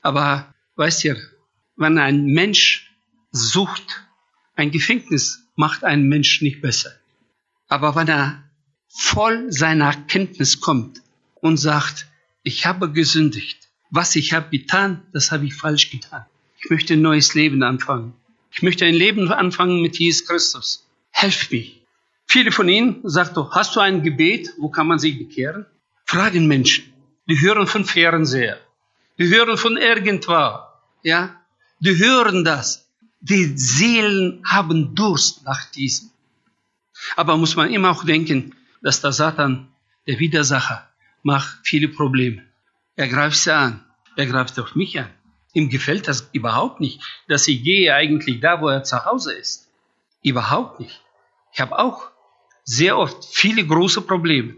aber 0.00 0.54
weißt 0.76 1.04
ihr, 1.04 1.18
wenn 1.76 1.98
ein 1.98 2.24
Mensch 2.24 2.90
sucht, 3.30 4.06
ein 4.56 4.70
Gefängnis 4.70 5.46
macht 5.54 5.84
einen 5.84 6.08
Mensch 6.08 6.40
nicht 6.40 6.62
besser. 6.62 6.92
Aber 7.68 7.94
wenn 7.94 8.08
er 8.08 8.42
voll 8.88 9.52
seiner 9.52 9.92
Kenntnis 9.92 10.60
kommt 10.60 11.02
und 11.42 11.58
sagt, 11.58 12.06
ich 12.42 12.64
habe 12.64 12.90
gesündigt, 12.90 13.68
was 13.90 14.16
ich 14.16 14.32
habe 14.32 14.48
getan, 14.48 15.02
das 15.12 15.30
habe 15.30 15.44
ich 15.44 15.54
falsch 15.54 15.90
getan. 15.90 16.24
Ich 16.58 16.70
möchte 16.70 16.94
ein 16.94 17.02
neues 17.02 17.34
Leben 17.34 17.62
anfangen. 17.62 18.14
Ich 18.50 18.62
möchte 18.62 18.86
ein 18.86 18.94
Leben 18.94 19.30
anfangen 19.30 19.82
mit 19.82 19.98
Jesus 19.98 20.26
Christus. 20.26 20.86
Helf 21.10 21.50
mir. 21.50 21.81
Viele 22.32 22.50
von 22.50 22.66
Ihnen 22.66 23.02
doch, 23.34 23.54
hast 23.54 23.76
du 23.76 23.80
ein 23.80 24.02
Gebet? 24.02 24.54
Wo 24.56 24.70
kann 24.70 24.86
man 24.86 24.98
sich 24.98 25.18
bekehren? 25.18 25.66
Fragen 26.06 26.46
Menschen. 26.46 26.90
Die 27.28 27.38
hören 27.38 27.66
von 27.66 27.84
Fernseher. 27.84 28.58
Die 29.18 29.28
hören 29.28 29.58
von 29.58 29.76
irgendwo. 29.76 30.60
Ja? 31.02 31.36
Die 31.80 31.94
hören 31.98 32.42
das. 32.42 32.88
Die 33.20 33.58
Seelen 33.58 34.42
haben 34.46 34.94
Durst 34.94 35.44
nach 35.44 35.62
diesem. 35.72 36.08
Aber 37.16 37.36
muss 37.36 37.54
man 37.54 37.70
immer 37.70 37.90
auch 37.90 38.02
denken, 38.02 38.54
dass 38.80 39.02
der 39.02 39.12
Satan 39.12 39.68
Der 40.06 40.18
Widersacher 40.18 40.88
macht 41.22 41.58
viele 41.64 41.88
Probleme. 41.88 42.42
Er 42.96 43.08
greift 43.08 43.36
sie 43.36 43.54
an. 43.54 43.84
Er 44.16 44.24
greift 44.24 44.58
auch 44.58 44.74
mich 44.74 44.98
an. 44.98 45.10
Ihm 45.52 45.68
gefällt 45.68 46.08
das 46.08 46.30
überhaupt 46.32 46.80
nicht, 46.80 47.02
dass 47.28 47.46
ich 47.46 47.62
gehe 47.62 47.94
eigentlich 47.94 48.40
da, 48.40 48.62
wo 48.62 48.68
er 48.70 48.84
zu 48.84 49.04
Hause 49.04 49.34
ist. 49.34 49.68
Überhaupt 50.22 50.80
nicht. 50.80 51.02
Ich 51.52 51.60
habe 51.60 51.78
auch 51.78 52.11
sehr 52.64 52.96
oft 52.96 53.24
viele 53.24 53.66
große 53.66 54.02
Probleme. 54.02 54.54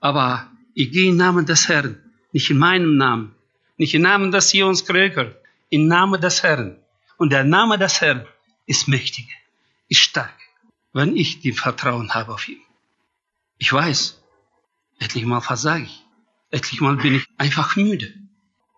Aber 0.00 0.50
ich 0.74 0.90
gehe 0.90 1.10
im 1.10 1.16
Namen 1.16 1.46
des 1.46 1.68
Herrn, 1.68 1.98
nicht 2.32 2.50
in 2.50 2.58
meinem 2.58 2.96
Namen, 2.96 3.34
nicht 3.76 3.94
im 3.94 4.02
Namen 4.02 4.30
des 4.30 4.50
Sions 4.50 4.84
Kröker, 4.84 5.34
im 5.70 5.86
Namen 5.86 6.20
des 6.20 6.42
Herrn. 6.42 6.78
Und 7.16 7.30
der 7.30 7.44
Name 7.44 7.78
des 7.78 8.00
Herrn 8.00 8.26
ist 8.66 8.86
mächtig, 8.86 9.26
ist 9.88 10.00
stark, 10.00 10.38
wenn 10.92 11.16
ich 11.16 11.40
die 11.40 11.52
Vertrauen 11.52 12.14
habe 12.14 12.32
auf 12.34 12.48
ihn. 12.48 12.60
Ich 13.58 13.72
weiß, 13.72 14.22
etlich 15.00 15.24
Mal 15.24 15.40
versage 15.40 15.84
ich, 15.84 16.04
etlich 16.50 16.80
Mal 16.80 16.96
bin 16.96 17.16
ich 17.16 17.26
einfach 17.38 17.74
müde. 17.76 18.12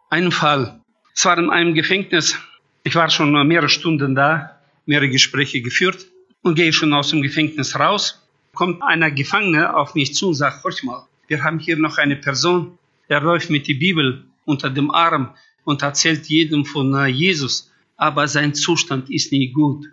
Einen 0.09 0.33
Fall, 0.33 0.81
es 1.15 1.25
war 1.25 1.37
in 1.39 1.51
einem 1.51 1.75
Gefängnis, 1.75 2.39
ich 2.83 2.95
war 2.95 3.11
schon 3.11 3.33
mehrere 3.47 3.69
Stunden 3.69 4.15
da, 4.15 4.59
mehrere 4.87 5.11
Gespräche 5.11 5.61
geführt 5.61 6.07
und 6.43 6.55
gehe 6.55 6.73
schon 6.73 6.95
aus 6.95 7.11
dem 7.11 7.21
Gefängnis 7.21 7.79
raus, 7.79 8.27
kommt 8.55 8.83
einer 8.83 9.11
Gefangene 9.11 9.77
auf 9.77 9.95
mich 9.95 10.15
zu 10.15 10.29
und 10.29 10.35
sagt, 10.35 10.65
horch 10.65 10.83
mal, 10.83 11.07
wir 11.29 11.45
haben 11.45 11.59
hier 11.59 11.77
noch 11.77 11.99
eine 11.99 12.17
Person, 12.17 12.79
der 13.09 13.21
läuft 13.21 13.51
mit 13.51 13.69
der 13.69 13.75
Bibel 13.75 14.25
unter 14.45 14.71
dem 14.71 14.91
Arm 14.91 15.35
und 15.65 15.83
erzählt 15.83 16.27
jedem 16.27 16.65
von 16.65 16.95
äh, 16.95 17.07
Jesus, 17.07 17.71
aber 17.97 18.27
sein 18.29 18.55
Zustand 18.55 19.11
ist 19.11 19.33
nie 19.33 19.53
gut. 19.53 19.87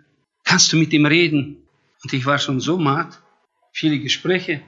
Kannst 0.44 0.72
du 0.72 0.76
mit 0.76 0.92
ihm 0.92 1.06
reden? 1.06 1.58
Und 2.02 2.12
ich 2.12 2.26
war 2.26 2.38
schon 2.38 2.60
so 2.60 2.78
matt, 2.78 3.20
viele 3.72 3.98
Gespräche. 3.98 4.62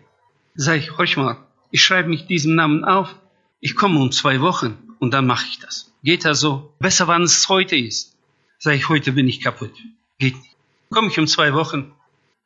Sag 0.55 0.79
ich, 0.79 0.97
horch 0.97 1.17
mal, 1.17 1.39
ich 1.71 1.83
schreibe 1.83 2.09
mich 2.09 2.27
diesen 2.27 2.55
Namen 2.55 2.85
auf, 2.85 3.15
ich 3.61 3.77
komme 3.77 4.01
um 4.01 4.13
zwei 4.13 4.41
Wochen 4.41 4.77
und 4.99 5.15
dann 5.15 5.27
mache 5.27 5.47
ich 5.49 5.59
das. 5.59 5.93
Geht 6.03 6.27
also 6.27 6.73
besser, 6.79 7.09
wann 7.09 7.23
es 7.23 7.49
heute 7.49 7.77
ist. 7.77 8.17
Sag 8.59 8.75
ich, 8.75 8.89
heute 8.89 9.13
bin 9.13 9.29
ich 9.29 9.41
kaputt. 9.41 9.73
Geht 10.19 10.37
nicht. 10.37 10.57
Komme 10.91 11.09
ich 11.09 11.19
um 11.19 11.27
zwei 11.27 11.55
Wochen, 11.55 11.93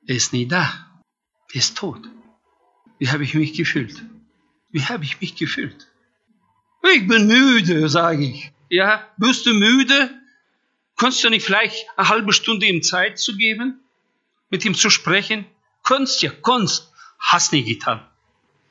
er 0.06 0.16
ist 0.16 0.32
nie 0.32 0.46
da. 0.46 0.72
Er 1.54 1.58
ist 1.58 1.76
tot. 1.76 2.00
Wie 2.98 3.08
habe 3.08 3.22
ich 3.22 3.34
mich 3.34 3.52
gefühlt? 3.52 4.02
Wie 4.72 4.82
habe 4.82 5.04
ich 5.04 5.20
mich 5.20 5.36
gefühlt? 5.36 5.86
Ich 6.92 7.06
bin 7.06 7.28
müde, 7.28 7.88
sage 7.88 8.24
ich. 8.24 8.50
Ja, 8.70 9.06
bist 9.18 9.46
du 9.46 9.54
müde? 9.54 10.10
Kannst 10.96 11.22
du 11.22 11.30
nicht 11.30 11.46
vielleicht 11.46 11.86
eine 11.96 12.08
halbe 12.08 12.32
Stunde 12.32 12.66
ihm 12.66 12.82
Zeit 12.82 13.20
zu 13.20 13.36
geben, 13.36 13.78
mit 14.50 14.64
ihm 14.64 14.74
zu 14.74 14.90
sprechen? 14.90 15.46
Kannst 15.84 16.22
ja, 16.22 16.32
kannst. 16.42 16.92
Hast 17.20 17.52
nie 17.52 17.62
getan. 17.62 18.04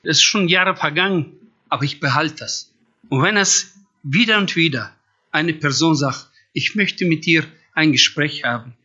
Es 0.03 0.17
ist 0.17 0.23
schon 0.23 0.49
Jahre 0.49 0.75
vergangen, 0.75 1.39
aber 1.69 1.83
ich 1.83 2.01
behalte 2.01 2.35
das. 2.39 2.73
Und 3.07 3.23
wenn 3.23 3.37
es 3.37 3.75
wieder 4.03 4.37
und 4.39 4.57
wieder 4.57 4.93
eine 5.31 5.53
Person 5.53 5.95
sagt, 5.95 6.29
ich 6.51 6.75
möchte 6.75 7.05
mit 7.05 7.25
dir 7.25 7.45
ein 7.73 7.93
Gespräch 7.93 8.43
haben 8.43 8.75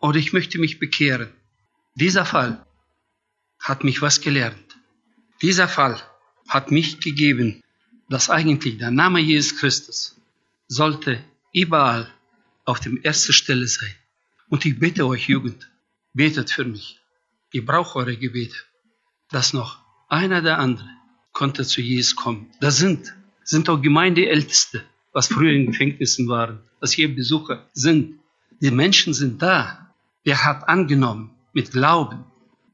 oder 0.00 0.18
ich 0.18 0.32
möchte 0.32 0.58
mich 0.58 0.80
bekehren, 0.80 1.30
dieser 1.94 2.24
Fall 2.24 2.65
hat 3.66 3.82
mich 3.82 4.00
was 4.00 4.20
gelernt. 4.20 4.76
Dieser 5.42 5.66
Fall 5.66 6.00
hat 6.48 6.70
mich 6.70 7.00
gegeben, 7.00 7.64
dass 8.08 8.30
eigentlich 8.30 8.78
der 8.78 8.92
Name 8.92 9.18
Jesus 9.18 9.58
Christus 9.58 10.16
sollte 10.68 11.22
überall 11.52 12.08
auf 12.64 12.78
dem 12.78 13.02
ersten 13.02 13.32
Stelle 13.32 13.66
sein. 13.66 13.94
Und 14.48 14.64
ich 14.64 14.78
bitte 14.78 15.04
euch, 15.04 15.28
Jugend, 15.28 15.68
betet 16.14 16.52
für 16.52 16.64
mich. 16.64 17.00
Ich 17.50 17.66
brauche 17.66 17.98
eure 17.98 18.16
Gebete, 18.16 18.56
dass 19.30 19.52
noch 19.52 19.78
einer 20.08 20.42
der 20.42 20.58
andere 20.60 20.88
konnte 21.32 21.64
zu 21.64 21.80
Jesus 21.80 22.14
kommen. 22.14 22.48
Das 22.60 22.76
sind, 22.76 23.14
sind 23.42 23.68
auch 23.68 23.82
Gemeindeälteste, 23.82 24.84
was 25.12 25.26
früher 25.26 25.52
in 25.52 25.66
Gefängnissen 25.66 26.28
waren, 26.28 26.60
was 26.78 26.92
hier 26.92 27.12
Besucher 27.12 27.68
sind. 27.72 28.20
Die 28.60 28.70
Menschen 28.70 29.12
sind 29.12 29.42
da. 29.42 29.92
Er 30.22 30.44
hat 30.44 30.68
angenommen 30.68 31.30
mit 31.52 31.72
Glauben. 31.72 32.24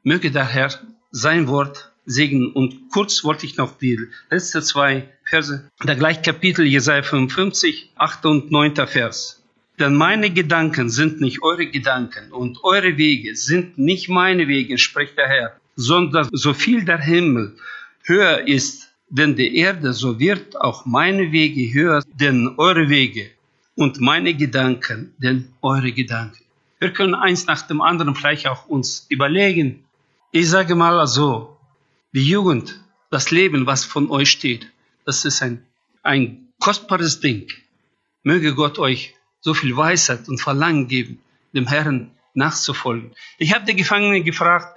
Möge 0.04 0.30
der 0.30 0.46
Herr 0.46 0.70
sein 1.10 1.46
Wort 1.48 1.92
segnen. 2.06 2.52
Und 2.52 2.90
kurz 2.90 3.22
wollte 3.24 3.46
ich 3.46 3.56
noch 3.56 3.78
die 3.78 3.98
letzten 4.30 4.62
zwei 4.62 5.08
Verse, 5.24 5.70
der 5.84 5.96
gleich 5.96 6.22
Kapitel 6.22 6.66
Jesaja 6.66 7.02
55, 7.02 7.92
8 7.94 8.26
und 8.26 8.50
9. 8.50 8.86
Vers. 8.86 9.42
Denn 9.78 9.94
meine 9.94 10.30
Gedanken 10.30 10.90
sind 10.90 11.20
nicht 11.20 11.42
eure 11.42 11.66
Gedanken 11.66 12.32
und 12.32 12.62
eure 12.62 12.96
Wege 12.98 13.36
sind 13.36 13.78
nicht 13.78 14.08
meine 14.08 14.48
Wege, 14.48 14.76
spricht 14.76 15.16
der 15.16 15.28
Herr, 15.28 15.56
sondern 15.76 16.28
so 16.32 16.52
viel 16.52 16.84
der 16.84 17.00
Himmel 17.00 17.56
höher 18.04 18.46
ist 18.46 18.88
denn 19.08 19.36
die 19.36 19.56
Erde, 19.56 19.92
so 19.92 20.18
wird 20.18 20.60
auch 20.60 20.86
meine 20.86 21.32
Wege 21.32 21.72
höher 21.72 22.02
denn 22.14 22.54
eure 22.56 22.88
Wege 22.88 23.30
und 23.76 24.00
meine 24.00 24.34
Gedanken 24.34 25.14
denn 25.18 25.48
eure 25.60 25.92
Gedanken. 25.92 26.42
Wir 26.78 26.92
können 26.92 27.14
eins 27.14 27.46
nach 27.46 27.62
dem 27.62 27.80
anderen 27.80 28.14
vielleicht 28.14 28.48
auch 28.48 28.66
uns 28.66 29.06
überlegen. 29.08 29.84
Ich 30.34 30.48
sage 30.48 30.74
mal 30.74 31.06
so, 31.06 31.58
die 32.14 32.26
Jugend, 32.26 32.80
das 33.10 33.30
Leben, 33.30 33.66
was 33.66 33.84
von 33.84 34.10
euch 34.10 34.30
steht, 34.30 34.66
das 35.04 35.26
ist 35.26 35.42
ein, 35.42 35.66
ein 36.02 36.48
kostbares 36.58 37.20
Ding. 37.20 37.48
Möge 38.22 38.54
Gott 38.54 38.78
euch 38.78 39.14
so 39.42 39.52
viel 39.52 39.76
Weisheit 39.76 40.30
und 40.30 40.40
Verlangen 40.40 40.88
geben, 40.88 41.20
dem 41.52 41.66
Herrn 41.66 42.12
nachzufolgen. 42.32 43.12
Ich 43.36 43.54
habe 43.54 43.66
die 43.66 43.76
Gefangenen 43.76 44.24
gefragt, 44.24 44.74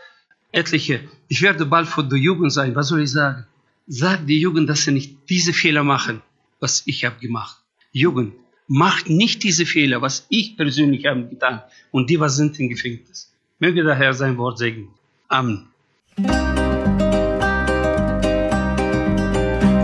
etliche, 0.51 1.08
ich 1.30 1.41
werde 1.41 1.66
bald 1.66 1.88
vor 1.88 2.03
der 2.03 2.20
Jugend 2.20 2.51
sein, 2.51 2.76
was 2.76 2.89
soll 2.89 3.03
ich 3.03 3.12
sagen? 3.12 3.47
Sag 3.88 4.28
die 4.28 4.41
Jugend, 4.41 4.68
dass 4.68 4.84
sie 4.84 4.91
nicht 4.91 5.30
diese 5.30 5.53
Fehler 5.53 5.86
machen, 5.86 6.22
was 6.60 6.84
ich 6.86 7.06
habe 7.06 7.22
gemacht. 7.22 7.62
Jugend, 7.93 8.34
macht 8.68 9.10
nicht 9.10 9.41
diese 9.43 9.66
Fehler, 9.66 10.01
was 10.01 10.26
ich 10.28 10.58
persönlich 10.58 11.06
habe 11.06 11.30
getan 11.30 11.62
und 11.91 12.10
die, 12.10 12.20
was 12.20 12.36
sind 12.36 12.60
im 12.60 12.68
Gefängnis. 12.68 13.34
Möge 13.60 13.86
der 13.86 13.95
Herr 13.95 14.14
sein 14.14 14.38
Wort 14.38 14.58
segnen. 14.58 14.89
Amen. 15.28 15.67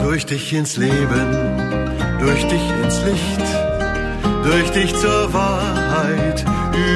Durch 0.03 0.25
dich 0.25 0.53
ins 0.53 0.77
Leben, 0.77 1.27
durch 2.19 2.47
dich 2.47 2.61
ins 2.83 3.03
Licht, 3.03 3.41
durch 4.43 4.69
dich 4.71 4.95
zur 4.95 5.33
Wahrheit 5.33 6.45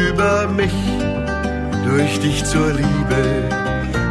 über 0.09 0.47
mich, 0.47 0.73
durch 1.85 2.19
dich 2.19 2.45
zur 2.45 2.71
Liebe, 2.73 3.49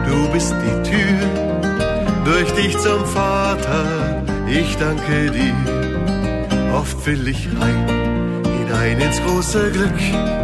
du 0.08 0.28
bist 0.32 0.52
die 0.52 0.90
Tür, 0.90 2.24
durch 2.24 2.50
dich 2.54 2.76
zum 2.78 3.06
Vater, 3.06 4.24
ich 4.48 4.76
danke 4.78 5.30
dir. 5.30 6.74
Oft 6.74 7.06
will 7.06 7.28
ich 7.28 7.48
rein, 7.60 8.42
hinein 8.44 9.00
ins 9.00 9.22
große 9.22 9.70
Glück 9.70 10.43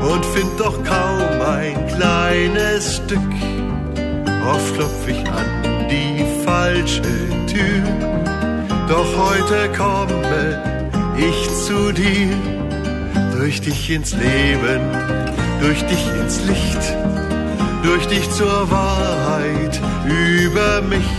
und 0.00 0.24
find 0.26 0.58
doch 0.58 0.82
kaum 0.84 1.40
ein 1.56 1.86
kleines 1.88 2.96
Stück. 2.96 3.18
Oft 4.46 4.74
klopf 4.74 5.08
ich 5.08 5.18
an 5.30 5.88
die 5.90 6.24
falsche 6.44 7.02
Tür, 7.46 7.82
doch 8.88 9.06
heute 9.16 9.70
komme 9.76 10.80
ich 11.16 11.64
zu 11.66 11.92
dir. 11.92 12.34
Durch 13.36 13.60
dich 13.60 13.90
ins 13.90 14.12
Leben, 14.12 14.80
durch 15.60 15.82
dich 15.86 16.06
ins 16.20 16.40
Licht, 16.46 16.96
durch 17.82 18.06
dich 18.06 18.30
zur 18.30 18.70
Wahrheit 18.70 19.80
über 20.04 20.82
mich, 20.82 21.10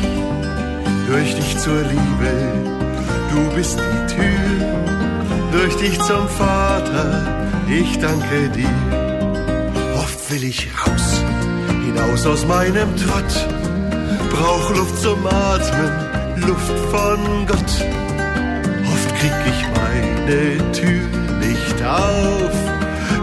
durch 1.07 1.35
dich 1.35 1.57
zur 1.57 1.81
Liebe, 1.81 2.33
du 3.31 3.55
bist 3.55 3.79
die 3.79 4.15
Tür, 4.15 5.51
durch 5.51 5.75
dich 5.77 5.99
zum 6.01 6.27
Vater, 6.29 7.50
ich 7.71 7.97
danke 7.99 8.49
dir. 8.49 8.69
Oft 9.95 10.31
will 10.31 10.43
ich 10.43 10.67
raus, 10.81 11.23
hinaus 11.85 12.25
aus 12.25 12.45
meinem 12.45 12.95
Trott, 12.97 13.33
brauch 14.29 14.75
Luft 14.75 15.01
zum 15.01 15.25
Atmen, 15.25 16.41
Luft 16.47 16.79
von 16.91 17.47
Gott. 17.47 17.73
Oft 18.93 19.15
krieg 19.15 19.37
ich 19.51 19.61
meine 19.79 20.71
Tür 20.73 21.07
nicht 21.39 21.83
auf, 21.83 22.55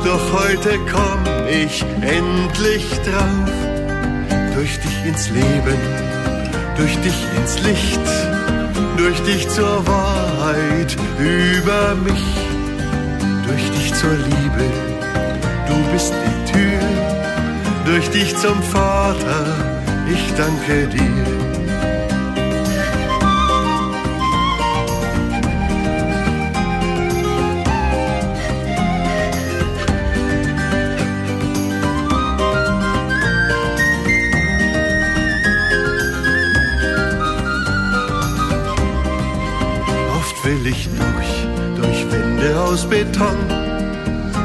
doch 0.05 0.40
heute 0.40 0.78
komm 0.90 1.20
ich 1.49 1.84
endlich 2.01 2.86
drauf. 3.05 3.53
Durch 4.55 4.78
dich 4.80 5.05
ins 5.07 5.30
Leben, 5.30 5.78
durch 6.76 6.96
dich 7.01 7.18
ins 7.36 7.61
Licht, 7.61 8.09
durch 8.96 9.20
dich 9.22 9.49
zur 9.49 9.86
Wahrheit 9.86 10.96
über 11.18 11.94
mich, 11.94 12.47
durch 13.49 13.70
dich 13.70 13.94
zur 13.94 14.12
Liebe, 14.12 14.64
du 15.68 15.92
bist 15.92 16.12
die 16.12 16.53
Tür, 16.53 16.80
durch 17.86 18.09
dich 18.11 18.36
zum 18.36 18.62
Vater, 18.62 19.46
ich 20.12 20.34
danke 20.36 20.86
dir. 20.88 21.38
Beton 43.19 43.37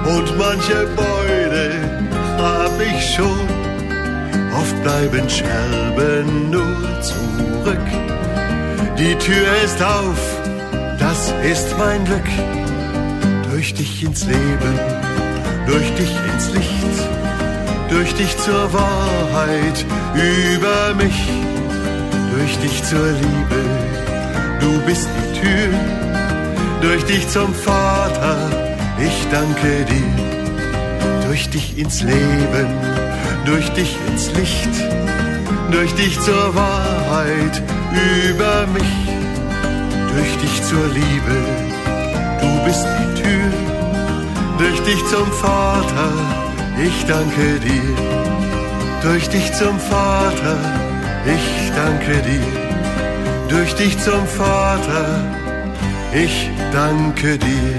und 0.05 0.37
manche 0.37 0.87
Beute 0.95 1.71
hab 2.37 2.71
ich 2.81 3.15
schon. 3.15 3.47
Oft 4.53 4.83
bleiben 4.83 5.29
Scherben 5.29 6.49
nur 6.49 7.01
zurück. 7.01 7.87
Die 8.97 9.15
Tür 9.15 9.47
ist 9.63 9.81
auf, 9.81 10.17
das 10.99 11.33
ist 11.43 11.77
mein 11.77 12.03
Glück. 12.05 12.29
Durch 13.51 13.73
dich 13.73 14.03
ins 14.03 14.25
Leben, 14.25 14.79
durch 15.67 15.93
dich 15.95 16.11
ins 16.33 16.51
Licht, 16.53 17.09
durch 17.89 18.13
dich 18.15 18.35
zur 18.37 18.73
Wahrheit 18.73 19.85
über 20.15 20.95
mich, 20.95 21.29
durch 22.35 22.57
dich 22.57 22.83
zur 22.83 23.05
Liebe. 23.05 23.61
Du 24.59 24.79
bist 24.85 25.07
die 25.15 25.39
Tür, 25.39 26.12
durch 26.83 27.03
dich 27.05 27.27
zum 27.29 27.53
Vater. 27.53 28.35
Ich 28.99 29.27
danke 29.31 29.85
dir, 29.85 31.27
durch 31.27 31.49
dich 31.49 31.77
ins 31.77 32.03
Leben, 32.03 32.67
durch 33.45 33.69
dich 33.69 33.97
ins 34.07 34.31
Licht, 34.33 34.75
durch 35.71 35.93
dich 35.95 36.19
zur 36.19 36.53
Wahrheit 36.53 37.61
über 38.27 38.67
mich, 38.67 38.93
durch 40.13 40.37
dich 40.43 40.63
zur 40.63 40.85
Liebe. 40.87 41.37
Du 42.41 42.65
bist 42.65 42.85
die 42.99 43.21
Tür, 43.21 43.51
durch 44.59 44.79
dich 44.81 45.05
zum 45.07 45.31
Vater. 45.31 46.11
Ich 46.85 47.05
danke 47.05 47.59
dir, 47.59 47.95
durch 49.01 49.29
dich 49.29 49.53
zum 49.53 49.79
Vater. 49.79 50.57
Ich 51.25 51.71
danke 51.75 52.21
dir, 52.29 53.49
durch 53.49 53.73
dich 53.75 53.97
zum 53.99 54.27
Vater. 54.27 55.42
Ich 56.15 56.47
danke 56.71 57.39
dir. 57.39 57.73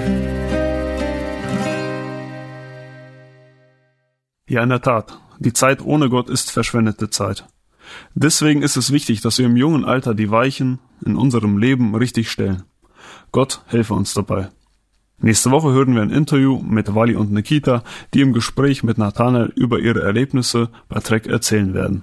Ja, 4.48 4.62
in 4.64 4.70
der 4.70 4.82
Tat. 4.82 5.20
Die 5.38 5.52
Zeit 5.52 5.84
ohne 5.84 6.08
Gott 6.08 6.28
ist 6.28 6.50
verschwendete 6.50 7.10
Zeit. 7.10 7.46
Deswegen 8.14 8.62
ist 8.62 8.76
es 8.76 8.90
wichtig, 8.90 9.20
dass 9.20 9.38
wir 9.38 9.46
im 9.46 9.56
jungen 9.56 9.84
Alter 9.84 10.14
die 10.14 10.32
Weichen 10.32 10.80
in 11.06 11.14
unserem 11.14 11.58
Leben 11.58 11.94
richtig 11.94 12.28
stellen. 12.28 12.64
Gott 13.30 13.62
helfe 13.66 13.94
uns 13.94 14.14
dabei. 14.14 14.48
Nächste 15.18 15.52
Woche 15.52 15.72
hören 15.72 15.94
wir 15.94 16.02
ein 16.02 16.10
Interview 16.10 16.60
mit 16.60 16.92
Wally 16.92 17.14
und 17.14 17.30
Nikita, 17.30 17.84
die 18.14 18.20
im 18.20 18.32
Gespräch 18.32 18.82
mit 18.82 18.98
Nathanael 18.98 19.52
über 19.54 19.78
ihre 19.78 20.02
Erlebnisse 20.02 20.70
bei 20.88 20.98
Trek 20.98 21.28
erzählen 21.28 21.72
werden. 21.72 22.02